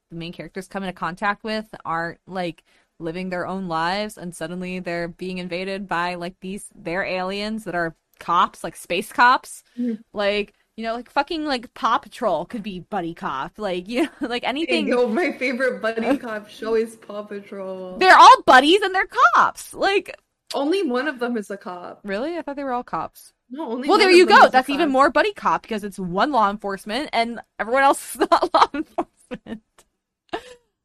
the 0.09 0.15
main 0.17 0.31
characters 0.33 0.67
come 0.67 0.83
into 0.83 0.93
contact 0.93 1.43
with 1.43 1.65
aren't 1.85 2.19
like 2.27 2.63
living 2.99 3.29
their 3.29 3.45
own 3.47 3.67
lives 3.67 4.17
and 4.17 4.33
suddenly 4.35 4.79
they're 4.79 5.07
being 5.07 5.37
invaded 5.37 5.87
by 5.87 6.15
like 6.15 6.35
these 6.41 6.67
they're 6.75 7.03
aliens 7.03 7.63
that 7.65 7.75
are 7.75 7.95
cops 8.19 8.63
like 8.63 8.75
space 8.75 9.11
cops. 9.11 9.63
Mhm. 9.77 9.99
like 10.13 10.53
you 10.75 10.83
know 10.83 10.93
like 10.95 11.09
fucking 11.11 11.45
like 11.45 11.73
paw 11.73 11.97
patrol 11.99 12.45
could 12.45 12.63
be 12.63 12.79
buddy 12.79 13.13
cop. 13.13 13.53
Like 13.57 13.87
you 13.87 14.03
know 14.03 14.09
like 14.27 14.43
anything 14.43 14.87
yo, 14.87 15.07
my 15.07 15.31
favorite 15.33 15.81
buddy 15.81 16.17
cop 16.17 16.49
show 16.49 16.75
is 16.75 16.95
Paw 16.95 17.23
Patrol. 17.23 17.97
they're 17.97 18.17
all 18.17 18.41
buddies 18.45 18.81
and 18.81 18.93
they're 18.95 19.07
cops. 19.35 19.73
Like 19.73 20.15
Only 20.53 20.81
one 20.83 21.07
of 21.07 21.19
them 21.19 21.35
is 21.37 21.51
a 21.51 21.57
cop. 21.57 21.99
really? 22.03 22.37
I 22.37 22.41
thought 22.41 22.55
they 22.55 22.63
were 22.63 22.73
all 22.73 22.83
cops. 22.83 23.33
No, 23.49 23.69
only 23.71 23.87
well 23.87 23.97
there 23.97 24.11
you 24.11 24.25
go. 24.25 24.49
that's 24.49 24.69
even 24.69 24.89
more 24.89 25.09
buddy 25.09 25.33
cop 25.33 25.61
because 25.61 25.83
it's 25.83 25.97
one 25.99 26.31
law 26.31 26.49
enforcement 26.49 27.09
and 27.13 27.39
everyone 27.59 27.83
else 27.83 28.15
is 28.15 28.21
not 28.29 28.53
law 28.53 28.67
enforcement 28.73 29.61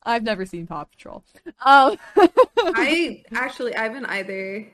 i've 0.05 0.23
never 0.23 0.45
seen 0.47 0.67
paw 0.67 0.85
patrol 0.85 1.25
um 1.65 1.97
I 2.75 3.25
actually 3.33 3.75
I 3.75 3.83
haven't 3.85 4.07
either. 4.07 4.67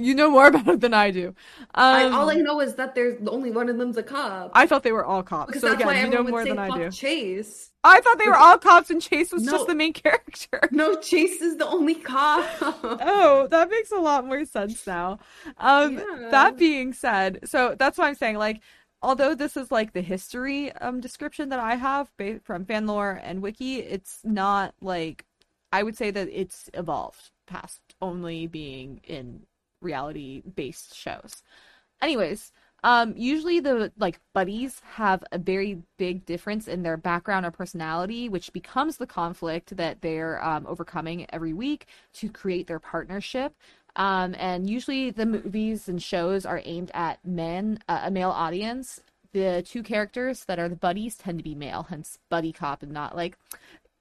You 0.00 0.14
know 0.14 0.30
more 0.30 0.46
about 0.46 0.68
it 0.68 0.80
than 0.80 0.94
I 0.94 1.10
do. 1.10 1.34
I, 1.74 2.04
Um, 2.04 2.14
all 2.14 2.30
I 2.30 2.34
know 2.36 2.60
is 2.60 2.76
that 2.76 2.94
there's 2.94 3.18
only 3.26 3.50
one 3.50 3.68
of 3.68 3.78
them's 3.78 3.96
a 3.96 4.02
cop. 4.04 4.52
I 4.54 4.64
thought 4.64 4.84
they 4.84 4.92
were 4.92 5.04
all 5.04 5.24
cops. 5.24 5.48
because 5.48 5.62
so 5.62 5.66
that's 5.70 5.82
again, 5.82 5.88
why 5.88 6.00
you 6.04 6.08
know 6.08 6.22
more 6.22 6.44
than 6.44 6.56
I 6.56 6.70
do. 6.70 6.88
Chase. 6.92 7.72
I 7.82 8.00
thought 8.00 8.16
they 8.18 8.28
were 8.28 8.36
all 8.36 8.58
cops 8.58 8.90
and 8.90 9.02
Chase 9.02 9.32
was 9.32 9.42
No. 9.42 9.52
just 9.52 9.66
the 9.66 9.74
main 9.74 9.92
character. 9.92 10.60
No, 10.70 11.00
Chase 11.00 11.42
is 11.42 11.56
the 11.56 11.66
only 11.66 11.96
cop. 11.96 12.44
Oh, 13.00 13.48
that 13.50 13.70
makes 13.70 13.90
a 13.90 13.96
lot 13.96 14.24
more 14.24 14.44
sense 14.44 14.86
now. 14.86 15.18
Um 15.58 15.94
Yeah. 15.98 16.28
that 16.30 16.56
being 16.56 16.92
said, 16.92 17.40
so 17.44 17.74
that's 17.76 17.98
why 17.98 18.06
I'm 18.06 18.14
saying 18.14 18.36
like 18.36 18.60
although 19.02 19.34
this 19.34 19.56
is 19.56 19.70
like 19.70 19.92
the 19.92 20.02
history 20.02 20.72
um 20.74 21.00
description 21.00 21.48
that 21.50 21.60
I 21.60 21.76
have 21.76 22.10
from 22.42 22.64
fanlore 22.66 23.20
and 23.22 23.42
wiki, 23.42 23.78
it's 23.80 24.20
not 24.24 24.74
like 24.80 25.24
I 25.72 25.82
would 25.82 25.96
say 25.96 26.10
that 26.10 26.28
it's 26.32 26.70
evolved 26.74 27.30
past 27.46 27.80
only 28.00 28.46
being 28.46 29.00
in 29.04 29.46
reality 29.80 30.42
based 30.54 30.94
shows. 30.96 31.42
Anyways, 32.00 32.52
um 32.84 33.14
usually 33.16 33.60
the 33.60 33.92
like 33.98 34.20
buddies 34.34 34.80
have 34.94 35.24
a 35.32 35.38
very 35.38 35.82
big 35.98 36.24
difference 36.26 36.68
in 36.68 36.82
their 36.82 36.96
background 36.96 37.44
or 37.46 37.50
personality 37.50 38.28
which 38.28 38.52
becomes 38.52 38.96
the 38.98 39.06
conflict 39.06 39.76
that 39.76 40.00
they're 40.02 40.42
um, 40.44 40.66
overcoming 40.66 41.26
every 41.30 41.52
week 41.52 41.86
to 42.12 42.30
create 42.30 42.66
their 42.68 42.78
partnership 42.80 43.54
um 43.98 44.34
and 44.38 44.70
usually 44.70 45.10
the 45.10 45.26
movies 45.26 45.88
and 45.88 46.02
shows 46.02 46.46
are 46.46 46.62
aimed 46.64 46.92
at 46.94 47.24
men 47.26 47.80
uh, 47.88 48.02
a 48.04 48.10
male 48.12 48.30
audience 48.30 49.00
the 49.32 49.62
two 49.66 49.82
characters 49.82 50.44
that 50.46 50.58
are 50.58 50.68
the 50.68 50.76
buddies 50.76 51.16
tend 51.16 51.38
to 51.38 51.44
be 51.44 51.54
male 51.54 51.84
hence 51.90 52.18
buddy 52.30 52.52
cop 52.52 52.82
and 52.82 52.92
not 52.92 53.16
like 53.16 53.38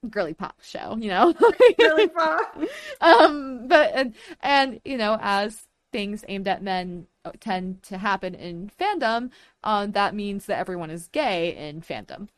girly 0.10 0.34
pop 0.34 0.56
show 0.62 0.98
you 1.00 1.10
know 1.10 1.34
really 1.82 2.08
pop. 2.16 2.58
um 3.02 3.68
but 3.68 3.92
and, 3.96 4.16
and 4.42 4.82
you 4.86 4.98
know 4.98 5.18
as 5.22 5.64
things 5.92 6.24
aimed 6.28 6.48
at 6.48 6.64
men 6.64 7.08
uh, 7.26 7.32
tend 7.40 7.82
to 7.84 7.98
happen 7.98 8.36
in 8.36 8.72
fandom 8.80 9.32
um 9.64 9.92
that 9.94 10.16
means 10.16 10.46
that 10.48 10.60
everyone 10.60 10.90
is 10.92 11.08
gay 11.10 11.56
in 11.56 11.82
fandom 11.82 12.30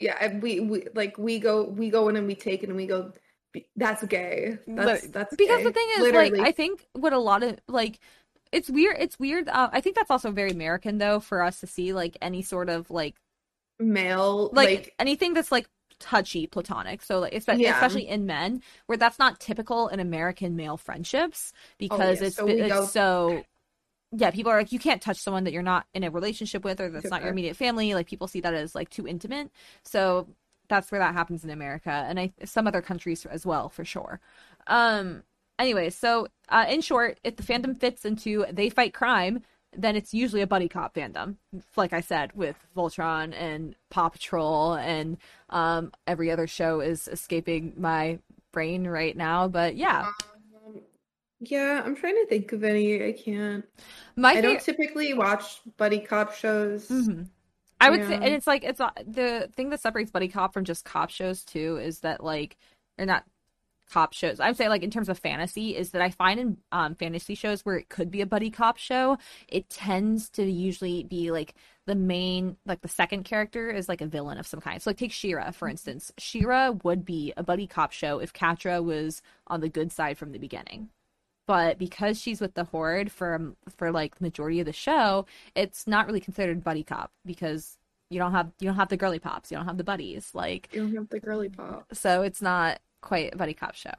Yeah, 0.00 0.16
and 0.20 0.42
we, 0.42 0.60
we 0.60 0.86
like 0.94 1.18
we 1.18 1.38
go 1.40 1.64
we 1.64 1.90
go 1.90 2.08
in 2.08 2.16
and 2.16 2.26
we 2.26 2.34
take 2.36 2.62
it 2.62 2.68
and 2.68 2.76
we 2.76 2.86
go. 2.86 3.12
That's 3.76 4.04
gay. 4.04 4.58
That's 4.66 5.06
that's 5.08 5.34
because 5.36 5.58
gay. 5.58 5.64
the 5.64 5.72
thing 5.72 5.88
is 5.96 6.00
Literally. 6.00 6.30
like 6.30 6.40
i 6.48 6.52
think 6.52 6.86
what 6.92 7.12
a 7.12 7.18
lot 7.18 7.42
of 7.42 7.58
like 7.68 7.98
it's 8.52 8.70
weird 8.70 8.96
it's 8.98 9.18
weird 9.18 9.48
uh, 9.48 9.68
i 9.72 9.80
think 9.80 9.96
that's 9.96 10.10
also 10.10 10.30
very 10.30 10.50
american 10.50 10.98
though 10.98 11.20
for 11.20 11.42
us 11.42 11.60
to 11.60 11.66
see 11.66 11.92
like 11.92 12.16
any 12.22 12.42
sort 12.42 12.68
of 12.68 12.90
like 12.90 13.14
male 13.78 14.50
like, 14.52 14.68
like, 14.68 14.94
anything 14.98 15.34
that's 15.34 15.52
like 15.52 15.68
touchy 16.00 16.46
platonic 16.46 17.02
so 17.02 17.18
like 17.20 17.32
espe- 17.32 17.58
Yeah. 17.58 17.74
especially 17.74 18.08
in 18.08 18.26
men 18.26 18.62
where 18.86 18.98
that's 18.98 19.18
not 19.18 19.40
typical 19.40 19.88
in 19.88 20.00
american 20.00 20.56
male 20.56 20.76
friendships 20.76 21.52
because 21.78 22.20
yeah, 22.20 22.26
it's 22.28 22.36
so 22.36 22.46
it's 22.46 22.72
go- 22.72 22.86
so 22.86 23.42
yeah 24.12 24.30
people 24.30 24.50
are 24.50 24.58
like 24.58 24.72
you 24.72 24.78
can't 24.78 25.02
touch 25.02 25.18
someone 25.18 25.44
that 25.44 25.52
you're 25.52 25.62
not 25.62 25.86
in 25.94 26.04
a 26.04 26.10
relationship 26.10 26.64
with 26.64 26.80
or 26.80 26.88
that's 26.88 27.10
not 27.10 27.22
your 27.22 27.30
immediate 27.30 27.56
family 27.56 27.94
like 27.94 28.06
people 28.06 28.28
see 28.28 28.40
that 28.40 28.54
as 28.54 28.74
like 28.74 28.88
too 28.90 29.06
intimate 29.06 29.50
so 29.84 30.28
that's 30.68 30.90
where 30.90 30.98
that 31.00 31.14
happens 31.14 31.44
in 31.44 31.50
america 31.50 32.04
and 32.08 32.18
i 32.18 32.32
some 32.44 32.66
other 32.66 32.82
countries 32.82 33.24
as 33.26 33.44
well 33.46 33.68
for 33.68 33.84
sure 33.84 34.20
um 34.66 35.22
anyway 35.58 35.90
so 35.90 36.26
uh 36.48 36.66
in 36.68 36.80
short 36.80 37.18
if 37.24 37.36
the 37.36 37.42
fandom 37.42 37.76
fits 37.78 38.04
into 38.04 38.44
they 38.52 38.68
fight 38.68 38.94
crime 38.94 39.42
then 39.76 39.96
it's 39.96 40.14
usually 40.14 40.40
a 40.40 40.46
buddy 40.46 40.68
cop 40.68 40.94
fandom 40.94 41.36
like 41.76 41.92
i 41.92 42.00
said 42.00 42.32
with 42.34 42.56
voltron 42.76 43.34
and 43.38 43.74
paw 43.90 44.08
patrol 44.08 44.74
and 44.74 45.18
um 45.50 45.92
every 46.06 46.30
other 46.30 46.46
show 46.46 46.80
is 46.80 47.08
escaping 47.08 47.72
my 47.76 48.18
brain 48.52 48.86
right 48.86 49.16
now 49.16 49.46
but 49.46 49.76
yeah 49.76 50.06
um, 50.06 50.80
yeah, 51.40 51.82
I'm 51.84 51.94
trying 51.94 52.16
to 52.16 52.26
think 52.26 52.52
of 52.52 52.64
any. 52.64 53.04
I 53.04 53.12
can't. 53.12 53.64
my 54.16 54.32
I 54.32 54.36
fa- 54.36 54.42
don't 54.42 54.60
typically 54.60 55.14
watch 55.14 55.60
buddy 55.76 56.00
cop 56.00 56.34
shows. 56.34 56.88
hmm 56.88 57.22
I 57.80 57.90
would 57.90 58.06
say, 58.06 58.14
and 58.14 58.24
it's 58.24 58.46
like 58.46 58.64
it's 58.64 58.80
uh, 58.80 58.90
the 59.06 59.50
thing 59.56 59.70
that 59.70 59.80
separates 59.80 60.10
buddy 60.10 60.28
cop 60.28 60.52
from 60.52 60.64
just 60.64 60.84
cop 60.84 61.10
shows 61.10 61.44
too 61.44 61.76
is 61.76 62.00
that 62.00 62.22
like 62.22 62.56
they're 62.96 63.06
not 63.06 63.24
cop 63.90 64.12
shows. 64.12 64.40
I 64.40 64.48
would 64.48 64.56
say 64.56 64.68
like 64.68 64.82
in 64.82 64.90
terms 64.90 65.08
of 65.08 65.18
fantasy 65.18 65.76
is 65.76 65.90
that 65.92 66.02
I 66.02 66.10
find 66.10 66.40
in 66.40 66.56
um 66.72 66.94
fantasy 66.94 67.34
shows 67.34 67.64
where 67.64 67.76
it 67.76 67.88
could 67.88 68.10
be 68.10 68.20
a 68.20 68.26
buddy 68.26 68.50
cop 68.50 68.78
show, 68.78 69.18
it 69.48 69.70
tends 69.70 70.28
to 70.30 70.44
usually 70.44 71.04
be 71.04 71.30
like 71.30 71.54
the 71.86 71.94
main 71.94 72.56
like 72.66 72.80
the 72.82 72.88
second 72.88 73.24
character 73.24 73.70
is 73.70 73.88
like 73.88 74.00
a 74.00 74.06
villain 74.06 74.38
of 74.38 74.46
some 74.46 74.60
kind. 74.60 74.82
So 74.82 74.90
like 74.90 74.98
take 74.98 75.12
She-Ra 75.12 75.52
for 75.52 75.68
instance. 75.68 76.12
She-Ra 76.18 76.72
would 76.82 77.04
be 77.04 77.32
a 77.36 77.42
buddy 77.42 77.66
cop 77.66 77.92
show 77.92 78.18
if 78.18 78.32
Catra 78.32 78.82
was 78.84 79.22
on 79.46 79.60
the 79.60 79.68
good 79.68 79.92
side 79.92 80.18
from 80.18 80.32
the 80.32 80.38
beginning. 80.38 80.90
But 81.48 81.78
because 81.78 82.20
she's 82.20 82.42
with 82.42 82.52
the 82.52 82.64
Horde 82.64 83.10
for 83.10 83.54
for 83.74 83.90
like 83.90 84.18
the 84.18 84.22
majority 84.24 84.60
of 84.60 84.66
the 84.66 84.72
show, 84.74 85.24
it's 85.54 85.86
not 85.86 86.06
really 86.06 86.20
considered 86.20 86.62
buddy 86.62 86.84
cop 86.84 87.10
because 87.24 87.78
you 88.10 88.18
don't 88.18 88.32
have 88.32 88.52
you 88.60 88.66
don't 88.68 88.76
have 88.76 88.90
the 88.90 88.98
girly 88.98 89.18
pops, 89.18 89.50
you 89.50 89.56
don't 89.56 89.64
have 89.64 89.78
the 89.78 89.82
buddies, 89.82 90.30
like 90.34 90.68
You 90.72 90.82
don't 90.82 90.94
have 90.94 91.08
the 91.08 91.18
girly 91.18 91.48
pop. 91.48 91.86
so 91.94 92.20
it's 92.20 92.42
not 92.42 92.80
quite 93.00 93.32
a 93.32 93.36
buddy 93.38 93.54
cop 93.54 93.74
show. 93.74 93.94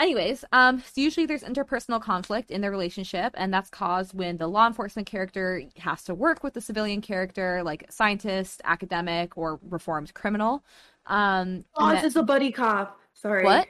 Anyways, 0.00 0.44
um, 0.50 0.80
so 0.80 1.00
usually 1.00 1.26
there's 1.26 1.44
interpersonal 1.44 2.02
conflict 2.02 2.50
in 2.50 2.60
their 2.60 2.72
relationship, 2.72 3.32
and 3.36 3.54
that's 3.54 3.70
caused 3.70 4.12
when 4.12 4.36
the 4.38 4.48
law 4.48 4.66
enforcement 4.66 5.06
character 5.06 5.62
has 5.76 6.02
to 6.04 6.14
work 6.14 6.42
with 6.42 6.54
the 6.54 6.60
civilian 6.60 7.00
character, 7.00 7.62
like 7.62 7.86
scientist, 7.88 8.60
academic, 8.64 9.38
or 9.38 9.60
reformed 9.70 10.12
criminal. 10.14 10.64
Um, 11.06 11.64
Jaws 11.78 11.92
that- 12.00 12.04
is 12.04 12.16
a 12.16 12.24
buddy 12.24 12.50
cop. 12.50 12.98
Sorry. 13.12 13.44
What? 13.44 13.68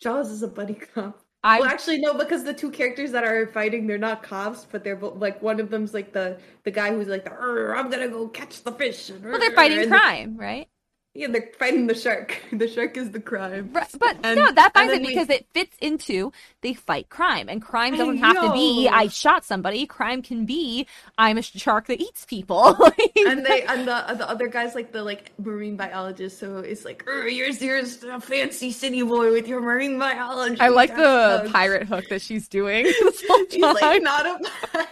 Jaws 0.00 0.30
is 0.30 0.42
a 0.42 0.48
buddy 0.48 0.72
cop. 0.74 1.20
I 1.42 1.60
well, 1.60 1.70
actually, 1.70 1.98
no, 1.98 2.12
because 2.14 2.44
the 2.44 2.52
two 2.52 2.70
characters 2.70 3.12
that 3.12 3.24
are 3.24 3.46
fighting, 3.46 3.86
they're 3.86 3.96
not 3.96 4.22
cops, 4.22 4.66
but 4.70 4.84
they're 4.84 4.96
both 4.96 5.16
like 5.16 5.40
one 5.40 5.58
of 5.58 5.70
them's 5.70 5.94
like 5.94 6.12
the 6.12 6.38
the 6.64 6.70
guy 6.70 6.90
who's 6.90 7.08
like 7.08 7.24
the 7.24 7.32
I'm 7.32 7.90
gonna 7.90 8.08
go 8.08 8.28
catch 8.28 8.62
the 8.62 8.72
fish. 8.72 9.08
and 9.08 9.24
well, 9.24 9.38
they're 9.38 9.52
fighting 9.52 9.78
and 9.78 9.90
the- 9.90 9.96
crime, 9.96 10.36
right? 10.36 10.68
Yeah, 11.12 11.26
they're 11.28 11.50
fighting 11.58 11.86
the 11.86 11.94
shark. 11.94 12.40
The 12.52 12.68
shark 12.68 12.96
is 12.96 13.10
the 13.10 13.20
crime. 13.20 13.70
Right, 13.72 13.88
but 13.98 14.20
no, 14.22 14.52
that 14.52 14.72
finds 14.74 14.92
it 14.92 14.96
then 14.96 15.02
we- 15.02 15.08
because 15.08 15.28
it 15.30 15.46
fits 15.52 15.76
into 15.80 16.32
they 16.62 16.74
fight 16.74 17.08
crime, 17.08 17.48
and 17.48 17.60
crime 17.62 17.96
doesn't 17.96 18.18
have 18.18 18.36
to 18.40 18.52
be. 18.52 18.88
I 18.88 19.08
shot 19.08 19.44
somebody. 19.44 19.86
Crime 19.86 20.22
can 20.22 20.44
be 20.46 20.86
I'm 21.18 21.38
a 21.38 21.42
shark 21.42 21.86
that 21.86 22.00
eats 22.00 22.24
people. 22.24 22.76
And 23.26 23.44
they 23.44 23.62
and 23.62 23.86
the 23.86 24.14
the 24.16 24.28
other 24.28 24.48
guy's 24.48 24.74
like 24.74 24.92
the 24.92 25.02
like 25.02 25.32
marine 25.38 25.76
biologist, 25.76 26.38
so 26.38 26.58
it's 26.58 26.84
like 26.84 27.04
"Arr, 27.06 27.28
you're 27.28 27.48
you're 27.50 27.78
a 27.78 28.20
fancy 28.20 28.70
city 28.72 29.02
boy 29.02 29.30
with 29.32 29.46
your 29.46 29.60
marine 29.60 29.98
biology. 29.98 30.60
I 30.60 30.68
like 30.68 30.94
the 30.96 31.38
sucks." 31.38 31.52
pirate 31.52 31.86
hook 31.86 32.08
that 32.08 32.22
she's 32.22 32.48
doing 32.48 32.84
this 33.00 33.22
whole 33.28 33.44
He's 33.50 33.60
like 33.62 34.02
not 34.02 34.26
a 34.26 34.38
pirate. 34.72 34.88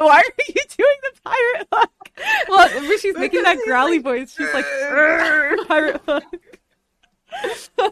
Why 0.00 0.18
are 0.20 0.42
you 0.48 0.62
doing 0.76 0.98
the 1.02 1.20
pirate 1.24 1.68
hook? 1.72 1.90
Well, 2.48 2.98
she's 2.98 3.16
making 3.16 3.42
that 3.42 3.58
growly 3.64 3.98
like, 3.98 4.02
voice, 4.04 4.34
she's 4.36 4.52
like 4.54 4.64
"Arr." 4.64 5.20
"Arr, 5.20 5.37
pirate 5.66 6.00
hook. 6.06 6.24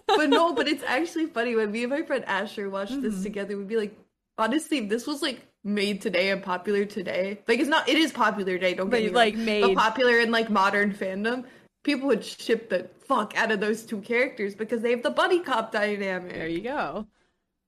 but 0.06 0.30
no, 0.30 0.52
but 0.54 0.66
it's 0.68 0.82
actually 0.86 1.26
funny 1.26 1.54
when 1.54 1.70
me 1.70 1.82
and 1.84 1.90
my 1.90 2.02
friend 2.02 2.24
Asher 2.26 2.70
watched 2.70 3.00
this 3.02 3.14
Mhm. 3.16 3.22
together. 3.22 3.56
We'd 3.56 3.68
be 3.68 3.76
like, 3.76 3.96
honestly, 4.38 4.80
this 4.80 5.06
was 5.06 5.22
like 5.22 5.42
made 5.64 6.00
today 6.00 6.30
and 6.30 6.42
popular 6.42 6.84
today. 6.84 7.40
Like 7.46 7.60
it's 7.60 7.68
not. 7.68 7.88
It 7.88 7.98
is 7.98 8.12
popular 8.12 8.54
today. 8.54 8.74
Don't 8.74 8.88
But 8.90 9.00
get 9.00 9.10
me 9.10 9.16
like 9.16 9.34
wrong, 9.34 9.44
made 9.44 9.62
but 9.62 9.82
popular 9.82 10.18
in 10.20 10.30
like 10.30 10.50
modern 10.50 10.92
fandom. 10.92 11.44
People 11.84 12.08
would 12.08 12.24
ship 12.24 12.68
the 12.68 12.88
fuck 13.06 13.36
out 13.36 13.52
of 13.52 13.60
those 13.60 13.84
two 13.84 14.00
characters 14.00 14.54
because 14.54 14.80
they 14.82 14.90
have 14.90 15.02
the 15.02 15.10
buddy 15.10 15.40
cop 15.40 15.70
dynamic. 15.70 16.32
There 16.32 16.48
you 16.48 16.62
go. 16.62 17.06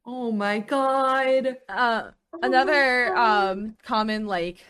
Oh 0.07 0.33
my 0.33 0.59
god. 0.61 1.59
Uh, 1.68 2.11
Oh 2.33 2.39
my 2.43 2.47
another 2.47 3.12
God. 3.14 3.51
um 3.51 3.76
common 3.83 4.26
like 4.26 4.64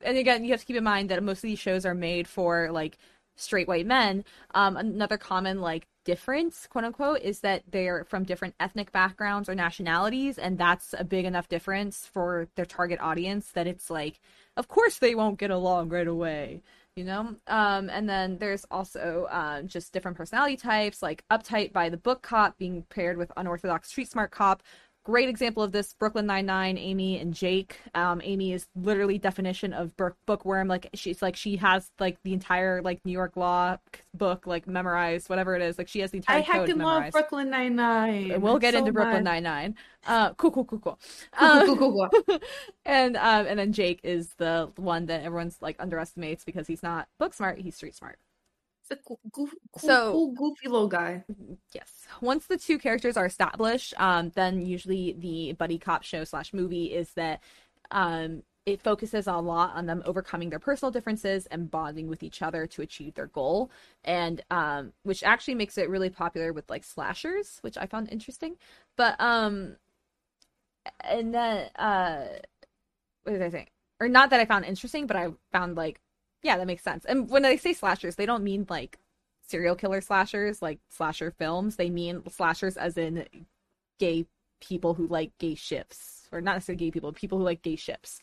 and 0.00 0.16
again 0.16 0.42
you 0.42 0.50
have 0.52 0.60
to 0.60 0.66
keep 0.66 0.76
in 0.76 0.84
mind 0.84 1.10
that 1.10 1.22
most 1.22 1.38
of 1.38 1.42
these 1.42 1.58
shows 1.58 1.84
are 1.84 1.94
made 1.94 2.26
for 2.26 2.70
like 2.72 2.96
straight 3.36 3.68
white 3.68 3.86
men 3.86 4.24
um 4.54 4.76
another 4.76 5.16
common 5.16 5.60
like 5.60 5.86
difference 6.04 6.66
quote 6.66 6.84
unquote 6.84 7.20
is 7.22 7.40
that 7.40 7.62
they're 7.70 8.04
from 8.04 8.24
different 8.24 8.54
ethnic 8.60 8.92
backgrounds 8.92 9.48
or 9.48 9.54
nationalities 9.54 10.38
and 10.38 10.58
that's 10.58 10.94
a 10.98 11.04
big 11.04 11.24
enough 11.24 11.48
difference 11.48 12.06
for 12.06 12.46
their 12.56 12.66
target 12.66 13.00
audience 13.00 13.50
that 13.52 13.66
it's 13.66 13.90
like 13.90 14.20
of 14.56 14.68
course 14.68 14.98
they 14.98 15.14
won't 15.14 15.38
get 15.38 15.50
along 15.50 15.88
right 15.88 16.08
away 16.08 16.62
you 16.96 17.04
know? 17.04 17.34
Um 17.48 17.90
and 17.90 18.08
then 18.08 18.38
there's 18.38 18.64
also 18.70 19.26
uh, 19.30 19.62
just 19.62 19.92
different 19.92 20.16
personality 20.16 20.56
types 20.56 21.02
like 21.02 21.24
uptight 21.30 21.72
by 21.72 21.88
the 21.88 21.96
book 21.96 22.22
cop 22.22 22.56
being 22.56 22.84
paired 22.88 23.16
with 23.16 23.32
unorthodox 23.36 23.88
street 23.88 24.08
smart 24.08 24.30
cop 24.30 24.62
great 25.04 25.28
example 25.28 25.62
of 25.62 25.70
this 25.70 25.92
brooklyn 25.92 26.26
99 26.26 26.78
amy 26.78 27.18
and 27.18 27.34
jake. 27.34 27.78
Um 27.94 28.20
amy 28.24 28.52
is 28.52 28.66
literally 28.74 29.18
definition 29.18 29.72
of 29.72 29.96
book 29.96 30.16
bookworm. 30.26 30.66
Like 30.66 30.88
she's 30.94 31.22
like 31.22 31.36
she 31.36 31.56
has 31.56 31.90
like 32.00 32.18
the 32.24 32.32
entire 32.32 32.82
like 32.82 33.04
new 33.04 33.12
york 33.12 33.36
law 33.36 33.76
book 34.14 34.46
like 34.46 34.66
memorized 34.66 35.28
whatever 35.28 35.54
it 35.54 35.62
is. 35.62 35.78
Like 35.78 35.88
she 35.88 36.00
has 36.00 36.10
the 36.10 36.16
entire 36.18 36.38
I 36.38 36.42
code 36.42 36.68
heckin' 36.68 36.82
love 36.82 37.12
Brooklyn 37.12 37.50
Nine 37.50 37.76
Nine. 37.76 38.40
we'll 38.40 38.58
get 38.58 38.74
into 38.74 38.92
brooklyn 38.92 39.24
99 39.24 39.76
uh 40.06 40.32
cool 40.34 40.50
cool 40.50 40.64
cool 40.64 40.78
cool. 40.80 40.98
Um, 41.38 41.66
Cool, 41.66 41.76
cool, 41.76 41.92
cool, 42.10 42.22
cool. 42.26 42.38
and 42.86 43.16
um 43.16 43.46
and 43.46 43.58
then 43.58 43.72
jake 43.72 44.00
is 44.02 44.34
the 44.38 44.70
one 44.76 45.06
that 45.06 45.22
everyone's 45.22 45.58
like 45.60 45.76
underestimates 45.78 46.44
because 46.44 46.66
he's 46.66 46.82
not 46.82 47.08
book 47.18 47.34
smart 47.34 47.58
he's 47.58 47.76
street 47.76 47.94
smart 47.94 48.18
It's 48.84 48.90
a 48.90 49.02
cool, 49.02 49.18
goof, 49.32 49.54
cool, 49.72 49.88
So- 49.88 50.12
cool, 50.12 50.32
goofy 50.32 50.68
little 50.68 50.88
guy. 50.88 51.24
Yes. 51.72 52.06
Once 52.20 52.46
the 52.46 52.58
two 52.58 52.78
characters 52.78 53.16
are 53.16 53.24
established, 53.24 53.94
um, 53.98 54.30
then 54.34 54.60
usually 54.60 55.14
the 55.18 55.52
buddy 55.54 55.78
cop 55.78 56.02
show 56.02 56.22
slash 56.24 56.52
movie 56.52 56.92
is 56.92 57.14
that 57.14 57.40
um, 57.90 58.42
it 58.66 58.82
focuses 58.82 59.26
a 59.26 59.36
lot 59.36 59.74
on 59.74 59.86
them 59.86 60.02
overcoming 60.04 60.50
their 60.50 60.58
personal 60.58 60.90
differences 60.90 61.46
and 61.46 61.70
bonding 61.70 62.08
with 62.08 62.22
each 62.22 62.42
other 62.42 62.66
to 62.66 62.82
achieve 62.82 63.14
their 63.14 63.26
goal, 63.26 63.70
and 64.04 64.42
um, 64.50 64.92
which 65.02 65.22
actually 65.22 65.54
makes 65.54 65.78
it 65.78 65.88
really 65.88 66.10
popular 66.10 66.52
with 66.52 66.68
like 66.68 66.84
slashers, 66.84 67.58
which 67.62 67.78
I 67.78 67.86
found 67.86 68.10
interesting. 68.10 68.56
But 68.96 69.18
um, 69.18 69.76
and 71.00 71.34
then 71.34 71.70
uh, 71.76 72.26
what 73.22 73.32
did 73.32 73.42
I 73.42 73.50
think? 73.50 73.70
Or 74.00 74.08
not 74.08 74.28
that 74.30 74.40
I 74.40 74.44
found 74.44 74.64
interesting, 74.66 75.06
but 75.06 75.16
I 75.16 75.28
found 75.52 75.76
like, 75.76 76.00
yeah, 76.44 76.58
that 76.58 76.66
makes 76.66 76.84
sense. 76.84 77.04
And 77.06 77.28
when 77.28 77.42
they 77.42 77.56
say 77.56 77.72
slashers, 77.72 78.16
they 78.16 78.26
don't 78.26 78.44
mean 78.44 78.66
like 78.68 78.98
serial 79.48 79.74
killer 79.74 80.00
slashers, 80.00 80.62
like 80.62 80.78
slasher 80.90 81.30
films. 81.32 81.76
They 81.76 81.90
mean 81.90 82.22
slashers 82.30 82.76
as 82.76 82.96
in 82.96 83.26
gay 83.98 84.26
people 84.60 84.94
who 84.94 85.06
like 85.06 85.32
gay 85.38 85.54
ships, 85.54 86.28
or 86.30 86.40
not 86.40 86.52
necessarily 86.54 86.84
gay 86.84 86.90
people, 86.90 87.12
people 87.12 87.38
who 87.38 87.44
like 87.44 87.62
gay 87.62 87.76
ships. 87.76 88.20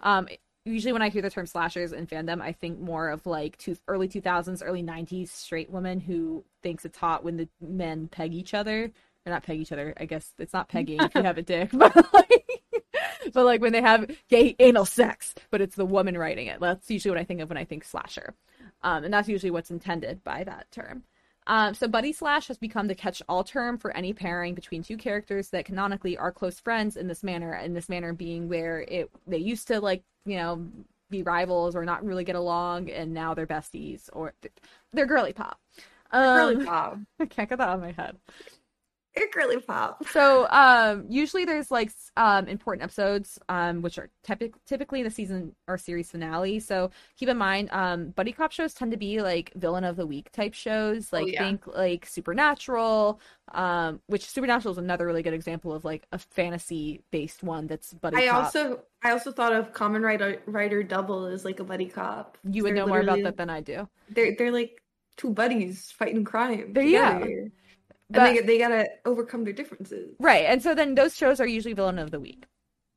Um, 0.00 0.28
usually 0.66 0.92
when 0.92 1.02
I 1.02 1.08
hear 1.08 1.22
the 1.22 1.30
term 1.30 1.46
slashers 1.46 1.92
in 1.92 2.06
fandom, 2.06 2.42
I 2.42 2.52
think 2.52 2.78
more 2.78 3.08
of 3.08 3.26
like 3.26 3.56
two, 3.56 3.76
early 3.88 4.08
2000s, 4.08 4.62
early 4.64 4.82
90s 4.82 5.28
straight 5.28 5.70
women 5.70 5.98
who 5.98 6.44
thinks 6.62 6.84
it's 6.84 6.98
hot 6.98 7.24
when 7.24 7.38
the 7.38 7.48
men 7.60 8.06
peg 8.08 8.34
each 8.34 8.54
other. 8.54 8.92
Or 9.24 9.30
not 9.30 9.44
peg 9.44 9.60
each 9.60 9.70
other. 9.70 9.94
I 9.98 10.04
guess 10.04 10.32
it's 10.38 10.52
not 10.52 10.68
pegging 10.68 11.00
if 11.00 11.14
you 11.14 11.22
have 11.24 11.38
a 11.38 11.42
dick, 11.42 11.70
but 11.72 11.94
like, 12.12 12.61
but 13.32 13.44
like 13.44 13.60
when 13.60 13.72
they 13.72 13.82
have 13.82 14.10
gay 14.28 14.54
anal 14.58 14.84
sex, 14.84 15.34
but 15.50 15.60
it's 15.60 15.76
the 15.76 15.86
woman 15.86 16.16
writing 16.16 16.46
it. 16.46 16.60
That's 16.60 16.90
usually 16.90 17.10
what 17.10 17.20
I 17.20 17.24
think 17.24 17.40
of 17.40 17.48
when 17.48 17.58
I 17.58 17.64
think 17.64 17.84
slasher. 17.84 18.34
Um, 18.82 19.04
and 19.04 19.14
that's 19.14 19.28
usually 19.28 19.50
what's 19.50 19.70
intended 19.70 20.22
by 20.24 20.44
that 20.44 20.70
term. 20.70 21.04
Um, 21.46 21.74
so 21.74 21.88
buddy 21.88 22.12
slash 22.12 22.46
has 22.48 22.58
become 22.58 22.86
the 22.86 22.94
catch-all 22.94 23.42
term 23.42 23.76
for 23.76 23.90
any 23.96 24.12
pairing 24.12 24.54
between 24.54 24.82
two 24.82 24.96
characters 24.96 25.48
that 25.48 25.64
canonically 25.64 26.16
are 26.16 26.30
close 26.30 26.60
friends 26.60 26.96
in 26.96 27.08
this 27.08 27.24
manner. 27.24 27.54
In 27.54 27.74
this 27.74 27.88
manner 27.88 28.12
being 28.12 28.48
where 28.48 28.82
it 28.82 29.10
they 29.26 29.38
used 29.38 29.66
to 29.68 29.80
like 29.80 30.04
you 30.24 30.36
know 30.36 30.66
be 31.10 31.22
rivals 31.22 31.74
or 31.74 31.84
not 31.84 32.04
really 32.04 32.24
get 32.24 32.36
along, 32.36 32.90
and 32.90 33.12
now 33.12 33.34
they're 33.34 33.46
besties 33.46 34.08
or 34.12 34.34
they're 34.92 35.06
girly 35.06 35.32
pop. 35.32 35.60
Um, 36.12 36.54
Girly 36.54 36.64
pop. 36.64 36.98
I 37.20 37.26
can't 37.26 37.48
get 37.48 37.58
that 37.58 37.68
out 37.68 37.76
of 37.76 37.80
my 37.80 37.92
head. 37.92 38.16
They're 39.14 39.28
girly 39.30 39.60
pop. 39.60 40.04
So 40.08 40.48
um, 40.48 41.04
usually 41.08 41.44
there's 41.44 41.70
like 41.70 41.92
um, 42.16 42.48
important 42.48 42.82
episodes, 42.84 43.38
um, 43.50 43.82
which 43.82 43.98
are 43.98 44.08
typic- 44.22 44.54
typically 44.64 45.02
the 45.02 45.10
season 45.10 45.54
or 45.68 45.76
series 45.76 46.10
finale. 46.10 46.60
So 46.60 46.90
keep 47.18 47.28
in 47.28 47.36
mind, 47.36 47.68
um, 47.72 48.08
buddy 48.10 48.32
cop 48.32 48.52
shows 48.52 48.72
tend 48.72 48.90
to 48.92 48.96
be 48.96 49.20
like 49.20 49.52
villain 49.54 49.84
of 49.84 49.96
the 49.96 50.06
week 50.06 50.32
type 50.32 50.54
shows. 50.54 51.12
Like 51.12 51.24
Oh, 51.24 51.26
yeah. 51.26 51.42
think 51.44 51.66
like 51.66 52.06
Supernatural, 52.06 53.20
um, 53.52 54.00
which 54.06 54.24
Supernatural 54.26 54.72
is 54.72 54.78
another 54.78 55.04
really 55.04 55.22
good 55.22 55.34
example 55.34 55.74
of 55.74 55.84
like 55.84 56.06
a 56.12 56.18
fantasy 56.18 57.02
based 57.10 57.42
one 57.42 57.66
that's 57.66 57.92
buddy 57.92 58.16
I 58.16 58.28
cop. 58.28 58.44
also 58.44 58.80
I 59.02 59.10
also 59.10 59.30
thought 59.30 59.52
of 59.52 59.72
Kamen 59.74 60.02
Rider 60.02 60.40
Rider 60.46 60.82
Double 60.82 61.26
as 61.26 61.44
like 61.44 61.60
a 61.60 61.64
buddy 61.64 61.86
cop. 61.86 62.38
you 62.44 62.62
would 62.62 62.70
They're 62.70 62.76
know 62.76 62.86
more 62.86 63.00
about 63.00 63.22
that 63.24 63.36
than 63.36 63.50
I 63.50 63.60
do. 63.60 63.88
They're 64.08 64.34
they're 64.38 64.52
like 64.52 64.80
two 65.18 65.30
buddies 65.30 65.90
fighting 65.90 66.24
crime. 66.24 66.72
There 66.72 66.82
you 66.82 66.98
go. 66.98 67.50
Together. 68.12 68.32
But- 68.32 68.38
and 68.40 68.48
they 68.48 68.52
they 68.52 68.58
gotta 68.58 68.88
overcome 69.04 69.44
their 69.44 69.52
differences. 69.52 70.14
Right, 70.18 70.44
and 70.46 70.62
so 70.62 70.74
then 70.74 70.94
those 70.94 71.16
shows 71.16 71.40
are 71.40 71.46
usually 71.46 71.74
villain 71.74 71.98
of 71.98 72.10
the 72.10 72.20
week. 72.20 72.44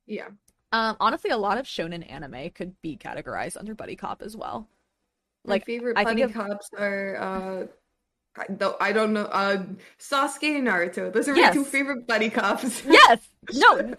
Yeah. 0.08 0.28
Um, 0.72 0.98
honestly, 1.00 1.32
a 1.32 1.38
lot 1.38 1.58
of 1.58 1.66
shonen 1.66 2.10
anime 2.12 2.50
could 2.52 2.76
be 2.82 2.98
categorized 2.98 3.58
under 3.58 3.74
buddy 3.76 3.96
cop 3.96 4.22
as 4.22 4.36
well. 4.36 4.68
My 5.46 5.54
Like 5.56 5.66
favorite 5.66 5.98
I 5.98 6.04
think 6.04 6.20
buddy 6.20 6.22
of- 6.24 6.34
cops 6.34 6.70
are 6.78 7.16
uh 7.18 7.68
I 8.38 8.52
don't, 8.52 8.76
I 8.82 8.92
don't 8.92 9.14
know 9.14 9.26
uh 9.26 9.64
Sasuke 9.98 10.58
and 10.58 10.68
Naruto. 10.68 11.14
Those 11.14 11.30
are 11.30 11.36
Yes. 11.38 11.56
my 11.56 11.62
two 11.62 11.64
favorite 11.64 12.06
buddy 12.06 12.30
cops. 12.30 12.84
yes 12.90 13.30
no 13.54 13.94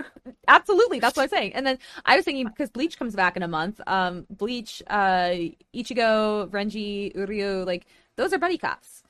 absolutely 0.48 0.98
that's 0.98 1.16
what 1.16 1.22
i'm 1.22 1.28
saying 1.28 1.54
and 1.54 1.64
then 1.64 1.78
i 2.04 2.16
was 2.16 2.24
thinking 2.24 2.46
because 2.48 2.68
bleach 2.68 2.98
comes 2.98 3.14
back 3.14 3.36
in 3.36 3.44
a 3.44 3.48
month 3.48 3.80
um 3.86 4.26
bleach 4.28 4.82
uh 4.88 5.30
ichigo 5.72 6.48
renji 6.50 7.14
uryu 7.14 7.64
like 7.64 7.86
those 8.16 8.32
are 8.32 8.38
buddy 8.38 8.58
cops 8.58 9.04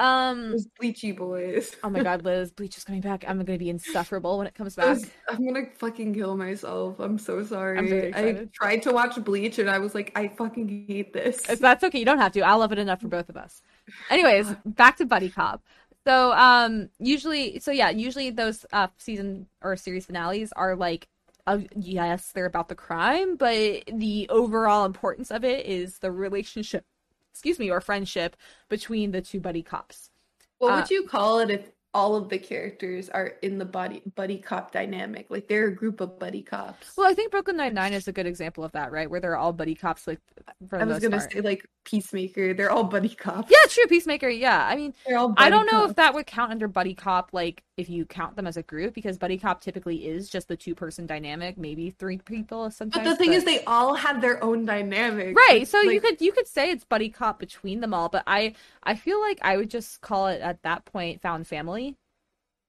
um 0.00 0.52
Those 0.52 0.66
bleachy 0.80 1.16
boys. 1.16 1.76
oh 1.84 1.90
my 1.90 2.02
god 2.02 2.24
liz 2.24 2.50
bleach 2.50 2.76
is 2.76 2.84
coming 2.84 3.00
back 3.02 3.24
i'm 3.28 3.38
gonna 3.44 3.58
be 3.58 3.70
insufferable 3.70 4.38
when 4.38 4.46
it 4.46 4.54
comes 4.54 4.74
back 4.74 4.98
I'm 5.28 5.46
gonna 5.46 5.66
fucking 5.78 6.14
kill 6.14 6.36
myself. 6.36 6.98
I'm 6.98 7.18
so 7.18 7.44
sorry. 7.44 7.78
I'm 7.78 7.88
very 7.88 8.06
I 8.06 8.08
excited. 8.08 8.52
tried 8.52 8.82
to 8.82 8.92
watch 8.92 9.22
Bleach 9.22 9.58
and 9.58 9.70
I 9.70 9.78
was 9.78 9.94
like, 9.94 10.10
I 10.16 10.28
fucking 10.28 10.86
hate 10.88 11.12
this. 11.12 11.48
If 11.48 11.60
that's 11.60 11.84
okay 11.84 11.98
you 11.98 12.04
don't 12.04 12.18
have 12.18 12.32
to 12.32 12.40
i'll 12.40 12.58
love 12.58 12.72
it 12.72 12.78
enough 12.78 13.00
for 13.00 13.08
both 13.08 13.28
of 13.28 13.36
us 13.36 13.62
anyways 14.08 14.48
back 14.64 14.96
to 14.96 15.04
buddy 15.04 15.28
cop 15.28 15.62
so 16.06 16.32
um 16.32 16.88
usually 16.98 17.60
so 17.60 17.70
yeah 17.70 17.90
usually 17.90 18.30
those 18.30 18.64
uh 18.72 18.88
season 18.96 19.46
or 19.62 19.76
series 19.76 20.06
finales 20.06 20.52
are 20.52 20.74
like 20.74 21.06
uh, 21.46 21.58
yes, 21.74 22.32
they're 22.32 22.46
about 22.46 22.68
the 22.68 22.74
crime, 22.74 23.34
but 23.36 23.82
the 23.92 24.26
overall 24.28 24.84
importance 24.84 25.30
of 25.30 25.42
it 25.42 25.64
is 25.66 25.98
the 25.98 26.12
relationship, 26.12 26.84
excuse 27.32 27.58
me, 27.58 27.70
or 27.70 27.80
friendship 27.80 28.36
between 28.68 29.10
the 29.12 29.20
two 29.22 29.40
buddy 29.40 29.62
cops. 29.62 30.10
What 30.58 30.72
Uh, 30.72 30.76
would 30.76 30.90
you 30.90 31.06
call 31.06 31.38
it 31.40 31.50
if 31.50 31.72
all 31.92 32.14
of 32.14 32.28
the 32.28 32.38
characters 32.38 33.08
are 33.08 33.34
in 33.42 33.58
the 33.58 33.64
buddy 33.64 34.02
buddy 34.14 34.38
cop 34.38 34.72
dynamic? 34.72 35.26
Like 35.28 35.48
they're 35.48 35.66
a 35.66 35.74
group 35.74 36.00
of 36.00 36.18
buddy 36.18 36.42
cops. 36.42 36.96
Well, 36.96 37.10
I 37.10 37.14
think 37.14 37.30
Brooklyn 37.30 37.56
Nine 37.56 37.74
Nine 37.74 37.92
is 37.92 38.06
a 38.08 38.12
good 38.12 38.26
example 38.26 38.64
of 38.64 38.72
that, 38.72 38.92
right? 38.92 39.10
Where 39.10 39.20
they're 39.20 39.36
all 39.36 39.52
buddy 39.52 39.74
cops, 39.74 40.06
like 40.06 40.20
for 40.68 40.80
I 40.80 40.84
was 40.84 41.00
gonna 41.00 41.18
part. 41.18 41.32
say 41.32 41.40
like 41.40 41.66
Peacemaker. 41.84 42.54
They're 42.54 42.70
all 42.70 42.84
buddy 42.84 43.08
cops. 43.08 43.50
Yeah, 43.50 43.68
true. 43.68 43.86
Peacemaker. 43.86 44.28
Yeah, 44.28 44.66
I 44.66 44.76
mean, 44.76 44.94
I 45.36 45.50
don't 45.50 45.70
know 45.70 45.84
if 45.84 45.96
that 45.96 46.14
would 46.14 46.26
count 46.26 46.50
under 46.52 46.68
buddy 46.68 46.94
cop, 46.94 47.30
like 47.32 47.62
if 47.76 47.88
you 47.88 48.04
count 48.04 48.36
them 48.36 48.46
as 48.46 48.56
a 48.56 48.62
group, 48.62 48.94
because 48.94 49.16
buddy 49.16 49.38
cop 49.38 49.60
typically 49.60 50.06
is 50.06 50.28
just 50.28 50.48
the 50.48 50.56
two 50.56 50.74
person 50.74 51.06
dynamic, 51.06 51.56
maybe 51.56 51.90
three 51.90 52.18
people 52.18 52.70
But 52.78 53.04
the 53.04 53.16
thing 53.16 53.32
is, 53.32 53.44
they 53.44 53.64
all 53.64 53.94
have 53.94 54.20
their 54.20 54.42
own 54.44 54.66
dynamic. 54.66 55.36
right. 55.36 55.66
So 55.66 55.80
you 55.80 56.00
could 56.00 56.20
you 56.20 56.32
could 56.32 56.46
say 56.46 56.70
it's 56.70 56.84
buddy 56.84 57.08
cop 57.08 57.38
between 57.38 57.80
them 57.80 57.94
all, 57.94 58.08
but 58.08 58.22
I 58.26 58.54
I 58.82 58.94
feel 58.94 59.20
like 59.20 59.38
I 59.42 59.56
would 59.56 59.70
just 59.70 60.02
call 60.02 60.26
it 60.28 60.40
at 60.42 60.62
that 60.62 60.84
point 60.84 61.22
found 61.22 61.46
family. 61.46 61.79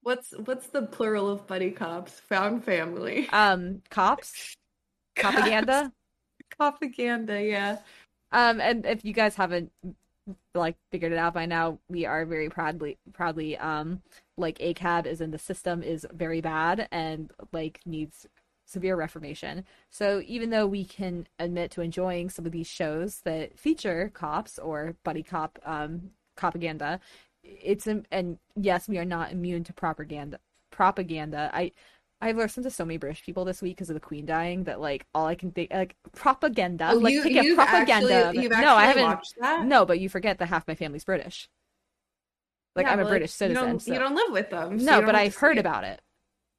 What's 0.02 0.32
what's 0.32 0.66
the 0.68 0.82
plural 0.82 1.30
of 1.30 1.46
buddy 1.46 1.70
cops? 1.70 2.20
Found 2.28 2.64
family. 2.64 3.28
Um, 3.32 3.82
cops, 3.90 4.56
propaganda. 5.16 5.92
Propaganda. 6.58 7.42
Yeah. 7.42 7.78
Um, 8.30 8.60
and 8.60 8.84
if 8.84 9.04
you 9.04 9.12
guys 9.12 9.36
haven't 9.36 9.72
like 10.54 10.76
figured 10.90 11.12
it 11.12 11.18
out 11.18 11.34
by 11.34 11.46
now, 11.46 11.78
we 11.88 12.04
are 12.06 12.24
very 12.26 12.48
proudly 12.48 12.98
proudly 13.12 13.56
um 13.58 14.02
like 14.36 14.58
ACAB 14.58 15.06
is 15.06 15.20
in 15.20 15.30
the 15.30 15.38
system 15.38 15.82
is 15.82 16.06
very 16.12 16.40
bad 16.40 16.88
and 16.90 17.30
like 17.52 17.80
needs 17.86 18.26
severe 18.66 18.96
reformation. 18.96 19.64
So 19.90 20.22
even 20.26 20.50
though 20.50 20.66
we 20.66 20.84
can 20.84 21.26
admit 21.38 21.70
to 21.72 21.80
enjoying 21.82 22.30
some 22.30 22.46
of 22.46 22.52
these 22.52 22.66
shows 22.66 23.20
that 23.24 23.58
feature 23.58 24.10
cops 24.14 24.58
or 24.58 24.96
buddy 25.04 25.22
cop 25.22 25.58
um 25.64 26.10
propaganda, 26.36 27.00
it's 27.42 27.86
and 27.86 28.38
yes, 28.56 28.88
we 28.88 28.98
are 28.98 29.04
not 29.04 29.32
immune 29.32 29.64
to 29.64 29.72
propaganda. 29.72 30.38
Propaganda. 30.70 31.50
I 31.52 31.72
I've 32.20 32.36
listened 32.36 32.64
to 32.64 32.70
so 32.70 32.84
many 32.84 32.98
British 32.98 33.24
people 33.24 33.44
this 33.44 33.60
week 33.60 33.76
because 33.76 33.90
of 33.90 33.94
the 33.94 34.00
Queen 34.00 34.24
dying 34.26 34.64
that 34.64 34.80
like 34.80 35.06
all 35.14 35.26
I 35.26 35.34
can 35.34 35.50
think 35.50 35.72
like 35.72 35.96
propaganda. 36.12 36.90
Oh, 36.92 36.96
like 36.98 37.12
you, 37.14 37.22
think 37.22 37.42
you've 37.42 37.56
propaganda. 37.56 38.26
Actually, 38.26 38.42
you've 38.44 38.52
no, 38.52 38.74
I 38.76 38.84
haven't. 38.86 39.02
watched 39.04 39.34
that. 39.40 39.64
No, 39.66 39.84
but 39.84 39.98
you 39.98 40.08
forget 40.08 40.38
that 40.38 40.46
half 40.46 40.66
my 40.68 40.74
family's 40.74 41.04
British. 41.04 41.48
Like 42.76 42.86
Yeah, 42.86 42.92
I'm 42.92 43.00
a 43.00 43.04
British 43.08 43.30
you 43.32 43.36
citizen. 43.36 43.64
don't, 43.64 43.80
so- 43.82 43.92
you 43.92 43.98
don't 43.98 44.14
live 44.14 44.30
with 44.32 44.50
them. 44.50 44.78
so 44.78 44.84
no, 44.84 45.02
but 45.04 45.14
I've 45.14 45.34
heard 45.36 45.58
about 45.58 45.84
it. 45.84 46.00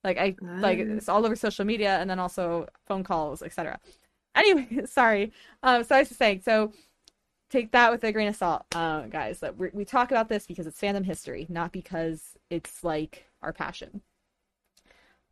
Like 0.04 0.18
I 0.18 0.36
like 0.60 0.80
Ah. 0.80 0.94
it's 0.98 1.08
all 1.08 1.26
over 1.26 1.36
social 1.36 1.64
media 1.66 1.98
and 1.98 2.10
then 2.10 2.20
also 2.20 2.68
phone 2.86 3.04
calls, 3.06 3.42
etc. 3.42 3.80
Anyway, 4.36 4.82
sorry. 4.86 5.32
Um, 5.64 5.84
so 5.86 5.96
I 5.96 6.00
was 6.00 6.10
just 6.10 6.20
saying. 6.20 6.42
So 6.42 6.74
take 7.50 7.72
that 7.72 7.92
with 7.92 8.04
a 8.04 8.12
grain 8.12 8.28
of 8.28 8.36
salt, 8.36 8.66
uh, 8.74 9.02
guys. 9.04 9.40
That 9.40 9.58
we 9.58 9.86
talk 9.86 10.12
about 10.12 10.30
this 10.30 10.48
because 10.48 10.68
it's 10.68 10.80
fandom 10.80 11.06
history, 11.06 11.46
not 11.50 11.72
because 11.72 12.38
it's 12.50 12.84
like 12.84 13.28
our 13.42 13.54
passion. 13.54 14.02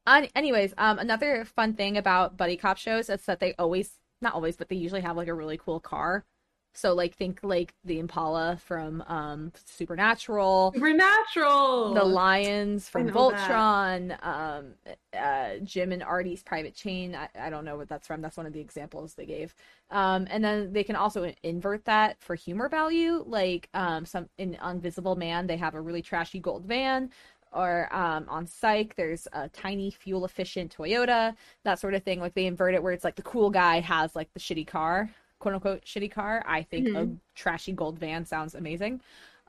Uh, 0.06 0.28
anyways, 0.36 0.74
um, 0.78 1.00
another 1.00 1.46
fun 1.46 1.74
thing 1.74 1.98
about 1.98 2.38
buddy 2.38 2.58
cop 2.58 2.78
shows 2.78 3.10
is 3.10 3.26
that 3.26 3.40
they 3.40 3.54
always, 3.60 4.00
not 4.22 4.34
always, 4.34 4.58
but 4.58 4.70
they 4.70 4.76
usually 4.76 5.02
have 5.02 5.16
like 5.18 5.28
a 5.28 5.34
really 5.34 5.58
cool 5.58 5.80
car. 5.80 6.26
So 6.74 6.94
like 6.94 7.16
think 7.16 7.40
like 7.44 7.74
the 7.84 8.00
Impala 8.00 8.58
from 8.66 9.04
um 9.08 9.52
Supernatural, 9.66 10.72
Supernatural. 10.74 11.94
the 11.94 12.04
Lions 12.04 12.88
from 12.88 13.08
know 13.08 13.32
that. 13.32 13.50
Voltron, 13.50 14.26
um, 14.26 14.74
uh, 15.18 15.64
Jim 15.64 15.92
and 15.92 16.02
Artie's 16.04 16.44
Private 16.44 16.76
Chain. 16.76 17.16
I, 17.16 17.28
I 17.40 17.50
don't 17.50 17.66
know 17.66 17.76
what 17.78 17.90
that's 17.90 18.08
from. 18.08 18.22
That's 18.22 18.38
one 18.38 18.46
of 18.46 18.54
the 18.54 18.62
examples 18.62 19.14
they 19.14 19.26
gave. 19.26 19.54
Um, 19.90 20.28
and 20.30 20.44
then 20.44 20.72
they 20.72 20.84
can 20.84 20.96
also 20.96 21.34
invert 21.44 21.86
that 21.86 22.18
for 22.22 22.36
humor 22.36 22.70
value, 22.70 23.24
like 23.28 23.68
um, 23.74 24.06
some 24.06 24.30
in 24.38 24.58
Invisible 24.66 25.16
Man, 25.16 25.48
they 25.48 25.58
have 25.58 25.76
a 25.76 25.82
really 25.82 26.02
trashy 26.02 26.40
gold 26.40 26.66
van. 26.66 27.12
Or 27.54 27.94
um, 27.94 28.28
on 28.30 28.48
Psych, 28.48 28.96
there's 28.96 29.28
a 29.34 29.50
tiny 29.50 29.92
fuel 29.92 30.24
efficient 30.24 30.74
Toyota, 30.74 31.36
that 31.66 31.80
sort 31.80 31.94
of 31.96 32.04
thing. 32.04 32.22
Like 32.22 32.34
they 32.34 32.46
invert 32.46 32.76
it 32.76 32.82
where 32.82 32.94
it's 32.94 33.04
like 33.04 33.18
the 33.18 33.22
cool 33.24 33.50
guy 33.50 33.82
has 33.82 34.16
like 34.16 34.34
the 34.34 34.40
shitty 34.40 34.66
car, 34.66 35.10
quote 35.42 35.56
unquote 35.56 35.84
shitty 35.84 36.12
car. 36.12 36.44
I 36.48 36.64
think 36.64 36.88
a 36.96 37.10
trashy 37.36 37.74
gold 37.74 38.00
van 38.00 38.26
sounds 38.26 38.56
amazing. 38.56 39.02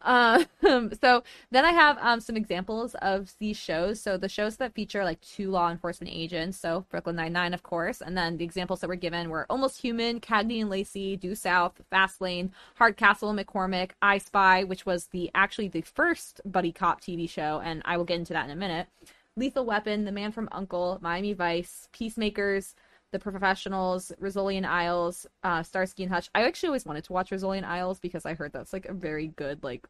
Um, 0.05 0.47
so 1.01 1.23
then 1.51 1.65
I 1.65 1.73
have 1.73 1.97
um, 2.01 2.21
some 2.21 2.37
examples 2.37 2.95
of 2.97 3.35
these 3.39 3.57
shows. 3.57 4.01
So 4.01 4.17
the 4.17 4.29
shows 4.29 4.57
that 4.57 4.75
feature 4.75 5.05
like 5.05 5.21
two 5.21 5.51
law 5.51 5.71
enforcement 5.71 6.13
agents, 6.13 6.59
so 6.59 6.87
Brooklyn 6.91 7.17
Nine 7.17 7.33
Nine, 7.33 7.55
of 7.55 7.63
course, 7.63 8.01
and 8.01 8.17
then 8.17 8.37
the 8.37 8.45
examples 8.45 8.81
that 8.81 8.89
were 8.89 8.97
given 8.97 9.31
were 9.31 9.47
Almost 9.49 9.81
Human, 9.81 10.21
Cagney 10.21 10.61
and 10.61 10.71
Lacey, 10.71 11.17
Due 11.17 11.35
South, 11.35 11.81
Fastlane, 11.93 12.51
Hardcastle, 12.77 13.31
and 13.31 13.39
McCormick, 13.39 13.93
I 14.01 14.19
Spy, 14.19 14.65
which 14.65 14.87
was 14.87 15.07
the 15.07 15.31
actually 15.35 15.69
the 15.69 15.83
first 15.83 16.41
buddy 16.45 16.73
cop 16.73 17.01
TV 17.01 17.29
show, 17.29 17.61
and 17.65 17.83
I 17.85 17.97
will 17.97 18.05
get 18.05 18.19
into 18.19 18.33
that 18.33 18.47
in 18.47 18.51
a 18.51 18.57
minute. 18.57 18.89
Lethal 19.37 19.65
Weapon, 19.65 20.05
The 20.05 20.13
Man 20.13 20.31
from 20.31 20.49
Uncle, 20.53 20.99
Miami 21.01 21.33
Vice, 21.33 21.89
Peacemakers, 21.93 22.75
The 23.13 23.19
Professionals, 23.19 24.11
Rizzoli 24.21 24.57
and 24.57 24.67
Isles, 24.67 25.27
uh, 25.43 25.63
Starsky 25.63 26.03
and 26.03 26.13
Hutch. 26.13 26.29
I 26.35 26.45
actually 26.45 26.69
always 26.69 26.87
wanted 26.87 27.05
to 27.05 27.13
watch 27.13 27.31
Rizzoli 27.31 27.59
and 27.59 27.67
Isles 27.67 28.01
because 28.01 28.27
I 28.27 28.35
heard 28.35 28.53
that's 28.53 28.73
like 28.73 28.87
a 28.87 28.93
very 28.93 29.29
good, 29.29 29.63
like, 29.63 29.87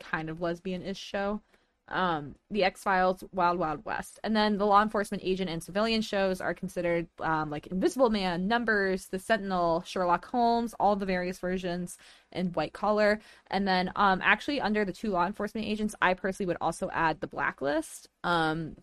kind 0.00 0.30
of 0.30 0.40
lesbian-ish 0.40 0.98
show. 0.98 1.40
Um, 1.88 2.36
the 2.50 2.64
X 2.64 2.82
Files, 2.84 3.24
Wild 3.32 3.58
Wild 3.58 3.84
West, 3.84 4.20
and 4.22 4.36
then 4.36 4.56
the 4.56 4.64
law 4.64 4.82
enforcement 4.82 5.22
agent 5.26 5.50
and 5.50 5.62
civilian 5.62 6.00
shows 6.00 6.40
are 6.40 6.54
considered 6.54 7.08
um, 7.20 7.50
like 7.50 7.66
Invisible 7.66 8.08
Man, 8.08 8.46
Numbers, 8.46 9.08
The 9.08 9.18
Sentinel, 9.18 9.82
Sherlock 9.84 10.24
Holmes, 10.26 10.74
all 10.78 10.94
the 10.96 11.04
various 11.04 11.38
versions, 11.38 11.98
and 12.30 12.54
White 12.54 12.72
Collar. 12.72 13.20
And 13.48 13.66
then 13.66 13.90
um, 13.96 14.20
actually 14.22 14.60
under 14.60 14.84
the 14.84 14.92
two 14.92 15.10
law 15.10 15.26
enforcement 15.26 15.66
agents, 15.66 15.94
I 16.00 16.14
personally 16.14 16.46
would 16.46 16.56
also 16.60 16.88
add 16.92 17.20
The 17.20 17.26
Blacklist. 17.26 18.08
Um, 18.22 18.76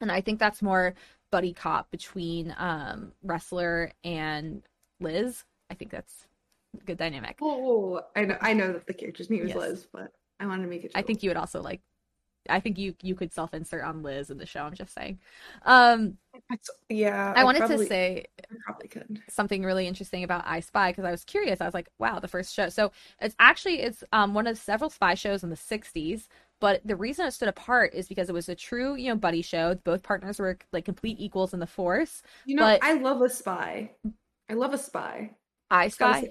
and 0.00 0.10
I 0.10 0.20
think 0.20 0.38
that's 0.38 0.62
more 0.62 0.94
buddy 1.30 1.52
cop 1.52 1.90
between 1.90 2.54
um, 2.58 3.12
Wrestler 3.22 3.92
and 4.04 4.62
Liz. 5.00 5.44
I 5.70 5.74
think 5.74 5.90
that's 5.90 6.26
a 6.80 6.84
good 6.84 6.98
dynamic. 6.98 7.38
Oh, 7.40 8.00
I 8.16 8.24
know. 8.24 8.36
I 8.40 8.52
know 8.52 8.72
that 8.72 8.86
the 8.86 8.94
character's 8.94 9.30
name 9.30 9.42
is 9.42 9.48
Yes. 9.50 9.56
Liz, 9.56 9.86
but 9.92 10.12
I 10.38 10.46
wanted 10.46 10.62
to 10.64 10.68
make 10.68 10.84
it. 10.84 10.92
I 10.94 11.02
think 11.02 11.22
you 11.22 11.30
would 11.30 11.36
also 11.36 11.60
like. 11.62 11.80
I 12.48 12.58
think 12.58 12.78
you 12.78 12.94
you 13.02 13.14
could 13.14 13.32
self 13.32 13.52
insert 13.52 13.84
on 13.84 14.02
Liz 14.02 14.30
in 14.30 14.38
the 14.38 14.46
show. 14.46 14.62
I'm 14.62 14.74
just 14.74 14.94
saying. 14.94 15.18
Um, 15.66 16.16
It's- 16.50 16.70
yeah. 16.88 17.34
I, 17.36 17.44
wanted 17.44 17.58
probably, 17.58 17.84
to 17.84 17.88
say 17.88 18.24
I 18.50 18.54
probably 18.64 18.88
could. 18.88 19.20
something 19.28 19.62
really 19.62 19.86
interesting 19.86 20.24
about 20.24 20.44
I 20.46 20.60
Spy 20.60 20.90
because 20.90 21.04
I 21.04 21.10
was 21.10 21.22
curious. 21.24 21.60
I 21.60 21.66
was 21.66 21.74
like, 21.74 21.90
wow, 21.98 22.18
the 22.18 22.28
first 22.28 22.54
show. 22.54 22.70
So 22.70 22.92
it's 23.20 23.36
actually 23.38 23.80
it's 23.80 24.02
um 24.12 24.32
one 24.32 24.46
of 24.46 24.56
several 24.56 24.88
spy 24.90 25.14
shows 25.14 25.44
in 25.44 25.50
the 25.50 25.56
'60s. 25.56 26.28
But 26.60 26.82
the 26.84 26.96
reason 26.96 27.26
it 27.26 27.32
stood 27.32 27.48
apart 27.48 27.94
is 27.94 28.06
because 28.06 28.28
it 28.28 28.32
was 28.32 28.48
a 28.48 28.54
true, 28.54 28.94
you 28.94 29.08
know, 29.08 29.16
buddy 29.16 29.42
show. 29.42 29.74
Both 29.84 30.02
partners 30.02 30.38
were 30.38 30.58
like 30.72 30.84
complete 30.84 31.16
equals 31.18 31.54
in 31.54 31.60
the 31.60 31.66
force. 31.66 32.22
You 32.44 32.56
know, 32.56 32.62
But- 32.62 32.84
I 32.84 32.94
love 32.94 33.22
a 33.22 33.30
spy. 33.30 33.92
I 34.48 34.54
love 34.54 34.74
a 34.74 34.78
spy. 34.78 35.30
I 35.70 35.88
Spy. 35.88 36.28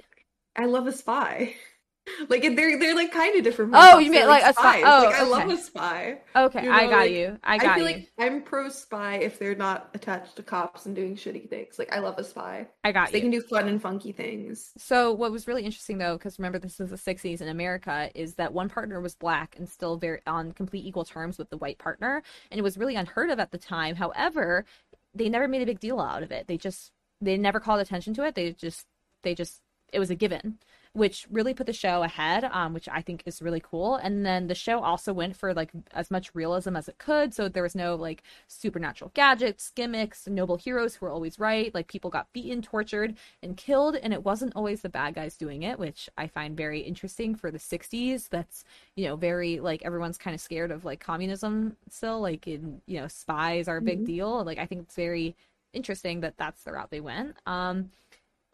I 0.56 0.66
love 0.66 0.88
a 0.88 0.92
spy. 0.92 1.56
Like 2.28 2.42
they're 2.44 2.80
they're 2.80 2.96
like 2.96 3.12
kind 3.12 3.36
of 3.38 3.44
different. 3.44 3.72
Oh, 3.76 4.00
you 4.00 4.12
mean 4.12 4.12
they're, 4.12 4.28
like 4.28 4.44
a 4.44 4.54
spy- 4.54 4.82
oh, 4.84 5.06
like, 5.06 5.16
I 5.16 5.24
love 5.24 5.50
a 5.50 5.58
spy. 5.58 6.22
Okay, 6.36 6.64
You 6.64 6.72
I 6.72 6.88
got 6.88 6.98
like, 6.98 7.12
you. 7.12 7.38
I 7.44 7.58
I, 7.58 7.58
got 7.58 7.76
feel 7.76 7.90
you. 7.90 7.96
like 7.96 8.12
I'm 8.18 8.42
pro 8.44 8.70
spy 8.70 9.16
if 9.18 9.40
they're 9.40 9.56
not 9.56 9.90
attached 9.94 10.36
to 10.38 10.44
cops 10.44 10.86
and 10.86 10.96
doing 10.96 11.16
shitty 11.16 11.50
things. 11.50 11.80
Like 11.80 11.92
I 11.94 12.00
love 12.00 12.18
a 12.18 12.24
spy. 12.24 12.68
I 12.84 12.92
got 12.92 13.12
They 13.12 13.22
can 13.22 13.32
do 13.32 13.42
fun 13.42 13.68
and 13.68 13.82
funky 13.82 14.12
things. 14.12 14.76
So 14.78 15.14
what 15.14 15.32
was 15.32 15.48
really 15.48 15.64
interesting 15.66 15.98
though, 15.98 16.18
because 16.18 16.40
remember 16.40 16.60
this 16.60 16.80
is 16.80 16.90
the 16.90 16.98
'60s 16.98 17.42
in 17.42 17.48
America, 17.50 18.10
is 18.16 18.36
that 18.36 18.54
one 18.54 18.70
partner 18.70 19.02
was 19.02 19.16
black 19.16 19.56
and 19.58 19.68
still 19.70 19.98
very 19.98 20.22
on 20.28 20.52
complete 20.54 20.86
equal 20.86 21.06
terms 21.06 21.38
with 21.38 21.50
the 21.50 21.58
white 21.58 21.78
partner, 21.80 22.24
and 22.52 22.60
it 22.60 22.64
was 22.64 22.78
really 22.78 22.96
unheard 22.96 23.30
of 23.30 23.40
at 23.40 23.52
the 23.52 23.58
time. 23.58 23.96
However, 23.96 24.66
they 25.14 25.30
never 25.30 25.48
made 25.48 25.62
a 25.62 25.66
big 25.66 25.80
deal 25.80 26.00
out 26.00 26.24
of 26.24 26.32
it. 26.32 26.48
They 26.48 26.58
just 26.58 26.92
they 27.22 27.38
never 27.38 27.60
called 27.60 27.82
attention 27.82 28.14
to 28.16 28.24
it. 28.26 28.36
They 28.36 28.52
just 28.54 28.86
they 29.24 29.36
just 29.36 29.62
it 29.92 30.00
was 30.00 30.10
a 30.10 30.16
given, 30.16 30.60
which 31.00 31.26
really 31.32 31.54
put 31.56 31.66
the 31.66 31.74
show 31.74 32.04
ahead, 32.04 32.44
um, 32.46 32.74
which 32.74 32.88
I 32.90 33.02
think 33.02 33.24
is 33.26 33.42
really 33.42 33.62
cool. 33.62 33.96
And 33.96 34.26
then 34.26 34.48
the 34.48 34.56
show 34.56 34.82
also 34.82 35.14
went 35.14 35.36
for 35.36 35.54
like 35.54 35.72
as 35.94 36.12
much 36.12 36.36
realism 36.36 36.76
as 36.76 36.88
it 36.88 37.00
could, 37.00 37.34
so 37.34 37.50
there 37.50 37.64
was 37.64 37.76
no 37.76 37.96
like 37.96 38.24
supernatural 38.48 39.12
gadgets, 39.16 39.72
gimmicks, 39.72 40.28
noble 40.28 40.58
heroes 40.58 40.96
who 40.96 41.06
were 41.08 41.12
always 41.12 41.40
right. 41.40 41.74
Like 41.74 41.88
people 41.88 42.12
got 42.12 42.32
beaten, 42.34 42.62
tortured, 42.62 43.16
and 43.42 43.58
killed, 43.58 43.96
and 43.96 44.14
it 44.14 44.24
wasn't 44.24 44.56
always 44.56 44.82
the 44.82 44.90
bad 44.90 45.16
guys 45.16 45.38
doing 45.38 45.64
it, 45.64 45.80
which 45.80 46.10
I 46.18 46.28
find 46.28 46.56
very 46.56 46.82
interesting 46.82 47.36
for 47.36 47.52
the 47.52 47.60
'60s. 47.60 48.28
That's 48.30 48.64
you 48.96 49.06
know 49.06 49.16
very 49.16 49.60
like 49.60 49.84
everyone's 49.86 50.18
kind 50.20 50.36
of 50.36 50.42
scared 50.42 50.72
of 50.72 50.86
like 50.86 51.00
communism 51.00 51.78
still. 51.90 52.22
Like 52.22 52.48
in 52.48 52.82
you 52.86 53.00
know 53.02 53.08
spies 53.08 53.68
are 53.68 53.78
a 53.78 53.82
big 53.82 54.00
Mhm. 54.00 54.06
deal. 54.06 54.44
Like 54.44 54.60
I 54.60 54.66
think 54.66 54.82
it's 54.84 54.96
very 54.96 55.36
interesting 55.74 56.22
that 56.22 56.38
that's 56.38 56.64
the 56.64 56.72
route 56.74 56.90
they 56.92 57.02
went. 57.02 57.36
Um, 57.46 57.92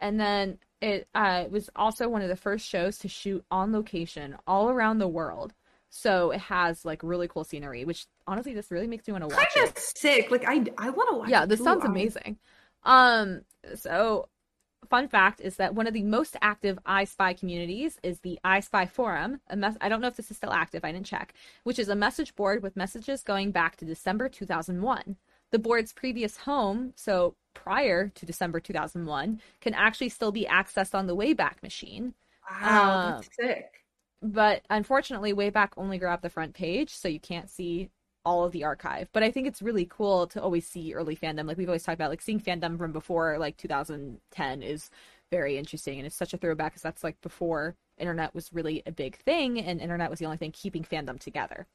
and 0.00 0.20
then 0.20 0.58
it 0.80 1.08
uh, 1.14 1.44
was 1.50 1.70
also 1.74 2.08
one 2.08 2.22
of 2.22 2.28
the 2.28 2.36
first 2.36 2.66
shows 2.66 2.98
to 2.98 3.08
shoot 3.08 3.44
on 3.50 3.72
location 3.72 4.36
all 4.46 4.68
around 4.68 4.98
the 4.98 5.08
world. 5.08 5.54
So 5.88 6.30
it 6.30 6.40
has 6.40 6.84
like 6.84 7.02
really 7.02 7.28
cool 7.28 7.44
scenery, 7.44 7.84
which 7.84 8.06
honestly 8.26 8.52
just 8.52 8.70
really 8.70 8.86
makes 8.86 9.06
me 9.06 9.12
want 9.12 9.28
to 9.28 9.34
watch 9.34 9.54
Kind 9.54 9.68
of 9.68 9.78
sick. 9.78 10.30
Like 10.30 10.44
I, 10.46 10.64
I 10.76 10.90
want 10.90 11.10
to 11.10 11.16
watch. 11.16 11.28
Yeah, 11.28 11.46
this 11.46 11.62
sounds 11.62 11.84
amazing. 11.84 12.38
Um, 12.82 13.42
so 13.74 14.28
fun 14.90 15.08
fact 15.08 15.40
is 15.40 15.56
that 15.56 15.74
one 15.74 15.86
of 15.86 15.94
the 15.94 16.02
most 16.02 16.36
active 16.42 16.78
I 16.84 17.04
Spy 17.04 17.32
communities 17.32 17.98
is 18.02 18.20
the 18.20 18.38
I 18.44 18.60
Spy 18.60 18.86
forum. 18.86 19.40
A 19.48 19.56
mes- 19.56 19.78
I 19.80 19.88
don't 19.88 20.00
know 20.00 20.08
if 20.08 20.16
this 20.16 20.30
is 20.30 20.36
still 20.36 20.52
active. 20.52 20.84
I 20.84 20.92
didn't 20.92 21.06
check. 21.06 21.34
Which 21.64 21.78
is 21.78 21.88
a 21.88 21.96
message 21.96 22.34
board 22.34 22.62
with 22.62 22.76
messages 22.76 23.22
going 23.22 23.50
back 23.50 23.76
to 23.76 23.84
December 23.84 24.28
2001. 24.28 25.16
The 25.52 25.58
board's 25.58 25.92
previous 25.92 26.38
home, 26.38 26.92
so 26.96 27.36
prior 27.56 28.08
to 28.10 28.26
December 28.26 28.60
2001, 28.60 29.40
can 29.60 29.74
actually 29.74 30.08
still 30.10 30.32
be 30.32 30.44
accessed 30.46 30.94
on 30.94 31.06
the 31.06 31.16
Wayback 31.16 31.62
Machine. 31.62 32.14
Wow, 32.48 33.02
Um, 33.04 33.04
that's 33.04 33.28
sick. 33.34 33.84
But 34.22 34.64
unfortunately, 34.70 35.32
Wayback 35.34 35.70
only 35.76 35.98
grabbed 35.98 36.22
the 36.22 36.30
front 36.30 36.54
page, 36.54 36.90
so 36.90 37.08
you 37.08 37.20
can't 37.20 37.50
see 37.50 37.90
all 38.24 38.44
of 38.44 38.52
the 38.52 38.64
archive. 38.64 39.08
But 39.12 39.22
I 39.22 39.30
think 39.30 39.46
it's 39.46 39.62
really 39.62 39.86
cool 39.86 40.26
to 40.28 40.42
always 40.42 40.66
see 40.66 40.94
early 40.94 41.16
fandom. 41.16 41.46
Like 41.46 41.58
we've 41.58 41.68
always 41.68 41.84
talked 41.84 41.94
about, 41.96 42.10
like 42.10 42.22
seeing 42.22 42.40
fandom 42.40 42.78
from 42.78 42.92
before 42.92 43.38
like 43.38 43.56
2010 43.56 44.62
is 44.62 44.90
very 45.30 45.58
interesting, 45.58 45.98
and 45.98 46.06
it's 46.06 46.16
such 46.16 46.34
a 46.34 46.38
throwback 46.38 46.72
because 46.72 46.82
that's 46.82 47.04
like 47.04 47.20
before 47.20 47.76
internet 47.98 48.34
was 48.34 48.52
really 48.52 48.82
a 48.86 48.92
big 48.92 49.16
thing, 49.18 49.58
and 49.60 49.80
internet 49.80 50.10
was 50.10 50.18
the 50.18 50.24
only 50.26 50.38
thing 50.38 50.52
keeping 50.52 50.82
fandom 50.84 51.18
together. 51.20 51.66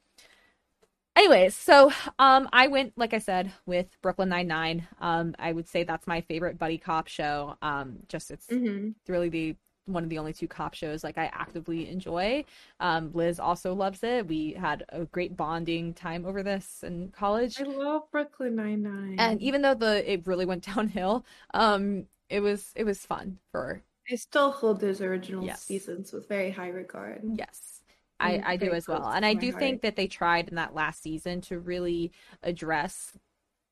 Anyways, 1.14 1.54
so 1.54 1.92
um, 2.18 2.48
I 2.52 2.68
went, 2.68 2.96
like 2.96 3.12
I 3.12 3.18
said, 3.18 3.52
with 3.66 3.86
Brooklyn 4.00 4.30
Nine 4.30 4.46
Nine. 4.48 4.88
Um, 4.98 5.34
I 5.38 5.52
would 5.52 5.68
say 5.68 5.84
that's 5.84 6.06
my 6.06 6.22
favorite 6.22 6.58
buddy 6.58 6.78
cop 6.78 7.06
show. 7.06 7.56
Um, 7.60 7.98
just 8.08 8.30
it's 8.30 8.48
hmm 8.48 8.94
really 9.08 9.28
the 9.28 9.56
one 9.86 10.04
of 10.04 10.10
the 10.10 10.18
only 10.18 10.32
two 10.32 10.46
cop 10.48 10.74
shows 10.74 11.02
like 11.04 11.18
I 11.18 11.26
actively 11.34 11.88
enjoy. 11.90 12.44
Um, 12.80 13.10
Liz 13.12 13.38
also 13.40 13.74
loves 13.74 14.02
it. 14.02 14.26
We 14.26 14.52
had 14.54 14.84
a 14.88 15.04
great 15.04 15.36
bonding 15.36 15.92
time 15.92 16.24
over 16.24 16.42
this 16.42 16.82
in 16.82 17.10
college. 17.10 17.58
I 17.58 17.62
love 17.62 18.10
Brooklyn 18.10 18.56
Nine 18.56 18.82
Nine. 18.82 19.18
And 19.18 19.40
even 19.40 19.62
though 19.62 19.74
the 19.74 20.10
it 20.10 20.26
really 20.26 20.44
went 20.46 20.64
downhill, 20.74 21.24
um, 21.54 22.06
it 22.28 22.40
was 22.40 22.72
it 22.76 22.84
was 22.84 23.04
fun 23.04 23.38
for 23.50 23.82
I 24.08 24.14
still 24.14 24.52
hold 24.52 24.78
those 24.78 25.00
original 25.00 25.48
Yes. 25.48 25.50
seasons 25.50 26.12
with 26.12 26.28
very 26.28 26.52
high 26.52 26.68
regard. 26.68 27.22
yes. 27.22 27.81
I, 28.22 28.40
Mm, 28.40 28.44
I 28.44 28.56
do 28.56 28.72
as 28.72 28.88
well. 28.88 29.10
And 29.10 29.26
I 29.26 29.34
do 29.34 29.52
think 29.52 29.82
that 29.82 29.96
they 29.96 30.06
tried 30.06 30.48
in 30.48 30.56
that 30.56 30.74
last 30.74 31.02
season 31.02 31.40
to 31.42 31.58
really 31.58 32.12
address 32.42 33.16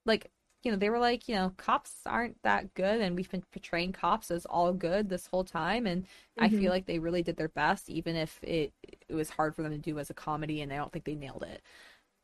like 0.07 0.30
you 0.62 0.70
know, 0.70 0.76
they 0.76 0.90
were 0.90 0.98
like, 0.98 1.26
you 1.26 1.34
know, 1.34 1.55
cops 1.57 1.92
aren't 2.05 2.36
that 2.42 2.74
good 2.74 3.01
and 3.01 3.16
we've 3.16 3.30
been 3.30 3.44
portraying 3.53 3.92
cops 3.92 4.30
as 4.30 4.44
all 4.44 4.74
good 4.74 5.09
this 5.09 5.26
whole 5.26 5.44
time 5.44 5.86
and 5.86 6.07
I 6.38 6.48
Mhm. 6.48 6.51
feel 6.51 6.70
like 6.70 6.84
they 6.86 6.98
really 6.98 7.22
did 7.22 7.36
their 7.36 7.48
best 7.48 7.88
even 7.88 8.16
if 8.16 8.38
it 8.42 8.72
it 9.09 9.14
was 9.14 9.30
hard 9.30 9.55
for 9.57 9.62
them 9.62 9.72
to 9.72 9.78
do 9.78 9.98
as 9.98 10.11
a 10.11 10.14
comedy 10.14 10.61
and 10.61 10.72
I 10.72 10.76
don't 10.76 10.92
think 10.92 11.07
they 11.07 11.14
nailed 11.14 11.44
it. 11.44 11.62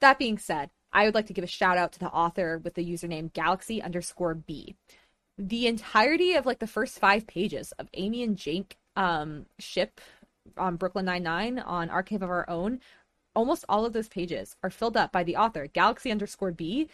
That 0.00 0.18
being 0.18 0.38
said, 0.38 0.70
I 0.92 1.04
would 1.04 1.14
like 1.14 1.26
to 1.26 1.32
give 1.32 1.44
a 1.44 1.48
shout 1.48 1.78
out 1.78 1.92
to 1.92 1.98
the 1.98 2.08
author 2.10 2.58
with 2.58 2.74
the 2.74 2.84
username 2.84 3.32
galaxy 3.32 3.82
underscore 3.82 4.34
B. 4.34 4.76
The 5.38 5.66
entirety 5.66 6.34
of 6.34 6.46
like 6.46 6.60
the 6.60 6.66
first 6.66 6.98
five 6.98 7.26
pages 7.26 7.72
of 7.78 7.88
Amy 7.94 8.22
and 8.22 8.36
Jake 8.36 8.78
um 8.96 9.46
ship 9.58 10.00
on 10.57 10.76
Brooklyn 10.76 11.05
Nine 11.05 11.22
Nine 11.22 11.59
on 11.59 11.90
Archive 11.90 12.22
of 12.22 12.30
Our 12.30 12.49
Own, 12.49 12.80
almost 13.34 13.64
all 13.68 13.84
of 13.84 13.92
those 13.92 14.09
pages 14.09 14.57
are 14.62 14.70
filled 14.70 14.97
up 14.97 15.12
by 15.12 15.22
the 15.22 15.36
author, 15.36 15.66
Galaxy 15.66 16.11
underscore 16.11 16.53
B, 16.53 16.88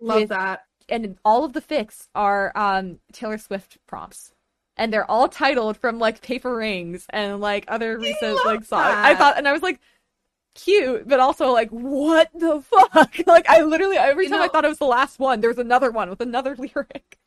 Love 0.00 0.20
with- 0.22 0.28
that. 0.30 0.64
and 0.88 1.16
all 1.24 1.44
of 1.44 1.52
the 1.52 1.60
fics 1.62 2.08
are 2.14 2.52
um 2.56 2.98
Taylor 3.12 3.38
Swift 3.38 3.78
prompts. 3.86 4.32
And 4.76 4.92
they're 4.92 5.08
all 5.08 5.28
titled 5.28 5.76
from 5.76 6.00
like 6.00 6.20
Paper 6.20 6.56
Rings 6.56 7.06
and 7.10 7.40
like 7.40 7.64
other 7.68 7.96
recent 7.96 8.38
like 8.44 8.64
songs. 8.64 8.94
I 8.96 9.14
thought 9.14 9.38
and 9.38 9.46
I 9.46 9.52
was 9.52 9.62
like 9.62 9.78
cute, 10.56 11.06
but 11.08 11.20
also 11.20 11.52
like 11.52 11.70
what 11.70 12.28
the 12.34 12.60
fuck? 12.60 13.14
like 13.26 13.48
I 13.48 13.62
literally 13.62 13.96
every 13.96 14.24
You 14.24 14.30
time 14.30 14.42
I 14.42 14.48
thought 14.48 14.64
it 14.64 14.68
was 14.68 14.78
the 14.78 14.84
last 14.86 15.18
one, 15.20 15.40
there 15.40 15.50
was 15.50 15.58
another 15.58 15.90
one 15.92 16.10
with 16.10 16.20
another 16.20 16.56
lyric. 16.58 17.18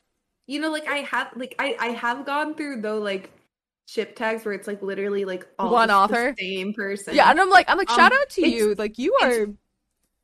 You 0.46 0.60
know, 0.60 0.70
like 0.70 0.88
I 0.88 0.98
have, 0.98 1.28
like 1.36 1.54
I, 1.58 1.76
I 1.78 1.86
have 1.88 2.24
gone 2.24 2.54
through 2.54 2.80
though, 2.80 2.98
like 2.98 3.30
ship 3.88 4.16
tags 4.16 4.44
where 4.46 4.54
it's 4.54 4.68
like 4.68 4.82
literally 4.82 5.24
like 5.26 5.48
all 5.58 5.78
One 5.78 5.90
author? 5.90 6.38
same 6.38 6.74
person. 6.74 7.16
Yeah, 7.16 7.30
and 7.30 7.40
I'm 7.40 7.50
like 7.50 7.68
I'm 7.70 7.78
like 7.78 7.90
shout 7.90 8.12
Um, 8.12 8.22
out 8.22 8.30
to 8.32 8.42
you. 8.42 8.74
Like 8.76 8.98
you 8.98 9.14
are 9.22 9.48